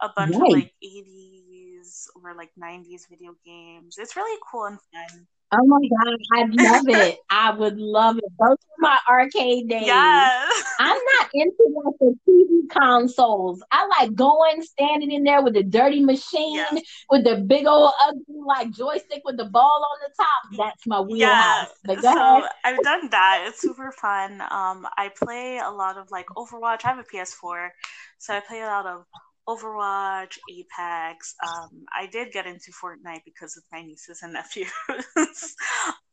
[0.00, 0.42] a bunch nice.
[0.42, 3.96] of like 80s or like 90s video games.
[3.98, 5.26] It's really cool and fun.
[5.54, 7.18] Oh my god, I love it.
[7.30, 8.24] I would love it.
[8.38, 9.86] Those are my arcade days.
[9.86, 10.64] Yes.
[10.80, 13.62] I'm not into like the TV consoles.
[13.70, 16.82] I like going, standing in there with the dirty machine, yes.
[17.10, 20.66] with the big old ugly like joystick with the ball on the top.
[20.66, 21.68] That's my wheelhouse.
[21.86, 22.00] Yeah.
[22.00, 23.44] so I've done that.
[23.48, 24.40] It's super fun.
[24.40, 26.84] Um, I play a lot of like Overwatch.
[26.84, 27.68] I have a PS4,
[28.16, 29.04] so I play a lot of
[29.48, 31.34] Overwatch, Apex.
[31.42, 34.70] Um, I did get into Fortnite because of my nieces and nephews.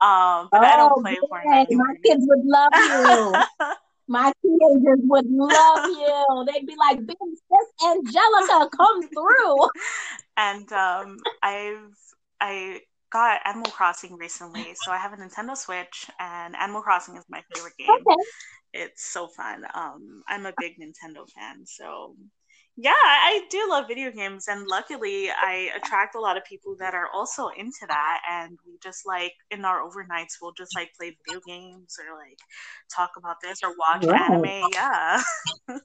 [0.01, 1.65] um, but oh, I don't oh, play Fortnite.
[1.67, 1.87] Anymore.
[1.87, 3.67] My kids would love you.
[4.07, 6.45] my teenagers would love you.
[6.47, 9.67] They'd be like, "Big sis Angelica, come through."
[10.35, 11.95] and um, I've
[12.41, 12.81] I
[13.11, 17.43] got Animal Crossing recently, so I have a Nintendo Switch, and Animal Crossing is my
[17.53, 17.89] favorite game.
[17.89, 18.21] Okay.
[18.71, 19.63] It's so fun.
[19.73, 22.15] Um, I'm a big Nintendo fan, so
[22.77, 26.93] yeah, I do love video games, and luckily, I attract a lot of people that
[26.93, 28.21] are also into that.
[28.29, 32.39] And we just like in our overnights, we'll just like play video games or like
[32.93, 34.69] talk about this or watch anime.
[34.73, 35.21] Yeah,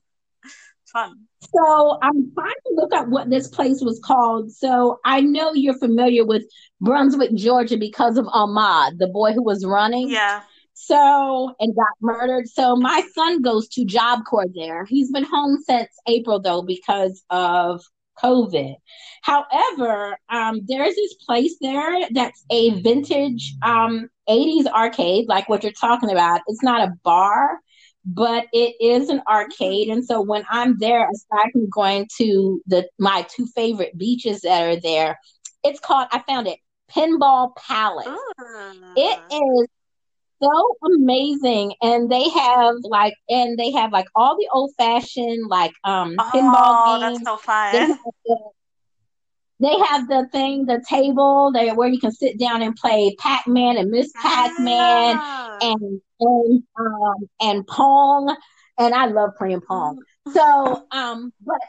[0.93, 1.27] fun.
[1.43, 4.53] So I'm trying to look up what this place was called.
[4.53, 6.45] So I know you're familiar with
[6.81, 10.11] Brunswick, Georgia, because of Ahmaud, the boy who was running.
[10.11, 10.43] Yeah.
[10.75, 12.49] So, and got murdered.
[12.49, 14.85] So, my son goes to Job Corps there.
[14.85, 17.83] He's been home since April, though, because of
[18.23, 18.75] COVID.
[19.23, 25.73] However, um, there's this place there that's a vintage um, 80s arcade, like what you're
[25.73, 26.41] talking about.
[26.47, 27.61] It's not a bar,
[28.05, 29.89] but it is an arcade.
[29.89, 34.63] And so when I'm there, aside from going to the my two favorite beaches that
[34.63, 35.19] are there,
[35.63, 36.59] it's called I found it
[36.91, 38.07] Pinball Palace.
[38.97, 39.69] It is
[40.45, 41.75] so amazing.
[41.83, 46.25] And they have like and they have like all the old fashioned like um Oh,
[46.35, 47.19] pinball games.
[47.19, 47.37] that's so
[47.73, 47.89] they fun.
[47.89, 48.39] have the,
[49.61, 53.77] they have the thing the table there where you can sit down and play pac-man
[53.77, 55.59] and miss pac-man Yeah.
[55.61, 58.37] and and um and pong.
[58.79, 59.99] And i love playing pong.
[60.29, 61.61] So um but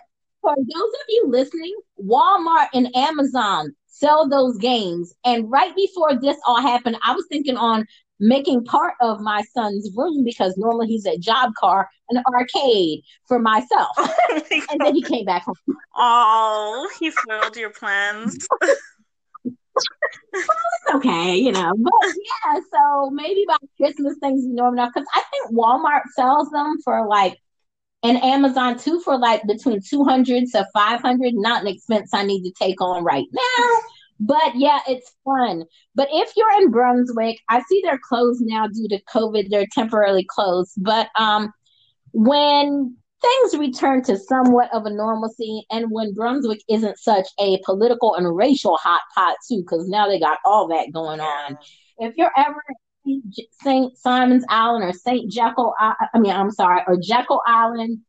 [0.42, 5.14] for those of you listening walmart and amazon sell those games.
[5.26, 7.86] And right before this all happened i was thinking on
[8.20, 13.40] making part of my son's room because normally he's at Job Corps an arcade for
[13.40, 15.56] myself oh and then he came back home
[15.96, 18.48] Oh, he foiled your plans.
[18.62, 18.76] well,
[20.34, 21.74] it's okay, you know.
[21.78, 26.50] But yeah, so maybe by Christmas things you know enough because I think Walmart sells
[26.50, 27.38] them for like
[28.04, 31.34] and Amazon too for like between two hundred to five hundred.
[31.34, 33.70] Not an expense I need to take on right now.
[34.20, 35.66] But yeah, it's fun.
[35.94, 39.50] But if you're in Brunswick, I see they're closed now due to COVID.
[39.50, 40.74] They're temporarily closed.
[40.78, 41.52] But um
[42.14, 48.16] when things return to somewhat of a normalcy and when Brunswick isn't such a political
[48.16, 51.58] and racial hot pot too, because now they got all that going on.
[51.98, 52.62] If you're ever
[53.06, 53.24] in
[53.64, 53.98] St.
[53.98, 55.32] Simon's Island or St.
[55.32, 58.00] Jekyll, I I mean, I'm sorry, or Jekyll Island,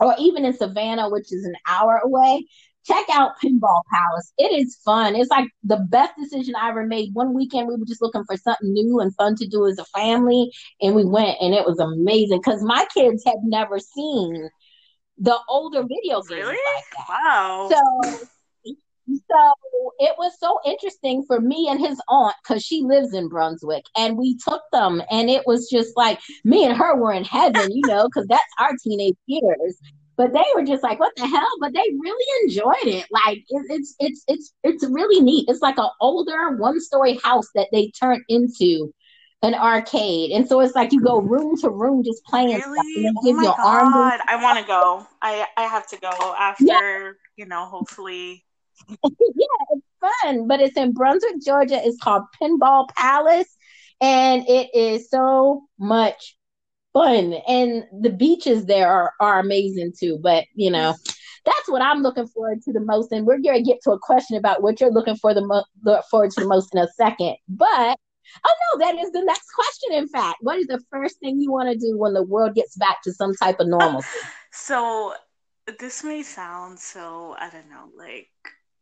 [0.00, 2.46] or even in Savannah, which is an hour away,
[2.88, 4.32] check out Pinball Palace.
[4.38, 5.14] It is fun.
[5.14, 7.10] It's like the best decision I ever made.
[7.12, 9.84] One weekend we were just looking for something new and fun to do as a
[9.86, 10.50] family,
[10.80, 14.48] and we went, and it was amazing because my kids had never seen
[15.18, 16.52] the older video games Really?
[16.52, 17.08] like that.
[17.08, 17.68] Wow.
[17.70, 18.26] So,
[19.08, 19.54] so
[19.98, 24.16] it was so interesting for me and his aunt because she lives in Brunswick, and
[24.16, 27.82] we took them, and it was just like me and her were in heaven, you
[27.86, 29.78] know, because that's our teenage years.
[30.18, 33.06] But they were just like, "What the hell?" But they really enjoyed it.
[33.10, 35.48] Like it, it's it's it's it's really neat.
[35.48, 38.92] It's like an older one story house that they turned into
[39.42, 43.08] an arcade, and so it's like you go room to room just playing Really?
[43.16, 44.20] Oh give my god.
[44.26, 45.06] I want to go.
[45.22, 48.44] I I have to go after, you know, hopefully.
[49.04, 51.80] yeah, it's fun, but it's in Brunswick, Georgia.
[51.80, 53.56] It's called Pinball Palace,
[54.00, 56.37] and it is so much
[56.98, 57.34] fun.
[57.46, 60.18] And the beaches there are, are amazing too.
[60.20, 60.94] But you know,
[61.44, 63.12] that's what I'm looking forward to the most.
[63.12, 65.64] And we're going to get to a question about what you're looking for the mo-
[65.84, 67.36] look forward to the most in a second.
[67.48, 67.98] But
[68.46, 69.98] oh no, that is the next question.
[69.98, 72.76] In fact, what is the first thing you want to do when the world gets
[72.76, 74.08] back to some type of normalcy?
[74.50, 75.12] So
[75.78, 78.30] this may sound so, I don't know, like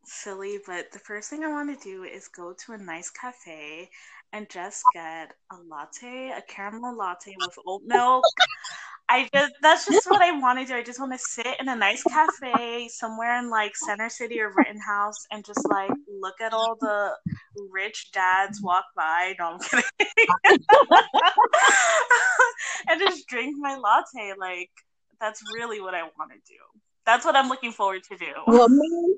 [0.05, 3.91] silly, but the first thing I want to do is go to a nice cafe
[4.37, 8.25] and just get a latte, a caramel latte with oat milk.
[9.09, 10.75] I just that's just what I want to do.
[10.75, 14.53] I just want to sit in a nice cafe somewhere in like Center City or
[14.55, 15.91] Rittenhouse and just like
[16.21, 17.13] look at all the
[17.73, 19.35] rich dads walk by.
[19.39, 19.85] No, I'm kidding.
[22.89, 24.35] and just drink my latte.
[24.39, 24.71] Like
[25.21, 26.59] that's really what I want to do.
[27.07, 28.33] That's what I'm looking forward to do.
[28.49, 29.17] Well, me,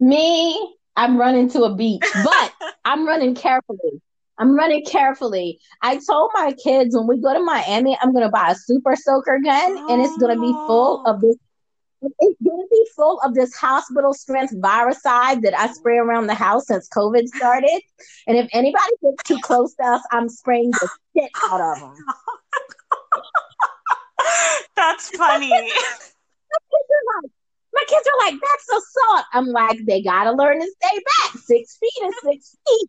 [0.00, 2.52] me, I'm running to a beach, but
[2.84, 4.02] I'm running carefully.
[4.36, 5.58] I'm running carefully.
[5.80, 9.40] I told my kids when we go to Miami, I'm gonna buy a super soaker
[9.42, 11.26] gun, and it's gonna be full of oh.
[11.26, 11.36] this.
[12.02, 16.66] It's gonna be full of this hospital strength viricide that I spray around the house
[16.66, 17.80] since COVID started.
[18.26, 21.94] And if anybody gets too close to us, I'm spraying the shit out of them.
[24.76, 25.50] That's funny.
[27.74, 29.24] My kids are like, that's assault.
[29.32, 31.38] I'm like, they gotta learn to stay back.
[31.42, 32.88] Six feet is six feet.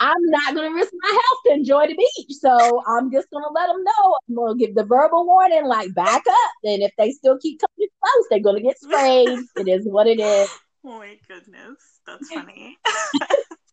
[0.00, 2.30] I'm not gonna risk my health to enjoy the beach.
[2.40, 4.16] So I'm just gonna let them know.
[4.28, 6.52] I'm gonna give the verbal warning, like back up.
[6.64, 9.40] And if they still keep coming close, they're gonna get sprayed.
[9.56, 10.48] It is what it is.
[10.84, 12.00] Oh my goodness.
[12.06, 12.78] That's funny.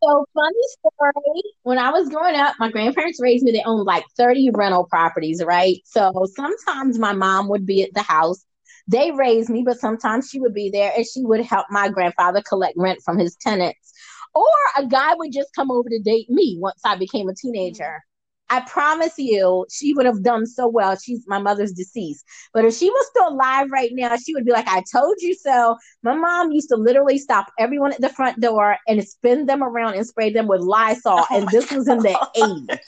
[0.04, 1.42] So funny story.
[1.64, 3.52] When I was growing up, my grandparents raised me.
[3.52, 5.78] They owned like 30 rental properties, right?
[5.86, 8.46] So sometimes my mom would be at the house.
[8.88, 12.42] They raised me, but sometimes she would be there and she would help my grandfather
[12.48, 13.94] collect rent from his tenants.
[14.34, 14.48] Or
[14.78, 18.04] a guy would just come over to date me once I became a teenager.
[18.50, 20.96] I promise you, she would have done so well.
[20.96, 22.24] She's my mother's deceased.
[22.54, 25.34] But if she was still alive right now, she would be like, I told you
[25.34, 25.76] so.
[26.04, 29.96] My mom used to literally stop everyone at the front door and spin them around
[29.96, 31.26] and spray them with Lysol.
[31.30, 32.80] Oh and this was in the 80s.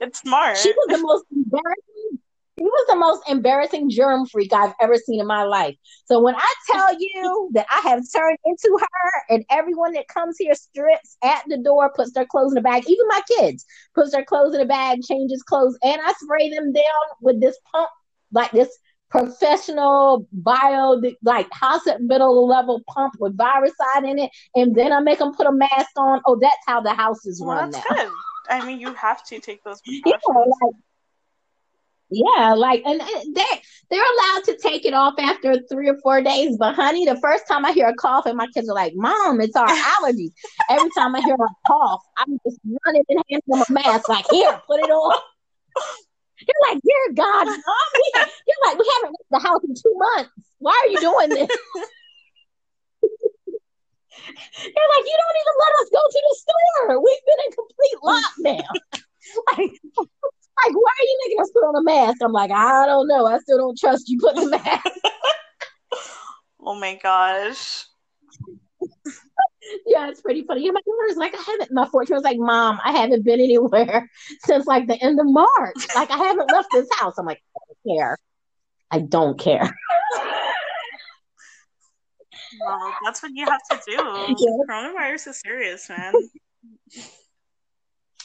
[0.00, 0.58] it's smart.
[0.58, 1.95] She was the most embarrassing.
[2.58, 5.74] She was the most embarrassing germ freak I've ever seen in my life.
[6.06, 10.36] So when I tell you that I have turned into her, and everyone that comes
[10.38, 14.12] here strips at the door, puts their clothes in a bag, even my kids puts
[14.12, 16.82] their clothes in a bag, changes clothes, and I spray them down
[17.20, 17.90] with this pump,
[18.32, 18.70] like this
[19.08, 25.20] professional bio like hospital middle level pump with virucide in it and then i make
[25.20, 27.96] them put a mask on oh that's how the house is well, run that's now.
[27.96, 28.12] good
[28.50, 30.22] i mean you have to take those precautions.
[30.26, 30.74] yeah like,
[32.10, 33.44] yeah like and they
[33.90, 37.48] they're allowed to take it off after three or four days but honey the first
[37.48, 39.66] time i hear a cough and my kids are like mom it's our
[39.98, 40.32] allergies
[40.70, 44.24] every time i hear a cough i'm just running and handing them a mask like
[44.30, 45.20] here put it on
[46.46, 48.10] you're like, dear God, mommy.
[48.14, 50.30] You're like, we haven't left the house in two months.
[50.58, 51.48] Why are you doing this?
[54.28, 57.00] You're like, you don't even let us go to the store.
[57.00, 58.76] We've been in complete lockdown.
[59.58, 59.72] like,
[60.64, 62.18] like, why are you making us put on a mask?
[62.22, 63.26] I'm like, I don't know.
[63.26, 64.86] I still don't trust you putting the mask.
[66.60, 67.86] oh my gosh
[69.86, 70.64] yeah, it's pretty funny.
[70.64, 71.72] Yeah, my daughter's like, I haven't.
[71.72, 74.08] My 14 was like, Mom, I haven't been anywhere
[74.44, 75.86] since like the end of March.
[75.94, 77.14] Like, I haven't left this house.
[77.18, 78.18] I'm like, I don't care.
[78.90, 79.76] I don't care.
[82.64, 83.92] Well, that's what you have to do.
[83.92, 84.64] Yeah.
[84.70, 86.14] Coronavirus is serious, man.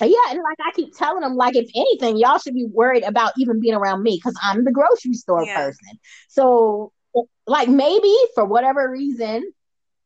[0.02, 3.34] Yeah, and like I keep telling them, like if anything, y'all should be worried about
[3.38, 5.58] even being around me because I'm the grocery store yeah.
[5.58, 6.00] person.
[6.28, 6.92] So,
[7.48, 9.52] like maybe for whatever reason,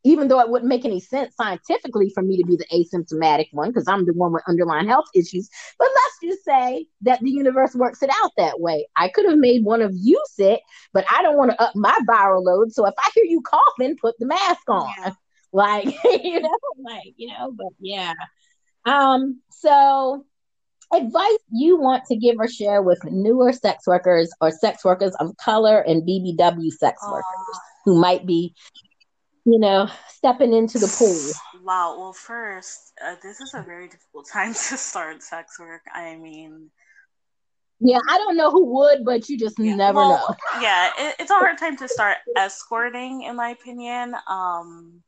[0.06, 3.70] even though it wouldn't make any sense scientifically for me to be the asymptomatic one
[3.70, 5.50] because I'm the one with underlying health issues.
[5.80, 8.88] But let's just say that the universe works it out that way.
[8.96, 10.62] I could have made one of you sick,
[10.94, 12.72] but I don't want to up my viral load.
[12.72, 14.88] So if I hear you coughing, put the mask on.
[15.00, 15.12] Yeah.
[15.54, 16.50] Like, you know,
[16.84, 18.12] like, you know, but yeah.
[18.86, 20.26] Um, so
[20.94, 25.36] advice you want to give or share with newer sex workers or sex workers of
[25.38, 28.53] color and BBW sex workers who might be
[29.45, 31.64] you know, stepping into the pool?
[31.64, 31.98] Wow.
[31.99, 35.82] Well, first, uh, this is a very difficult time to start sex work.
[35.94, 36.72] I mean,
[37.80, 39.76] yeah, I don't know who would, but you just yeah.
[39.76, 40.62] never well, know.
[40.62, 44.16] Yeah, it, it's a hard time to start escorting, in my opinion.
[44.28, 45.03] Um,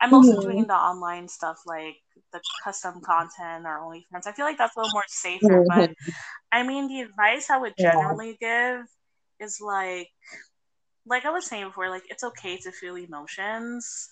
[0.00, 0.50] I'm also mm-hmm.
[0.50, 1.96] doing the online stuff like
[2.32, 4.26] the custom content or OnlyFans.
[4.26, 5.64] I feel like that's a little more safer.
[5.64, 5.80] Mm-hmm.
[5.80, 5.94] But
[6.52, 8.76] I mean, the advice I would generally yeah.
[8.76, 8.86] give
[9.40, 10.08] is like
[11.06, 14.10] like I was saying before, like it's okay to feel emotions,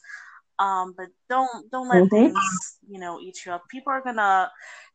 [0.58, 2.16] um, but don't don't let mm-hmm.
[2.16, 3.62] things you know eat you up.
[3.70, 4.50] People are gonna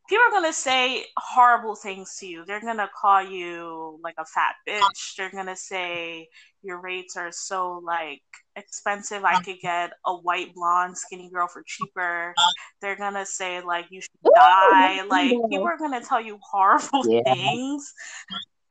[0.08, 2.44] people are gonna say horrible things to you.
[2.46, 5.16] They're gonna call you like a fat bitch.
[5.16, 6.28] They're gonna say
[6.62, 8.22] your rates are so like
[8.56, 9.24] expensive.
[9.24, 12.34] I could get a white blonde skinny girl for cheaper.
[12.80, 15.02] They're gonna say like you should die.
[15.02, 17.22] Like people are gonna tell you horrible yeah.
[17.34, 17.92] things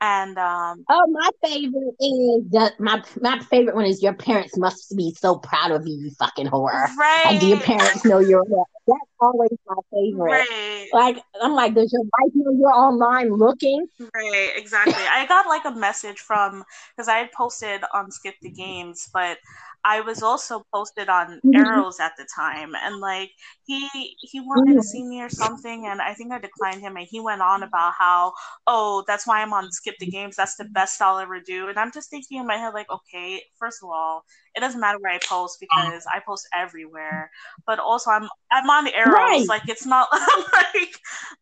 [0.00, 4.96] and um, oh, my favorite is the, my my favorite one is your parents must
[4.96, 6.72] be so proud of you, you fucking whore.
[6.96, 7.22] Right?
[7.26, 8.44] Like, do your parents know you're?
[8.86, 10.30] That's always my favorite.
[10.30, 10.88] Right.
[10.92, 13.86] Like, I'm like, does your wife know you're online looking?
[14.14, 14.52] Right.
[14.54, 14.94] Exactly.
[14.94, 16.64] I got like a message from
[16.96, 19.38] because I had posted on Skip the Games, but
[19.84, 21.54] I was also posted on mm-hmm.
[21.54, 23.30] Eros at the time, and like
[23.64, 23.88] he
[24.20, 27.20] he wanted to see me or something, and I think I declined him, and he
[27.20, 28.32] went on about how
[28.66, 31.78] oh that's why I'm on Skip the Games, that's the best I'll ever do, and
[31.78, 34.24] I'm just thinking in my head like okay, first of all,
[34.54, 37.30] it doesn't matter where I post because I post everywhere,
[37.66, 39.48] but also I'm I'm on Eros, right.
[39.48, 40.08] like it's not
[40.52, 40.94] like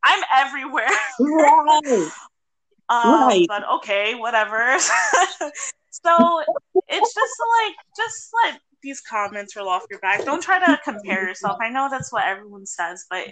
[0.04, 0.88] I'm everywhere.
[1.20, 2.10] Right.
[2.88, 3.46] um, right.
[3.48, 4.76] But okay, whatever.
[6.04, 6.42] So
[6.88, 10.24] it's just like just let these comments roll off your back.
[10.24, 11.58] Don't try to compare yourself.
[11.60, 13.26] I know that's what everyone says, but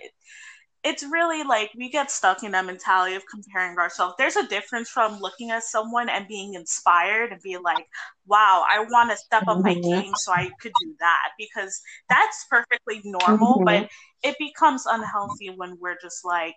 [0.84, 4.14] it's really like we get stuck in that mentality of comparing ourselves.
[4.18, 7.86] There's a difference from looking at someone and being inspired and being like,
[8.26, 9.88] wow, I want to step up my mm-hmm.
[9.88, 11.80] game so I could do that because
[12.10, 13.64] that's perfectly normal, mm-hmm.
[13.64, 13.90] but
[14.22, 16.54] it becomes unhealthy when we're just like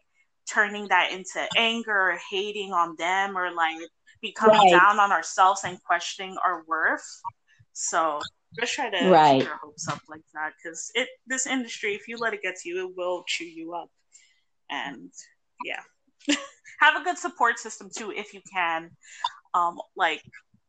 [0.50, 3.78] turning that into anger or hating on them or like
[4.22, 4.72] becoming right.
[4.72, 7.22] down on ourselves and questioning our worth.
[7.74, 8.20] So
[8.60, 9.40] just try to right.
[9.40, 12.56] keep your hopes up like that because it this industry, if you let it get
[12.58, 13.90] to you, it will chew you up.
[14.70, 15.12] And
[15.64, 15.82] yeah,
[16.80, 18.92] have a good support system too if you can.
[19.54, 20.22] Um, like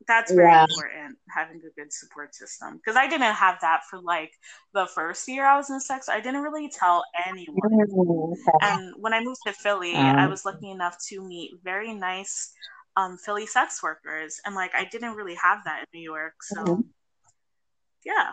[0.07, 0.65] that's very yeah.
[0.65, 4.33] important having a good support system because I didn't have that for like
[4.73, 6.09] the first year I was in sex.
[6.09, 7.57] I didn't really tell anyone.
[7.71, 8.33] Mm-hmm.
[8.63, 12.53] And when I moved to Philly, um, I was lucky enough to meet very nice
[12.99, 16.65] um, Philly sex workers, and like I didn't really have that in New York, so
[16.65, 16.81] mm-hmm.
[18.05, 18.33] yeah.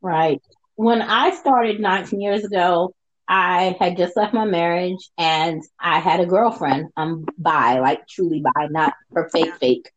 [0.00, 0.40] Right.
[0.76, 2.94] When I started 19 years ago,
[3.28, 6.88] I had just left my marriage and I had a girlfriend.
[6.96, 9.90] I'm bi, like truly bi, not for fake fake.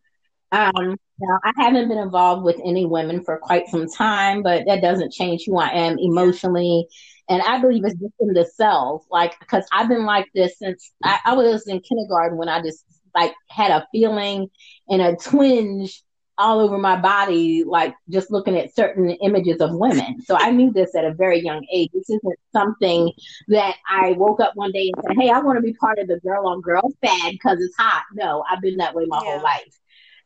[0.51, 4.81] Um, now I haven't been involved with any women for quite some time, but that
[4.81, 6.85] doesn't change who I am emotionally.
[7.29, 10.91] And I believe it's just in the cells, like because I've been like this since
[11.03, 12.83] I, I was in kindergarten when I just
[13.15, 14.49] like had a feeling
[14.89, 16.03] and a twinge
[16.37, 20.21] all over my body, like just looking at certain images of women.
[20.21, 21.91] So I knew this at a very young age.
[21.93, 23.11] This isn't something
[23.49, 26.07] that I woke up one day and said, Hey, I want to be part of
[26.07, 28.03] the girl on girl fad because it's hot.
[28.13, 29.31] No, I've been that way my yeah.
[29.31, 29.79] whole life.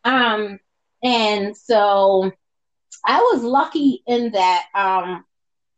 [0.03, 0.59] Um,
[1.03, 2.31] and so
[3.05, 5.25] I was lucky in that um,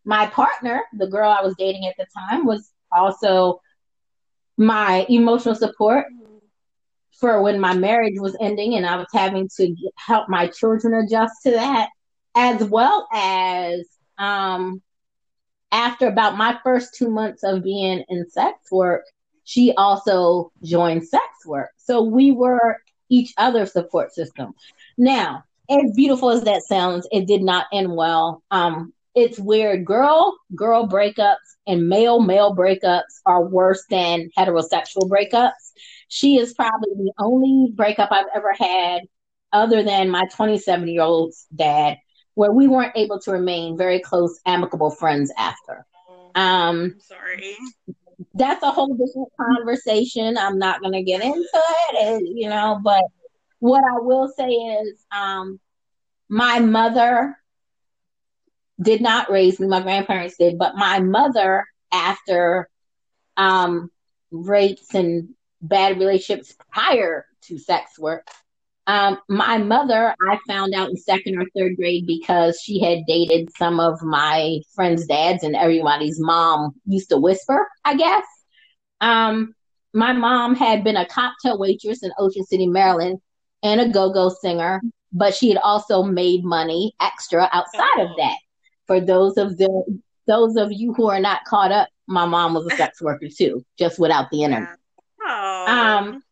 [0.05, 3.61] my partner, the girl I was dating at the time, was also
[4.57, 6.05] my emotional support
[7.19, 11.33] for when my marriage was ending and I was having to help my children adjust
[11.43, 11.89] to that,
[12.35, 13.85] as well as
[14.17, 14.81] um,
[15.71, 19.05] after about my first two months of being in sex work,
[19.43, 21.71] she also joined sex work.
[21.77, 22.77] So we were
[23.09, 24.53] each other's support system.
[24.97, 28.43] Now, as beautiful as that sounds, it did not end well.
[28.51, 29.85] Um, it's weird.
[29.85, 31.35] Girl, girl breakups
[31.67, 35.68] and male, male breakups are worse than heterosexual breakups
[36.09, 39.03] she is probably the only breakup I've ever had,
[39.53, 41.97] other than my 27 year old's dad,
[42.33, 45.85] where we weren't able to remain very close, amicable friends after.
[46.35, 47.55] Um, sorry.
[48.33, 50.37] That's a whole different conversation.
[50.37, 51.47] I'm not going to get into
[51.93, 53.03] it, you know, but
[53.59, 55.59] what I will say is um,
[56.27, 57.37] my mother
[58.81, 62.69] did not raise me, my grandparents did, but my mother, after
[63.35, 63.89] um,
[64.31, 65.29] rapes and
[65.61, 68.27] bad relationships prior to sex work.
[68.87, 73.55] Um, my mother, I found out in second or third grade because she had dated
[73.55, 78.25] some of my friends' dads, and everybody's mom used to whisper, I guess.
[78.99, 79.53] Um,
[79.93, 83.19] my mom had been a cocktail waitress in Ocean City, Maryland,
[83.61, 84.81] and a go go singer,
[85.11, 88.37] but she had also made money extra outside of that.
[88.87, 92.65] For those of the those of you who are not caught up, my mom was
[92.65, 94.78] a sex worker too, just without the internet.
[95.29, 96.23] Um,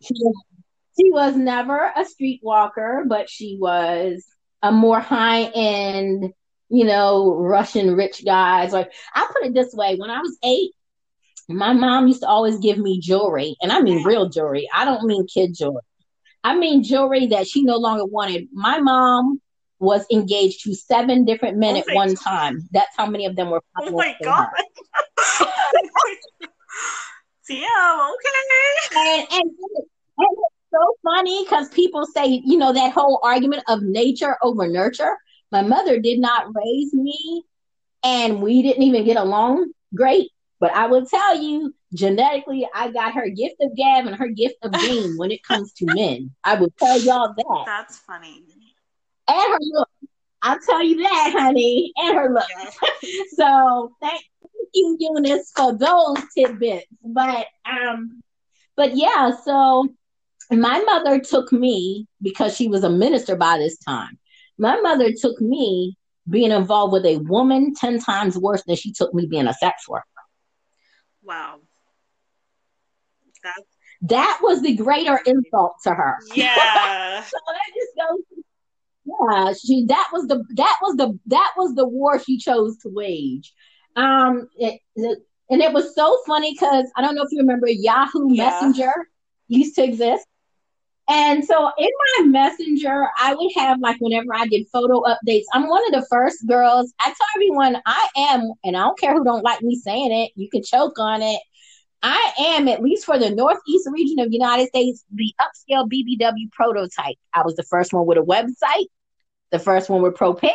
[0.00, 0.44] she was,
[0.98, 4.24] she was never a streetwalker, but she was
[4.62, 6.32] a more high end,
[6.68, 8.72] you know, Russian rich guys.
[8.72, 10.70] Like I put it this way: when I was eight,
[11.48, 14.68] my mom used to always give me jewelry, and I mean real jewelry.
[14.74, 15.82] I don't mean kid jewelry.
[16.42, 18.48] I mean jewelry that she no longer wanted.
[18.52, 19.40] My mom
[19.78, 22.22] was engaged to seven different men oh at one God.
[22.22, 22.68] time.
[22.72, 23.62] That's how many of them were.
[23.78, 24.48] Oh my God.
[27.48, 28.94] Damn, okay.
[28.96, 29.50] And, and,
[30.18, 34.66] and it's so funny because people say, you know, that whole argument of nature over
[34.66, 35.16] nurture.
[35.52, 37.44] My mother did not raise me,
[38.02, 40.30] and we didn't even get along great.
[40.60, 44.56] But I will tell you, genetically, I got her gift of gab and her gift
[44.62, 46.30] of game when it comes to men.
[46.42, 47.62] I will tell y'all that.
[47.66, 48.42] That's funny.
[49.28, 49.88] And her look.
[50.42, 51.92] I'll tell you that, honey.
[51.96, 52.44] And her look.
[53.36, 54.22] so thank
[54.74, 56.86] you, Eunice, for those tidbits.
[57.02, 58.22] But um,
[58.76, 59.88] but yeah, so
[60.50, 64.18] my mother took me because she was a minister by this time.
[64.58, 65.96] My mother took me
[66.28, 69.88] being involved with a woman 10 times worse than she took me being a sex
[69.88, 70.04] worker.
[71.22, 71.60] Wow.
[73.42, 73.68] That's...
[74.02, 76.16] That was the greater insult to her.
[76.34, 77.22] Yeah.
[77.24, 78.44] so that just goes
[79.04, 82.88] yeah, she that was the that was the that was the war she chose to
[82.88, 83.52] wage.
[83.96, 85.18] Um, it, it,
[85.50, 88.50] and it was so funny because I don't know if you remember Yahoo yeah.
[88.50, 88.92] Messenger
[89.48, 90.26] used to exist.
[91.08, 95.68] And so in my messenger, I would have like whenever I did photo updates, I'm
[95.68, 96.94] one of the first girls.
[96.98, 100.32] I tell everyone I am, and I don't care who don't like me saying it,
[100.34, 101.40] you can choke on it.
[102.02, 106.50] I am, at least for the Northeast region of the United States, the upscale BBW
[106.52, 107.16] prototype.
[107.34, 108.86] I was the first one with a website,
[109.50, 110.54] the first one with pro pics,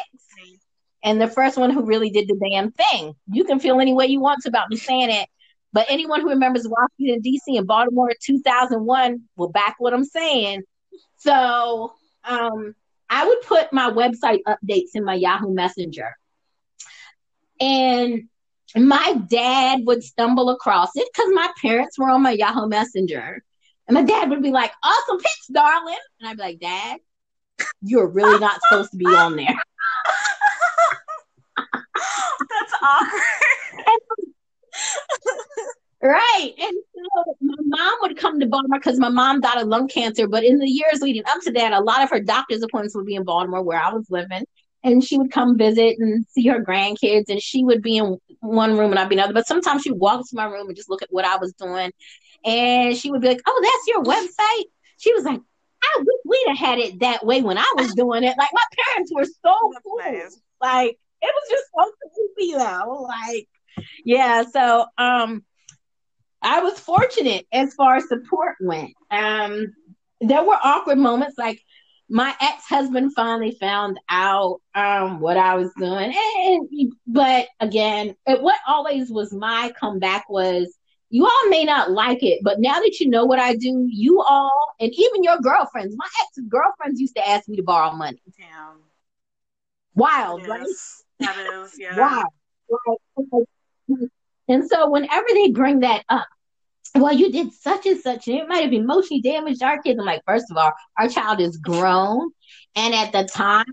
[1.03, 3.13] and the first one who really did the damn thing.
[3.31, 5.27] You can feel any way you want about me saying it,
[5.71, 7.57] but anyone who remembers Washington D.C.
[7.57, 10.63] and Baltimore 2001 will back what I'm saying.
[11.17, 11.93] So
[12.23, 12.75] um,
[13.09, 16.15] I would put my website updates in my Yahoo Messenger,
[17.59, 18.29] and
[18.75, 23.43] my dad would stumble across it because my parents were on my Yahoo Messenger.
[23.87, 25.97] And my dad would be like, awesome pics, darling.
[26.19, 26.99] And I'd be like, Dad,
[27.81, 29.47] you're really not supposed to be on there.
[31.57, 33.21] That's awkward.
[36.01, 36.53] right.
[36.57, 40.27] And so my mom would come to Baltimore because my mom died of lung cancer.
[40.27, 43.05] But in the years leading up to that, a lot of her doctor's appointments would
[43.05, 44.45] be in Baltimore where I was living.
[44.83, 48.77] And she would come visit and see her grandkids, and she would be in one
[48.77, 49.33] room and I'd be another.
[49.33, 51.51] But sometimes she would walk to my room and just look at what I was
[51.53, 51.91] doing.
[52.45, 54.63] And she would be like, Oh, that's your website?
[54.97, 55.41] She was like,
[55.83, 58.35] I wish we'd have had it that way when I was doing it.
[58.37, 59.99] Like my parents were so cool.
[60.61, 63.03] Like it was just so creepy though.
[63.03, 63.47] Like,
[64.05, 65.43] yeah, so um
[66.41, 68.93] I was fortunate as far as support went.
[69.11, 69.73] Um
[70.21, 71.61] there were awkward moments like
[72.09, 76.11] my ex-husband finally found out um, what I was doing.
[76.37, 80.75] And but again, it, what always was my comeback was
[81.11, 84.21] you all may not like it, but now that you know what I do, you
[84.21, 88.21] all and even your girlfriends, my ex girlfriends used to ask me to borrow money.
[88.37, 88.79] Damn.
[89.93, 90.65] Wild, right?
[91.19, 91.97] That is, yeah.
[91.97, 93.45] Wild.
[94.47, 96.27] And so whenever they bring that up,
[96.95, 99.99] well, you did such and such, and it might have emotionally damaged our kids.
[99.99, 102.31] I'm like, first of all, our child is grown.
[102.75, 103.65] And at the time,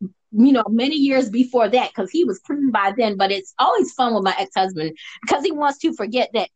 [0.00, 3.92] you know, many years before that, because he was clean by then, but it's always
[3.92, 6.48] fun with my ex husband because he wants to forget that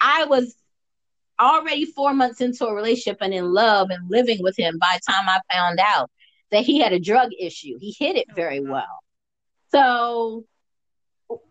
[0.00, 0.56] I was
[1.38, 5.12] already four months into a relationship and in love and living with him by the
[5.12, 6.10] time I found out
[6.50, 7.78] that he had a drug issue.
[7.80, 8.84] He hid it very well.
[9.72, 10.44] So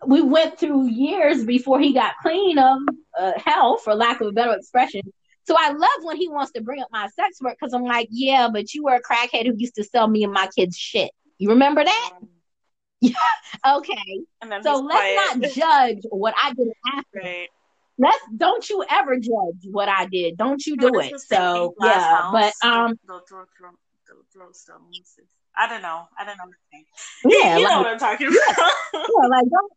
[0.06, 2.80] we went through years before he got clean of
[3.20, 5.02] uh, hell, for lack of a better expression.
[5.44, 8.08] So I love when he wants to bring up my sex work because I'm like,
[8.10, 11.12] yeah, but you were a crackhead who used to sell me and my kids shit.
[11.38, 12.12] You remember that?
[13.02, 13.12] Yeah.
[13.78, 14.22] okay.
[14.64, 15.38] So let's quiet.
[15.38, 17.20] not judge what I did after.
[17.20, 17.50] Right.
[17.98, 20.36] Let's don't you ever judge what I did.
[20.38, 21.18] Don't you do it.
[21.22, 23.00] So yeah, house, but um,
[24.36, 25.16] throw, throw, they'll throw stones.
[25.58, 26.08] I don't know.
[26.20, 26.52] I don't know.
[27.28, 28.72] Yeah, you like, know what I'm talking about.
[28.94, 29.72] yeah, like don't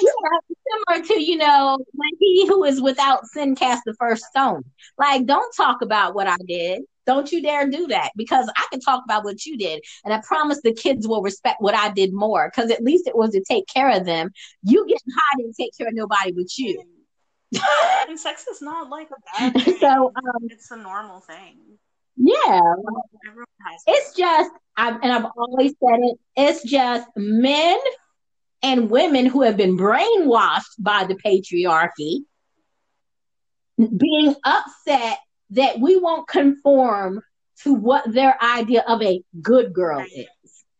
[0.00, 0.54] yeah,
[0.88, 4.62] similar to you know when he who is without sin cast the first stone.
[4.98, 6.82] Like, don't talk about what I did.
[7.06, 10.20] Don't you dare do that because I can talk about what you did, and I
[10.26, 13.42] promise the kids will respect what I did more because at least it was to
[13.42, 14.30] take care of them.
[14.62, 16.82] You get high didn't take care of nobody but you.
[18.08, 19.78] and sex is not like a bad thing.
[19.78, 21.58] So um, it's a normal thing.
[22.16, 22.60] Yeah,
[23.86, 26.18] it's just, I've, and I've always said it.
[26.36, 27.78] It's just men
[28.62, 32.24] and women who have been brainwashed by the patriarchy
[33.76, 35.18] being upset
[35.50, 37.20] that we won't conform
[37.62, 40.26] to what their idea of a good girl is.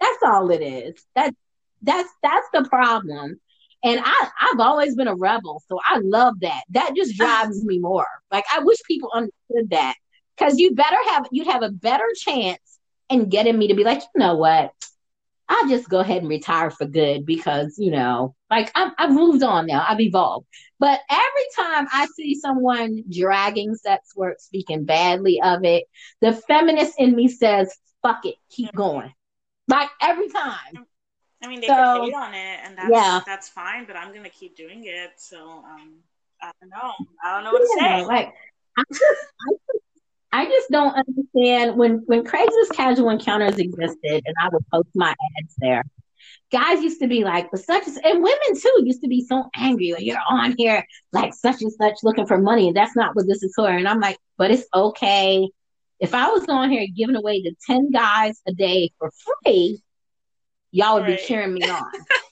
[0.00, 1.04] That's all it is.
[1.14, 1.34] That
[1.82, 3.40] that's that's the problem.
[3.82, 6.62] And I I've always been a rebel, so I love that.
[6.70, 8.06] That just drives me more.
[8.30, 9.94] Like I wish people understood that
[10.36, 12.78] because you better have you'd have a better chance
[13.08, 14.72] in getting me to be like, you know what,
[15.48, 19.42] I'll just go ahead and retire for good because, you know, like i have moved
[19.42, 19.84] on now.
[19.86, 20.46] I've evolved.
[20.78, 25.84] But every time I see someone dragging sex work, speaking badly of it,
[26.20, 29.12] the feminist in me says, fuck it, keep going.
[29.68, 30.86] Like every time.
[31.42, 33.20] I mean, they so, can hate on it, and that's yeah.
[33.26, 33.84] that's fine.
[33.84, 35.10] But I'm gonna keep doing it.
[35.18, 35.98] So um,
[36.40, 36.92] I don't know.
[37.22, 38.06] I don't know what yeah, to say.
[38.06, 38.32] Like,
[38.78, 39.54] I just, I
[40.34, 45.10] I just don't understand when when Craigslist casual encounters existed, and I would post my
[45.10, 45.84] ads there.
[46.50, 49.48] Guys used to be like, but such as, and women too used to be so
[49.54, 53.14] angry when you're on here like such and such looking for money, and that's not
[53.14, 53.68] what this is for.
[53.68, 55.48] And I'm like, but it's okay.
[56.00, 59.12] If I was on here giving away to ten guys a day for
[59.44, 59.80] free,
[60.72, 61.16] y'all would right.
[61.16, 61.92] be cheering me on.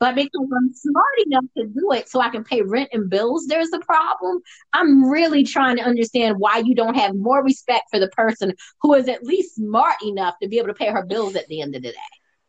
[0.00, 3.46] But because I'm smart enough to do it so I can pay rent and bills,
[3.46, 4.40] there's a problem.
[4.72, 8.52] I'm really trying to understand why you don't have more respect for the person
[8.82, 11.60] who is at least smart enough to be able to pay her bills at the
[11.60, 11.98] end of the day.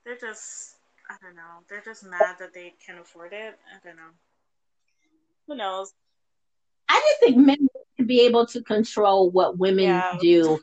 [0.06, 0.76] They're just,
[1.10, 3.56] I don't know, they're just mad that they can't afford it.
[3.74, 4.12] I don't know.
[5.48, 5.94] Who knows?
[6.90, 10.18] I just think men need to be able to control what women yeah.
[10.20, 10.60] do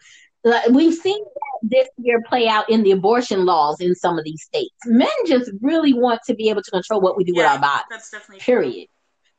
[0.70, 1.22] we've seen
[1.62, 4.74] this year play out in the abortion laws in some of these states.
[4.84, 7.58] Men just really want to be able to control what we do yeah, with our
[7.60, 7.84] bodies.
[7.90, 8.88] That's definitely period.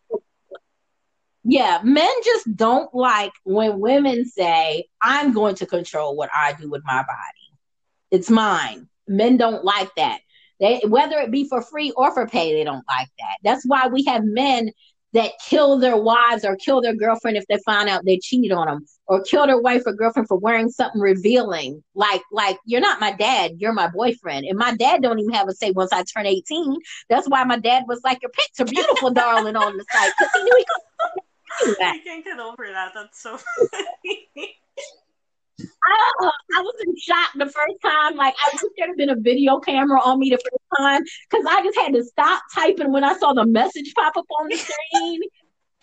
[0.10, 0.20] True.
[1.46, 6.70] Yeah, men just don't like when women say, "I'm going to control what I do
[6.70, 7.58] with my body.
[8.12, 10.22] It's mine." Men don't like that.
[10.62, 13.38] They, whether it be for free or for pay, they don't like that.
[13.44, 14.72] That's why we have men
[15.14, 18.68] that kill their wives or kill their girlfriend if they find out they cheated on
[18.68, 23.00] them or kill their wife or girlfriend for wearing something revealing like like you're not
[23.00, 26.04] my dad you're my boyfriend and my dad don't even have a say once i
[26.04, 26.78] turn 18
[27.10, 30.32] that's why my dad was like your pics are beautiful darling on the site because
[30.36, 30.82] he knew he could
[31.82, 32.94] I can't get over that.
[32.94, 33.38] That's so
[33.72, 34.58] funny.
[35.86, 38.16] I, I was in shock the first time.
[38.16, 41.46] Like I wish there had been a video camera on me the first time because
[41.50, 44.58] I just had to stop typing when I saw the message pop up on the
[44.58, 45.22] screen,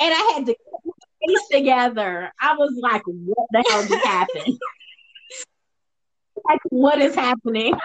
[0.01, 2.33] and I had to put my face together.
[2.41, 4.59] I was like, "What the hell just happened?
[6.49, 7.75] like, what is happening?"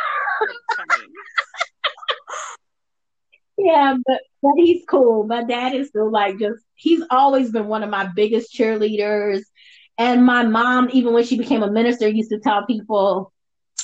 [3.57, 5.25] Yeah, but but he's cool.
[5.25, 9.43] My dad is still like just he's always been one of my biggest cheerleaders.
[9.97, 13.31] And my mom, even when she became a minister, used to tell people,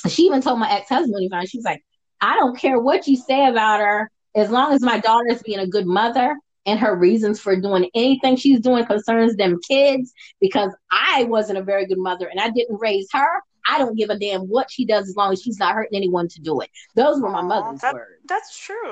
[0.08, 1.82] she even told my ex-husband, she was like,
[2.20, 5.66] I don't care what you say about her, as long as my daughter's being a
[5.66, 11.24] good mother and her reasons for doing anything she's doing concerns them kids, because I
[11.24, 13.42] wasn't a very good mother and I didn't raise her.
[13.66, 16.28] I don't give a damn what she does as long as she's not hurting anyone
[16.28, 16.70] to do it.
[16.94, 18.22] Those were my mother's that, words.
[18.28, 18.90] That's true.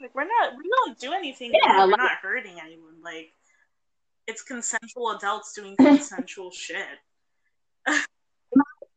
[0.00, 1.52] like we're not we don't do anything.
[1.52, 3.02] Yeah, we're like, not hurting anyone.
[3.02, 3.32] Like
[4.26, 6.86] it's consensual adults doing consensual shit.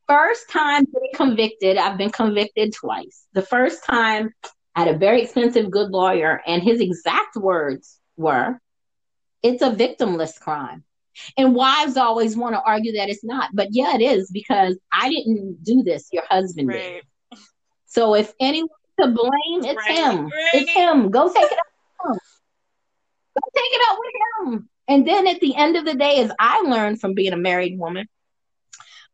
[0.08, 3.26] first time being convicted, I've been convicted twice.
[3.34, 4.34] The first time
[4.76, 8.60] I had a very expensive good lawyer, and his exact words were,
[9.44, 10.84] "It's a victimless crime."
[11.38, 15.10] And wives always want to argue that it's not, but yeah, it is because I
[15.10, 16.08] didn't do this.
[16.12, 17.04] Your husband right.
[17.32, 17.40] did.
[17.88, 18.70] So if anyone
[19.02, 19.98] to blame, it's right.
[19.98, 20.26] him.
[20.26, 20.50] Right.
[20.54, 21.10] It's him.
[21.10, 22.18] Go take it up.
[23.36, 24.70] Go take it up with him.
[24.90, 27.78] And then at the end of the day, as I learned from being a married
[27.78, 28.08] woman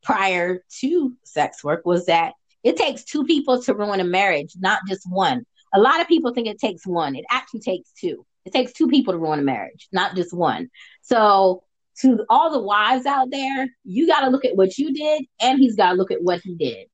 [0.02, 2.34] prior to sex work, was that
[2.64, 5.46] it takes two people to ruin a marriage, not just one.
[5.74, 7.16] A lot of people think it takes one.
[7.16, 8.26] It actually takes two.
[8.46, 10.70] It takes two people to ruin a marriage, not just one.
[11.02, 11.64] So
[12.00, 15.60] to all the wives out there, you got to look at what you did, and
[15.60, 16.88] he's got to look at what he did,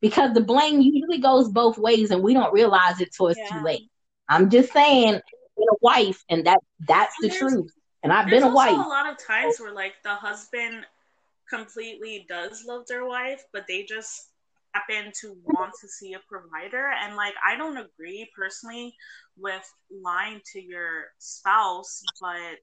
[0.00, 3.58] because the blame usually goes both ways, and we don't realize it till it's yeah.
[3.58, 3.90] too late.
[4.28, 7.72] I'm just saying, a wife, and that that's and the truth.
[8.02, 8.76] And I've been a wife.
[8.76, 10.86] a lot of times where like the husband
[11.50, 14.28] completely does love their wife, but they just
[14.72, 16.90] happen to want to see a provider.
[17.02, 18.94] And like, I don't agree personally
[19.36, 22.58] with lying to your spouse, but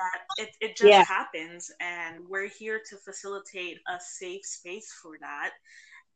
[0.00, 1.04] that it, it just yeah.
[1.04, 5.50] happens and we're here to facilitate a safe space for that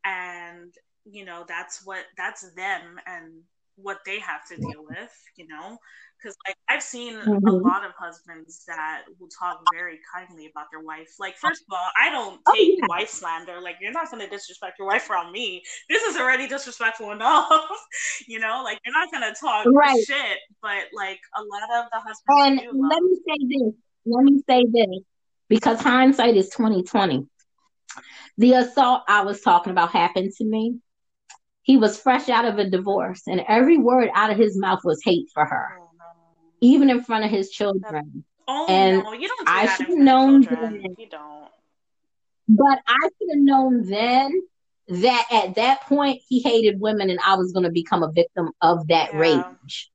[0.03, 0.73] and
[1.05, 3.33] you know that's what that's them and
[3.75, 5.77] what they have to deal with you know
[6.17, 7.47] because like I've seen mm-hmm.
[7.47, 11.13] a lot of husbands that will talk very kindly about their wife.
[11.19, 12.85] Like, first of all, I don't oh, take oh, yeah.
[12.87, 13.59] wife slander.
[13.61, 15.61] Like, you're not gonna disrespect your wife around me.
[15.89, 17.51] This is already disrespectful enough.
[18.27, 20.03] you know, like you're not gonna talk right.
[20.03, 20.39] shit.
[20.61, 22.63] But like a lot of the husbands.
[22.73, 23.73] And let me say this
[24.05, 25.03] let me say this
[25.49, 27.27] because hindsight is 2020.
[28.37, 30.79] The assault I was talking about happened to me.
[31.65, 35.01] He was fresh out of a divorce, and every word out of his mouth was
[35.03, 36.05] hate for her, oh, no.
[36.61, 38.23] even in front of his children.
[38.47, 39.13] Oh, and no.
[39.13, 40.95] you don't do I should have known then.
[40.95, 41.49] You don't.
[42.47, 44.43] But I should have known then
[44.87, 48.51] that at that point he hated women, and I was going to become a victim
[48.61, 49.19] of that yeah.
[49.19, 49.89] rage.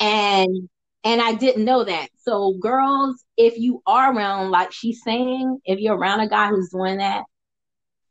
[0.00, 0.68] And
[1.04, 2.08] and I didn't know that.
[2.18, 6.68] So, girls, if you are around, like she's saying, if you're around a guy who's
[6.68, 7.24] doing that,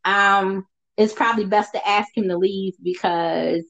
[0.04, 0.66] um,
[0.98, 3.64] it's probably best to ask him to leave because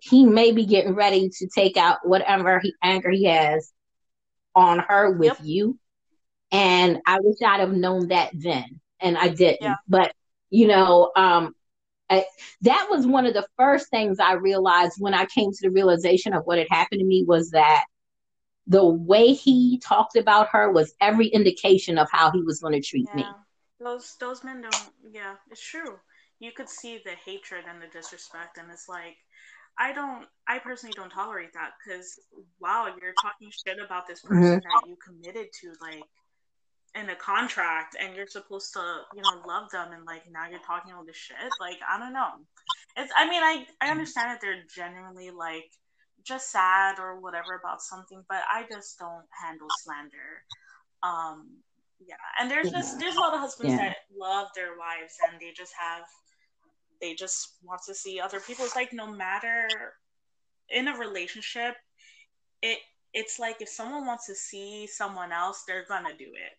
[0.00, 3.72] he may be getting ready to take out whatever he, anger he has
[4.54, 5.40] on her with yep.
[5.42, 5.78] you.
[6.50, 9.62] And I wish I'd have known that then, and I didn't.
[9.62, 9.76] Yeah.
[9.88, 10.12] But
[10.50, 11.54] you know, um,
[12.10, 12.26] I,
[12.62, 16.34] that was one of the first things I realized when I came to the realization
[16.34, 17.84] of what had happened to me was that
[18.66, 22.86] the way he talked about her was every indication of how he was going to
[22.86, 23.16] treat yeah.
[23.16, 23.24] me.
[23.80, 24.90] Those those men don't.
[25.10, 25.98] Yeah, it's true.
[26.42, 29.16] You could see the hatred and the disrespect, and it's like,
[29.78, 30.26] I don't.
[30.46, 32.18] I personally don't tolerate that because
[32.60, 34.54] wow, you're talking shit about this person mm-hmm.
[34.58, 36.04] that you committed to, like
[36.94, 38.80] in a contract and you're supposed to
[39.16, 42.12] you know love them and like now you're talking all this shit like i don't
[42.12, 42.32] know
[42.98, 45.70] it's i mean i i understand that they're genuinely like
[46.24, 50.44] just sad or whatever about something, but I just don't handle slander.
[51.02, 51.58] Um,
[52.04, 53.88] yeah, and there's just there's a lot of husbands yeah.
[53.88, 56.02] that love their wives and they just have
[57.02, 58.64] they just want to see other people.
[58.64, 59.68] It's like no matter
[60.70, 61.74] in a relationship,
[62.62, 62.78] it
[63.12, 66.56] it's like if someone wants to see someone else, they're gonna do it.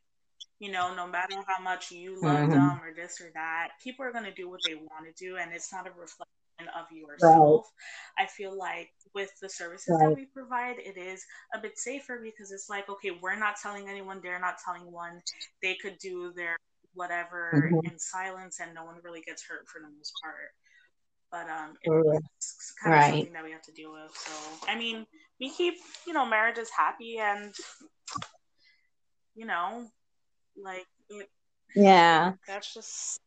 [0.60, 2.52] You know, no matter how much you love mm-hmm.
[2.52, 5.52] them or this or that, people are gonna do what they want to do, and
[5.52, 6.28] it's not a reflection
[6.78, 7.66] of yourself.
[8.20, 8.26] Right.
[8.26, 10.10] I feel like with the services right.
[10.10, 11.26] that we provide, it is
[11.56, 15.22] a bit safer because it's like, okay, we're not telling anyone, they're not telling one.
[15.62, 16.56] They could do their
[16.94, 17.92] whatever mm-hmm.
[17.92, 20.52] in silence and no one really gets hurt for the most part.
[21.32, 23.06] But um it's kind right.
[23.06, 24.16] of something that we have to deal with.
[24.16, 24.32] So
[24.68, 25.06] I mean,
[25.40, 25.76] we keep,
[26.06, 27.54] you know, marriages happy and
[29.36, 29.86] you know,
[30.62, 31.30] like it,
[31.76, 32.34] yeah.
[32.48, 33.20] That's just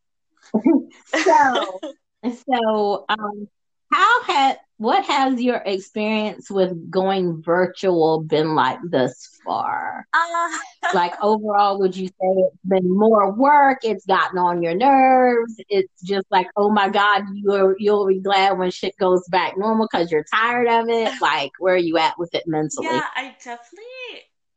[1.15, 1.79] so
[2.49, 3.47] so, um,
[3.91, 10.05] how had what has your experience with going virtual been like thus far?
[10.13, 10.49] Uh,
[10.93, 13.79] like overall, would you say it's been more work?
[13.83, 15.55] It's gotten on your nerves.
[15.69, 19.87] It's just like, oh my God, you'll you'll be glad when shit goes back normal
[19.91, 21.07] because you're tired of it.
[21.21, 22.87] Like, where are you at with it mentally?
[22.87, 23.85] Yeah, I definitely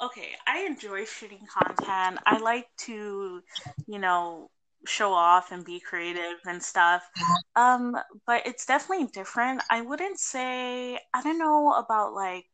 [0.01, 2.19] okay, I enjoy shooting content.
[2.27, 3.43] I like to,
[3.87, 4.51] you know,
[4.87, 7.03] show off and be creative and stuff.
[7.57, 7.97] Um,
[8.27, 9.63] but it's definitely different.
[9.71, 12.47] I wouldn't say I don't know about like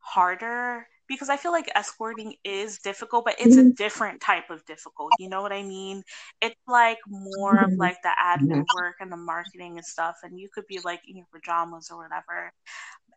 [0.00, 3.70] harder because I feel like escorting is difficult, but it's a mm-hmm.
[3.70, 5.12] different type of difficult.
[5.18, 6.02] You know what I mean?
[6.42, 7.80] It's like more of mm-hmm.
[7.80, 11.16] like the admin work and the marketing and stuff, and you could be like in
[11.16, 12.52] your pajamas or whatever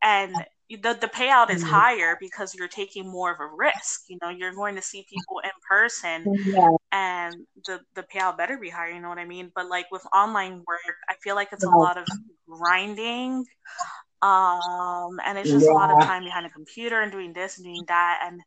[0.02, 0.34] and
[0.77, 1.73] the the payout is mm-hmm.
[1.73, 4.03] higher because you're taking more of a risk.
[4.10, 6.69] You know, you're going to see people in person, yeah.
[6.91, 7.35] and
[7.65, 8.91] the the payout better be higher.
[8.91, 9.52] You know what I mean?
[9.56, 11.76] But like with online work, I feel like it's yeah.
[11.76, 12.06] a lot of
[12.48, 13.45] grinding,
[14.22, 15.72] um, and it's just yeah.
[15.72, 18.41] a lot of time behind a computer and doing this and doing that, and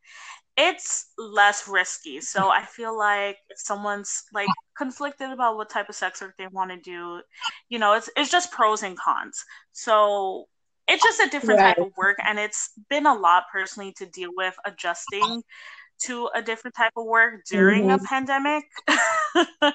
[0.57, 2.21] it's less risky.
[2.21, 6.47] So I feel like if someone's like conflicted about what type of sex work they
[6.47, 7.21] want to do,
[7.69, 9.45] you know, it's it's just pros and cons.
[9.73, 10.47] So
[10.89, 11.77] it's just a different right.
[11.77, 15.43] type of work and it's been a lot personally to deal with adjusting
[16.03, 18.05] to a different type of work during mm-hmm.
[18.05, 18.65] a pandemic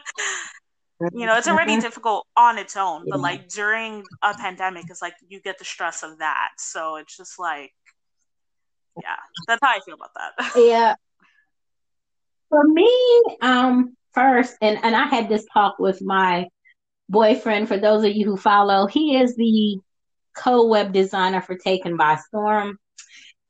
[1.14, 1.82] you know it's already mm-hmm.
[1.82, 6.04] difficult on its own but like during a pandemic it's like you get the stress
[6.04, 7.72] of that so it's just like
[9.02, 9.16] yeah
[9.48, 10.94] that's how i feel about that yeah
[12.50, 16.46] for me um first and and i had this talk with my
[17.08, 19.80] boyfriend for those of you who follow he is the
[20.40, 22.80] co-web designer for Taken by Storm.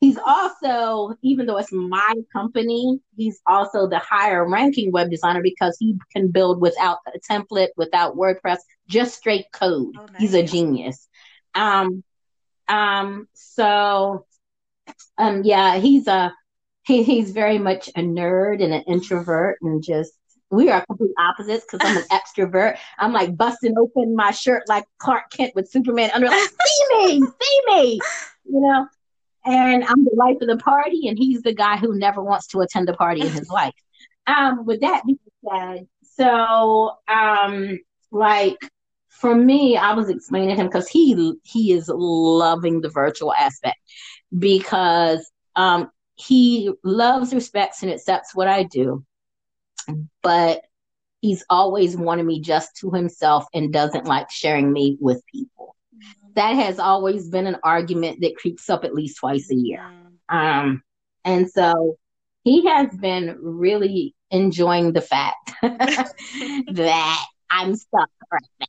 [0.01, 5.75] He's also, even though it's my company, he's also the higher ranking web designer because
[5.77, 9.93] he can build without a template, without WordPress, just straight code.
[9.97, 10.21] Oh, nice.
[10.21, 11.07] He's a genius.
[11.53, 12.03] Um,
[12.69, 14.25] um, so,
[15.17, 16.33] um, yeah, he's a,
[16.85, 20.13] he, he's very much a nerd and an introvert and just
[20.51, 22.77] we are complete opposites because I'm an extrovert.
[22.97, 27.19] I'm like busting open my shirt like Clark Kent with Superman under, like, see me,
[27.19, 27.99] see me,
[28.45, 28.88] you know.
[29.45, 32.59] And I'm the life of the party, and he's the guy who never wants to
[32.59, 33.73] attend a party in his life.
[34.27, 35.17] Um, with that being
[35.49, 37.80] said, so um,
[38.11, 38.57] like
[39.07, 43.77] for me, I was explaining to him because he he is loving the virtual aspect
[44.38, 49.03] because um, he loves, respects, and accepts what I do
[50.21, 50.61] but
[51.21, 55.75] he's always wanted me just to himself and doesn't like sharing me with people.
[56.35, 59.83] That has always been an argument that creeps up at least twice a year.
[60.29, 60.83] Um,
[61.25, 61.97] and so
[62.43, 68.67] he has been really enjoying the fact that I'm stuck right now.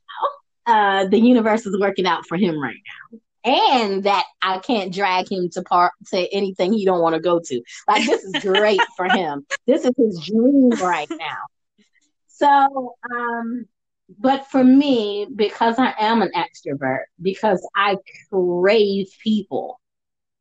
[0.67, 2.75] Uh, the universe is working out for him right
[3.13, 7.21] now and that I can't drag him to part to anything he don't want to
[7.21, 7.61] go to.
[7.87, 9.45] Like this is great for him.
[9.67, 11.37] This is his dream right now.
[12.27, 13.65] So, um,
[14.19, 17.97] but for me, because I am an extrovert, because I
[18.29, 19.79] crave people,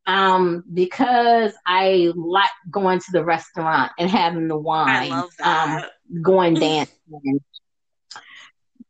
[0.07, 5.13] um, because I like going to the restaurant and having the wine,
[5.43, 5.83] um,
[6.23, 7.41] going dancing.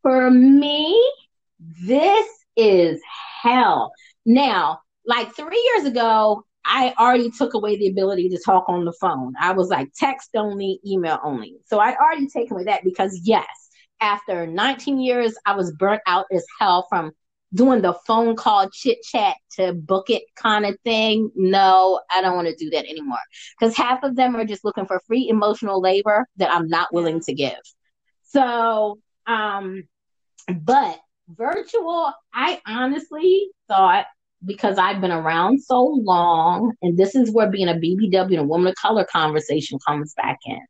[0.03, 1.12] for me,
[1.59, 3.01] this is
[3.43, 3.93] hell.
[4.27, 8.93] Now, like three years ago, I already took away the ability to talk on the
[9.01, 9.32] phone.
[9.40, 11.56] I was like text only, email only.
[11.66, 13.47] So I'd already taken away that because, yes,
[14.01, 17.12] after 19 years, I was burnt out as hell from
[17.52, 21.31] doing the phone call chit chat to book it kind of thing.
[21.35, 23.18] No, I don't want to do that anymore
[23.59, 27.20] because half of them are just looking for free emotional labor that I'm not willing
[27.22, 27.59] to give.
[28.24, 29.85] So, um,
[30.47, 30.98] but
[31.36, 34.07] virtual, I honestly thought
[34.44, 38.44] because I've been around so long, and this is where being a BBW and a
[38.44, 40.61] woman of color conversation comes back in.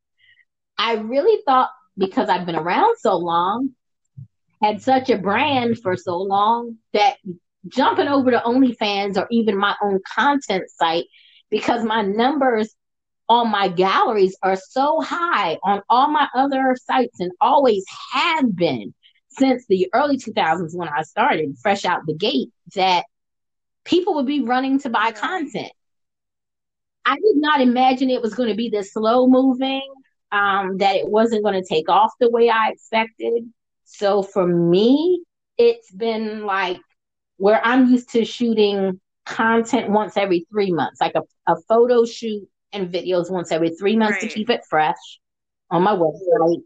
[0.77, 3.71] I really thought because I've been around so long,
[4.63, 7.17] had such a brand for so long that
[7.69, 11.07] jumping over to OnlyFans or even my own content site,
[11.51, 12.75] because my numbers
[13.29, 18.93] on my galleries are so high on all my other sites and always have been
[19.31, 23.05] since the early 2000s when I started fresh out the gate that
[23.85, 25.73] people would be running to buy content.
[27.05, 29.89] I did not imagine it was going to be this slow moving,
[30.33, 33.45] um, that it wasn't going to take off the way I expected.
[33.85, 35.23] So for me,
[35.59, 36.81] it's been like
[37.37, 42.49] where I'm used to shooting content once every three months, like a, a photo shoot
[42.73, 44.29] and videos once every three months right.
[44.31, 45.19] to keep it fresh
[45.71, 46.63] on my website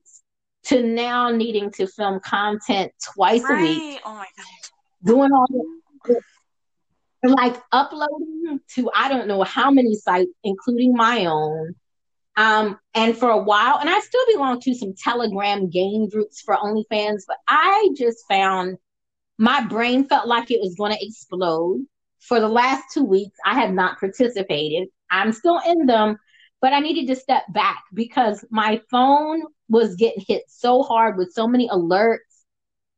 [0.66, 3.58] to now needing to film content twice right.
[3.58, 4.00] a week.
[4.04, 4.70] Oh my god.
[5.04, 6.20] Doing all the
[7.30, 11.74] like uploading to I don't know how many sites, including my own.
[12.36, 16.56] Um, and for a while, and I still belong to some Telegram gain groups for
[16.56, 18.76] OnlyFans, but I just found
[19.38, 21.84] my brain felt like it was going to explode.
[22.18, 24.88] For the last two weeks, I have not participated.
[25.10, 26.18] I'm still in them,
[26.64, 31.30] but I needed to step back because my phone was getting hit so hard with
[31.30, 32.20] so many alerts.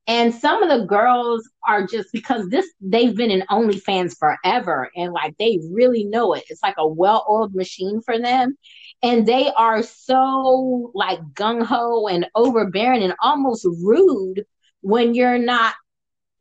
[0.06, 5.12] And some of the girls are just because this they've been in OnlyFans forever and
[5.12, 6.44] like they really know it.
[6.48, 8.56] It's like a well-oiled machine for them.
[9.02, 14.44] And they are so like gung-ho and overbearing and almost rude
[14.82, 15.74] when you're not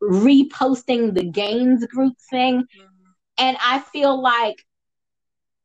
[0.00, 2.60] reposting the gains group thing.
[2.60, 3.10] Mm-hmm.
[3.38, 4.64] And I feel like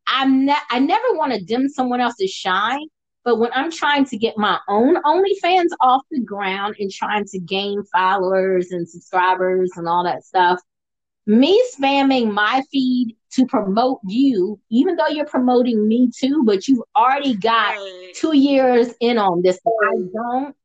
[0.08, 2.88] I'm ne- I never want to dim someone else's shine,
[3.24, 7.40] but when I'm trying to get my own OnlyFans off the ground and trying to
[7.40, 10.60] gain followers and subscribers and all that stuff,
[11.28, 16.84] me spamming my feed to promote you, even though you're promoting me too, but you've
[16.96, 17.76] already got
[18.16, 19.60] two years in on this.
[19.66, 20.56] I don't.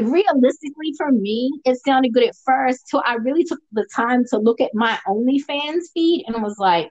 [0.00, 2.86] Realistically, for me, it sounded good at first.
[2.88, 6.88] till I really took the time to look at my OnlyFans feed and was like,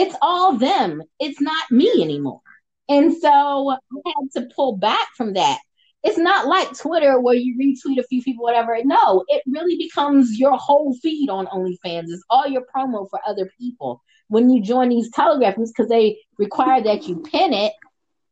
[0.00, 1.02] it's all them.
[1.18, 2.40] It's not me anymore.
[2.88, 5.58] And so I had to pull back from that.
[6.02, 8.78] It's not like Twitter where you retweet a few people, whatever.
[8.82, 12.04] No, it really becomes your whole feed on OnlyFans.
[12.08, 14.02] It's all your promo for other people.
[14.28, 17.74] When you join these Telegram groups, because they require that you pin it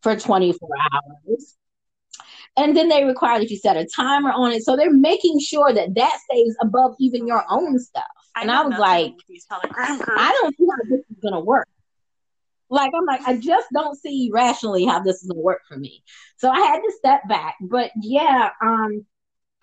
[0.03, 1.57] for 24 hours.
[2.57, 4.63] And then they require that you set a timer on it.
[4.63, 8.05] So they're making sure that that stays above even your own stuff.
[8.39, 9.15] I and I was like,
[9.81, 11.69] I don't see how this is gonna work.
[12.71, 16.03] Like I'm like, I just don't see rationally how this is gonna work for me.
[16.37, 17.57] So I had to step back.
[17.61, 19.05] But yeah, um,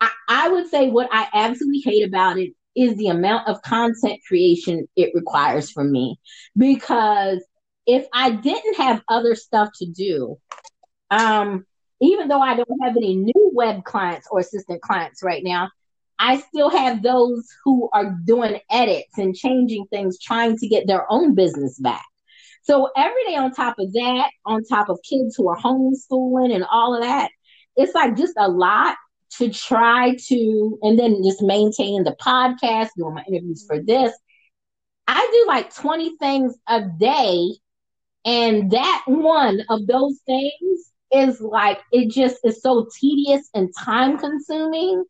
[0.00, 4.20] I, I would say what I absolutely hate about it is the amount of content
[4.28, 6.20] creation it requires from me.
[6.56, 7.42] Because
[7.86, 10.36] if I didn't have other stuff to do,
[11.10, 11.64] um,
[12.00, 15.70] even though I don't have any new web clients or assistant clients right now,
[16.18, 21.10] I still have those who are doing edits and changing things, trying to get their
[21.10, 22.04] own business back.
[22.62, 26.64] So every day on top of that, on top of kids who are homeschooling and
[26.70, 27.30] all of that,
[27.76, 28.96] it's like just a lot
[29.38, 34.12] to try to, and then just maintain the podcast, doing my interviews for this.
[35.06, 37.52] I do like 20 things a day.
[38.24, 44.18] And that one of those things is like, it just is so tedious and time
[44.18, 45.04] consuming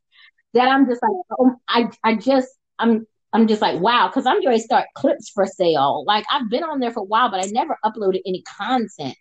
[0.57, 4.43] that I'm just like, oh, I, I just, I'm, I'm just like, wow, because I'm
[4.43, 6.07] going to start Clips4Sale.
[6.07, 9.17] Like I've been on there for a while, but I never uploaded any content.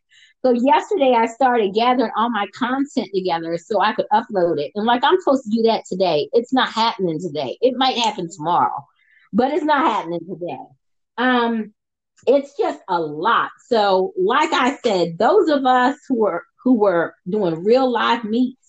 [0.46, 4.72] So yesterday I started gathering all my content together so I could upload it.
[4.76, 6.30] And like I'm supposed to do that today.
[6.34, 7.58] It's not happening today.
[7.62, 8.86] It might happen tomorrow,
[9.34, 10.60] but it's not happening today.
[11.18, 11.74] Um,
[12.28, 13.50] it's just a lot.
[13.68, 18.65] So, like I said, those of us who were who were doing real live meets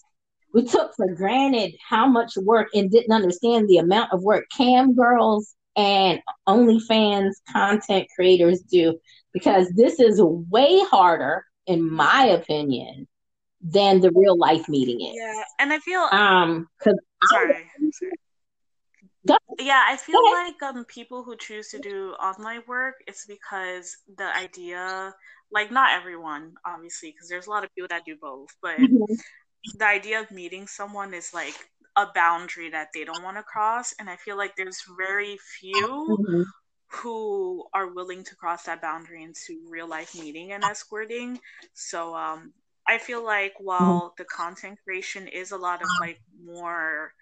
[0.56, 4.94] we took for granted how much work and didn't understand the amount of work cam
[4.94, 6.18] girls and
[6.48, 8.98] OnlyFans content creators do
[9.34, 13.06] because this is way harder, in my opinion,
[13.60, 15.14] than the real life meeting is.
[15.14, 17.70] Yeah, and I feel um because sorry.
[19.58, 24.34] Yeah, I feel like um people who choose to do online work, it's because the
[24.34, 25.14] idea,
[25.52, 29.14] like not everyone, obviously, because there's a lot of people that do both, but mm-hmm
[29.74, 31.54] the idea of meeting someone is like
[31.96, 36.18] a boundary that they don't want to cross and i feel like there's very few
[36.20, 36.42] mm-hmm.
[36.88, 41.38] who are willing to cross that boundary into real life meeting and escorting
[41.74, 42.52] so um
[42.86, 44.14] i feel like while mm-hmm.
[44.18, 47.12] the content creation is a lot of like more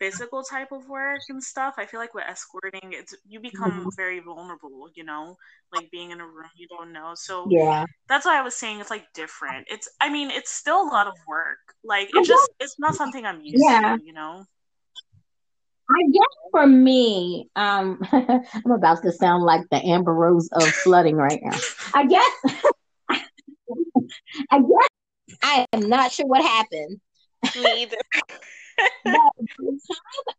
[0.00, 1.74] physical type of work and stuff.
[1.76, 3.88] I feel like with escorting, it's you become mm-hmm.
[3.96, 4.88] very vulnerable.
[4.94, 5.36] You know,
[5.72, 7.12] like being in a room you don't know.
[7.14, 9.68] So yeah, that's why I was saying it's like different.
[9.70, 11.58] It's I mean it's still a lot of work.
[11.84, 13.96] Like it just it's not something I'm used yeah.
[13.96, 14.04] to.
[14.04, 14.44] You know.
[15.92, 16.22] I guess
[16.52, 21.58] for me, um, I'm about to sound like the Amber Rose of flooding right now.
[21.94, 22.30] I guess,
[24.52, 24.88] I guess
[25.42, 27.00] I am not sure what happened.
[27.56, 28.40] Me either but the time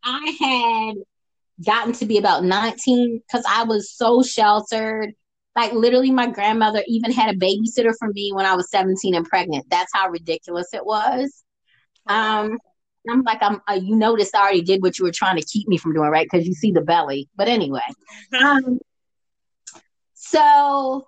[0.03, 5.13] I had gotten to be about 19, because I was so sheltered,
[5.55, 9.25] like literally my grandmother even had a babysitter for me when I was 17 and
[9.25, 9.65] pregnant.
[9.69, 11.43] That's how ridiculous it was.
[12.07, 12.57] Um,
[13.09, 15.67] I'm like, I'm, uh, you noticed I already did what you were trying to keep
[15.67, 16.27] me from doing, right?
[16.29, 17.29] Because you see the belly.
[17.35, 17.81] But anyway,
[18.39, 18.79] um,
[20.13, 21.07] so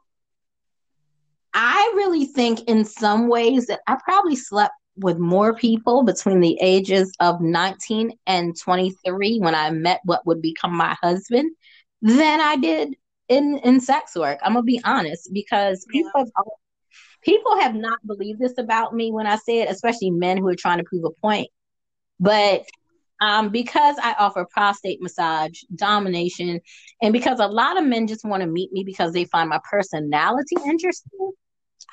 [1.53, 6.57] I really think in some ways that I probably slept with more people between the
[6.61, 11.51] ages of 19 and 23 when I met what would become my husband
[12.01, 12.95] than I did
[13.29, 14.39] in in sex work.
[14.43, 16.27] I'm gonna be honest because people have,
[17.23, 20.55] people have not believed this about me when I say it, especially men who are
[20.55, 21.49] trying to prove a point.
[22.19, 22.65] But
[23.21, 26.59] um, because I offer prostate massage, domination,
[27.01, 29.59] and because a lot of men just want to meet me because they find my
[29.69, 31.31] personality interesting,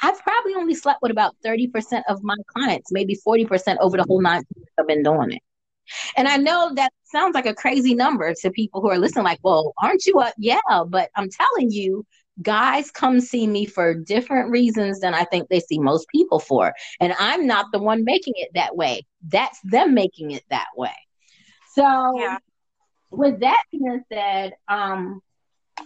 [0.02, 4.20] I've probably only slept with about 30% of my clients, maybe 40% over the whole
[4.20, 5.43] nine years I've been doing it.
[6.16, 9.40] And I know that sounds like a crazy number to people who are listening, like,
[9.43, 10.35] well, aren't you up?
[10.39, 12.06] Yeah, but I'm telling you,
[12.43, 16.72] guys come see me for different reasons than I think they see most people for.
[17.01, 19.06] And I'm not the one making it that way.
[19.28, 20.94] That's them making it that way.
[21.74, 21.82] So
[22.18, 22.39] yeah.
[23.10, 25.20] with that being said, um,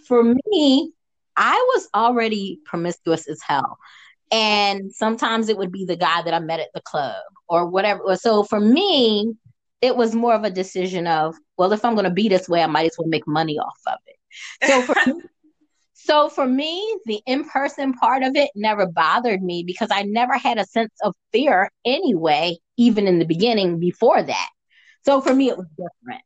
[0.06, 0.92] for me,
[1.36, 3.78] I was already promiscuous as hell.
[4.32, 8.16] And sometimes it would be the guy that I met at the club or whatever.
[8.16, 9.34] So for me,
[9.80, 12.62] it was more of a decision of, well, if I'm going to be this way,
[12.62, 14.66] I might as well make money off of it.
[14.66, 15.22] So for me,
[15.92, 20.58] so for me, the in-person part of it never bothered me because I never had
[20.58, 24.48] a sense of fear anyway, even in the beginning before that.
[25.04, 26.22] So for me, it was different.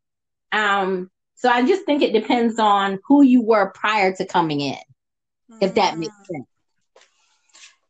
[0.50, 4.78] Um, so I just think it depends on who you were prior to coming in,
[5.60, 6.26] if that makes mm.
[6.34, 6.46] sense.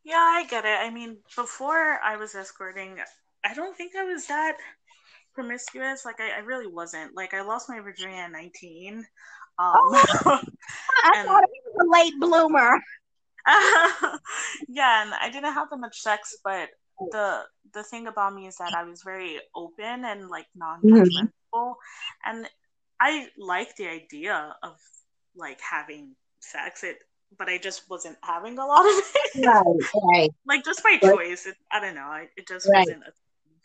[0.09, 0.79] Yeah, I get it.
[0.81, 2.97] I mean, before I was escorting,
[3.45, 4.57] I don't think I was that
[5.35, 6.07] promiscuous.
[6.07, 7.15] Like, I, I really wasn't.
[7.15, 8.97] Like, I lost my virginity at 19.
[8.97, 9.05] Um,
[9.59, 10.01] oh,
[11.05, 12.81] I and, thought it was a late bloomer.
[14.69, 16.71] yeah, and I didn't have that much sex, but
[17.11, 17.43] the
[17.75, 21.73] the thing about me is that I was very open and like non-judgmental, mm-hmm.
[22.25, 22.49] and
[22.99, 24.77] I like the idea of
[25.37, 26.83] like having sex.
[26.83, 26.99] It,
[27.37, 29.47] but I just wasn't having a lot of it.
[29.47, 30.31] Right, right.
[30.47, 31.47] like just by choice.
[31.47, 32.13] It, I don't know.
[32.13, 32.87] It, it just right.
[32.87, 33.05] wasn't.
[33.05, 33.13] A-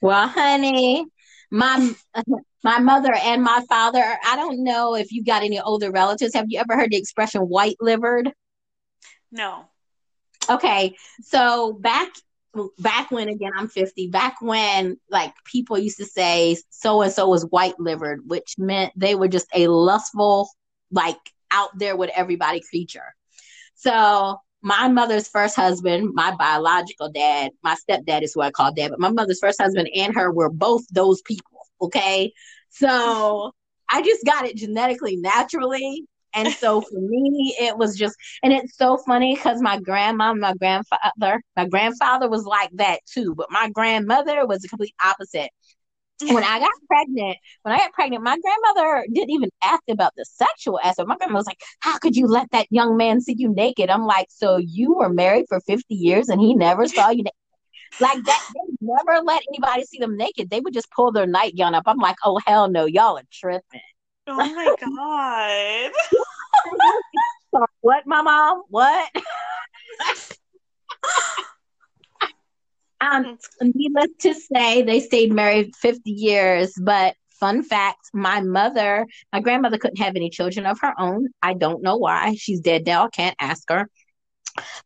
[0.02, 1.06] well, honey,
[1.52, 1.94] my
[2.64, 4.04] my mother and my father.
[4.26, 6.34] I don't know if you got any older relatives.
[6.34, 8.32] Have you ever heard the expression "white livered"?
[9.32, 9.66] No.
[10.50, 12.10] Okay, so back
[12.78, 17.28] back when again i'm 50 back when like people used to say so and so
[17.28, 20.48] was white livered which meant they were just a lustful
[20.92, 21.18] like
[21.50, 23.16] out there with everybody creature
[23.84, 28.90] so my mother's first husband my biological dad my stepdad is who i call dad
[28.90, 32.32] but my mother's first husband and her were both those people okay
[32.70, 33.52] so
[33.90, 36.06] i just got it genetically naturally
[36.36, 40.54] and so for me, it was just, and it's so funny because my grandma, my
[40.56, 45.52] grandfather, my grandfather was like that too, but my grandmother was the complete opposite.
[46.22, 50.26] When I got pregnant, when I got pregnant, my grandmother didn't even ask about the
[50.26, 51.08] sexual aspect.
[51.08, 53.90] My grandma was like, How could you let that young man see you naked?
[53.90, 57.34] I'm like, So you were married for 50 years and he never saw you naked?
[58.00, 60.50] Like that, they never let anybody see them naked.
[60.50, 61.84] They would just pull their nightgown up.
[61.88, 63.82] I'm like, Oh, hell no, y'all are tripping.
[64.28, 64.76] Oh my
[67.52, 67.62] god.
[67.82, 68.64] what, my mom?
[68.70, 69.10] What?
[73.04, 79.42] Um, needless to say, they stayed married 50 years, but fun fact my mother, my
[79.42, 81.28] grandmother couldn't have any children of her own.
[81.42, 82.36] I don't know why.
[82.36, 83.10] She's dead now.
[83.10, 83.90] Can't ask her.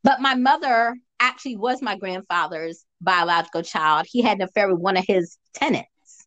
[0.04, 4.08] But my mother actually was my grandfather's biological child.
[4.10, 6.26] He had an affair with one of his tenants.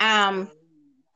[0.00, 0.50] Um,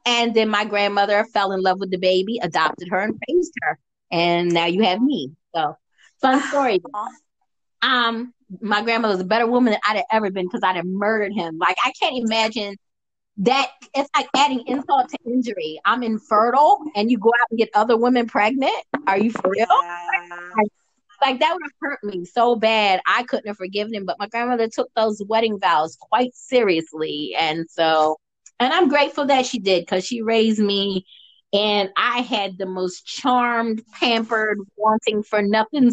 [0.04, 3.78] and then my grandmother fell in love with the baby, adopted her, and raised her.
[4.10, 5.32] And now you have me.
[5.54, 5.76] So,
[6.20, 6.80] fun story.
[7.82, 10.86] Um, my grandmother was a better woman than I'd have ever been because I'd have
[10.86, 11.58] murdered him.
[11.58, 12.76] Like I can't imagine
[13.38, 13.70] that.
[13.94, 15.80] It's like adding insult to injury.
[15.84, 18.74] I'm infertile, and you go out and get other women pregnant.
[19.06, 19.66] Are you for real?
[19.68, 20.50] Yeah.
[21.22, 23.00] Like that would have hurt me so bad.
[23.06, 24.06] I couldn't have forgiven him.
[24.06, 28.16] But my grandmother took those wedding vows quite seriously, and so
[28.58, 31.06] and I'm grateful that she did because she raised me
[31.52, 35.90] and I had the most charmed, pampered, wanting for nothing,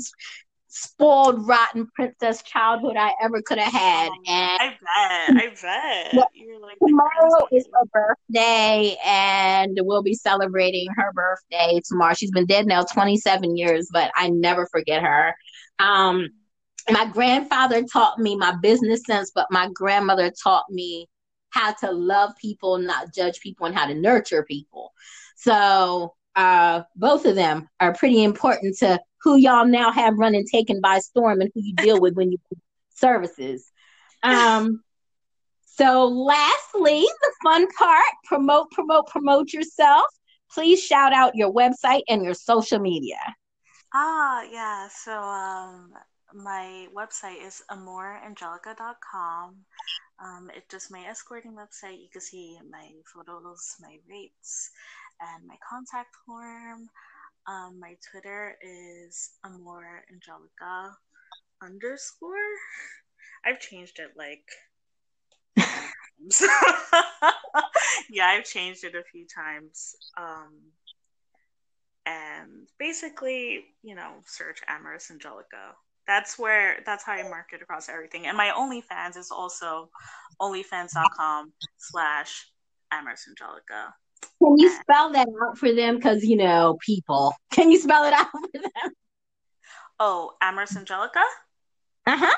[0.77, 4.09] spoiled, rotten princess childhood I ever could have had.
[4.27, 6.27] And I bet, I bet.
[6.33, 12.13] You're like tomorrow is her birthday, and we'll be celebrating her birthday tomorrow.
[12.13, 15.35] She's been dead now 27 years, but I never forget her.
[15.79, 16.29] Um,
[16.89, 21.07] my grandfather taught me my business sense, but my grandmother taught me
[21.49, 24.93] how to love people, not judge people, and how to nurture people.
[25.35, 30.81] So uh, both of them are pretty important to who y'all now have running taken
[30.81, 32.37] by storm and who you deal with when you
[32.95, 33.71] services.
[34.23, 34.83] Um,
[35.65, 40.05] so lastly, the fun part, promote, promote, promote yourself.
[40.51, 43.19] Please shout out your website and your social media.
[43.93, 44.87] Ah, yeah.
[44.89, 45.93] So um
[46.33, 49.55] my website is amorangelica.com.
[50.19, 52.01] Um, it's just my escorting website.
[52.01, 54.71] You can see my photos, my rates,
[55.21, 56.89] and my contact form.
[57.47, 60.97] Um, my Twitter is Amora Angelica
[61.63, 62.35] underscore.
[63.45, 64.43] I've changed it like
[68.09, 69.95] yeah, I've changed it a few times.
[70.17, 70.53] Um,
[72.05, 75.75] and basically, you know, search Amorous Angelica.
[76.07, 78.27] That's where that's how I market across everything.
[78.27, 79.89] And my OnlyFans is also
[80.41, 82.47] onlyfans.com slash
[82.91, 83.93] Amorous Angelica.
[84.41, 85.95] Can you spell that out for them?
[85.95, 87.33] Because you know, people.
[87.51, 88.91] Can you spell it out for them?
[89.99, 91.23] Oh, Amorous Angelica?
[92.05, 92.35] Uh-huh.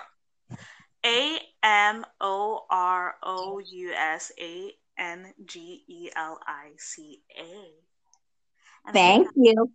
[1.06, 8.92] A M O R O U S A N G E L I C A.
[8.94, 9.72] Thank you.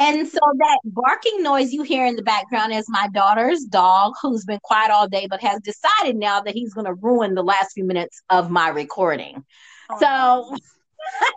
[0.00, 4.44] and so that barking noise you hear in the background is my daughter's dog who's
[4.44, 7.72] been quiet all day but has decided now that he's going to ruin the last
[7.74, 9.44] few minutes of my recording.
[9.90, 10.56] Oh, so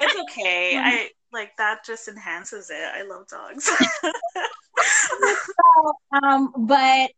[0.02, 0.78] it's okay.
[0.82, 2.90] I like that just enhances it.
[2.94, 3.66] I love dogs.
[5.24, 5.94] so,
[6.24, 7.12] um, but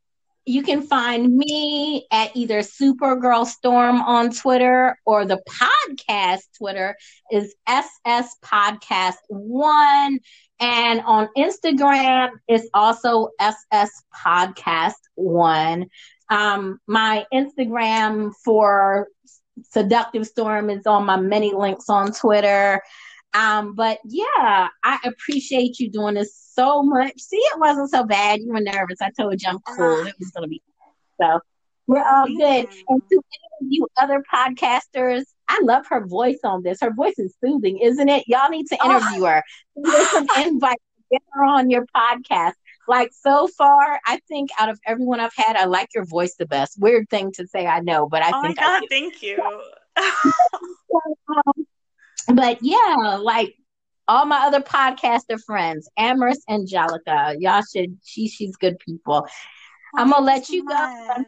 [0.45, 6.95] you can find me at either Supergirl Storm on Twitter or the podcast Twitter
[7.31, 10.19] is SS Podcast One.
[10.59, 15.87] And on Instagram it's also SS Podcast One.
[16.29, 19.07] Um, my Instagram for
[19.69, 22.81] Seductive Storm is on my many links on Twitter.
[23.33, 27.19] Um, but yeah, I appreciate you doing this so much.
[27.19, 28.41] See, it wasn't so bad.
[28.41, 29.01] You were nervous.
[29.01, 30.05] I told you I'm cool.
[30.05, 30.61] It was gonna be
[31.19, 31.39] so.
[31.87, 32.67] We're all good.
[32.87, 33.21] And to any
[33.61, 36.79] of you other podcasters, I love her voice on this.
[36.81, 38.25] Her voice is soothing, isn't it?
[38.27, 39.25] Y'all need to interview oh.
[39.25, 39.43] her.
[39.75, 40.77] There's some invite
[41.11, 42.53] get her on your podcast.
[42.91, 46.45] Like so far, I think out of everyone I've had, I like your voice the
[46.45, 46.77] best.
[46.77, 48.57] Weird thing to say, I know, but I oh think.
[48.59, 48.81] Oh!
[48.89, 49.37] Thank you.
[49.95, 51.65] um,
[52.35, 53.55] but yeah, like
[54.09, 59.25] all my other podcaster friends, Amorous Angelica, y'all should she she's good people.
[59.95, 61.23] I'm gonna let you go.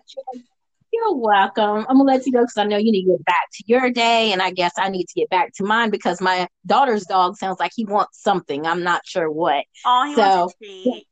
[0.92, 1.86] You're welcome.
[1.88, 3.90] I'm gonna let you go because I know you need to get back to your
[3.90, 7.38] day, and I guess I need to get back to mine because my daughter's dog
[7.38, 8.68] sounds like he wants something.
[8.68, 9.64] I'm not sure what.
[9.86, 11.08] Oh, he so, wants a treat.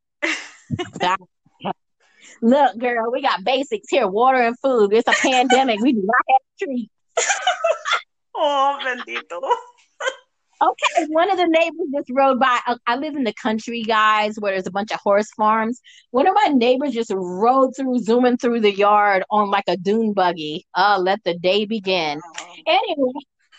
[2.41, 4.93] Look, girl, we got basics here: water and food.
[4.93, 5.79] It's a pandemic.
[5.79, 6.91] We do not have treats.
[8.35, 9.41] oh, bendito.
[10.63, 12.59] Okay, one of the neighbors just rode by.
[12.85, 15.81] I live in the country, guys, where there's a bunch of horse farms.
[16.11, 20.13] One of my neighbors just rode through, zooming through the yard on like a dune
[20.13, 20.67] buggy.
[20.75, 22.21] Uh, let the day begin.
[22.67, 23.11] Anyway.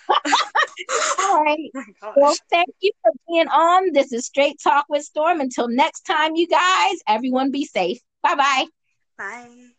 [1.21, 1.71] All right.
[2.05, 3.93] Oh well, thank you for being on.
[3.93, 5.41] This is Straight Talk with Storm.
[5.41, 8.01] Until next time, you guys, everyone be safe.
[8.23, 8.67] Bye-bye.
[9.17, 9.72] Bye.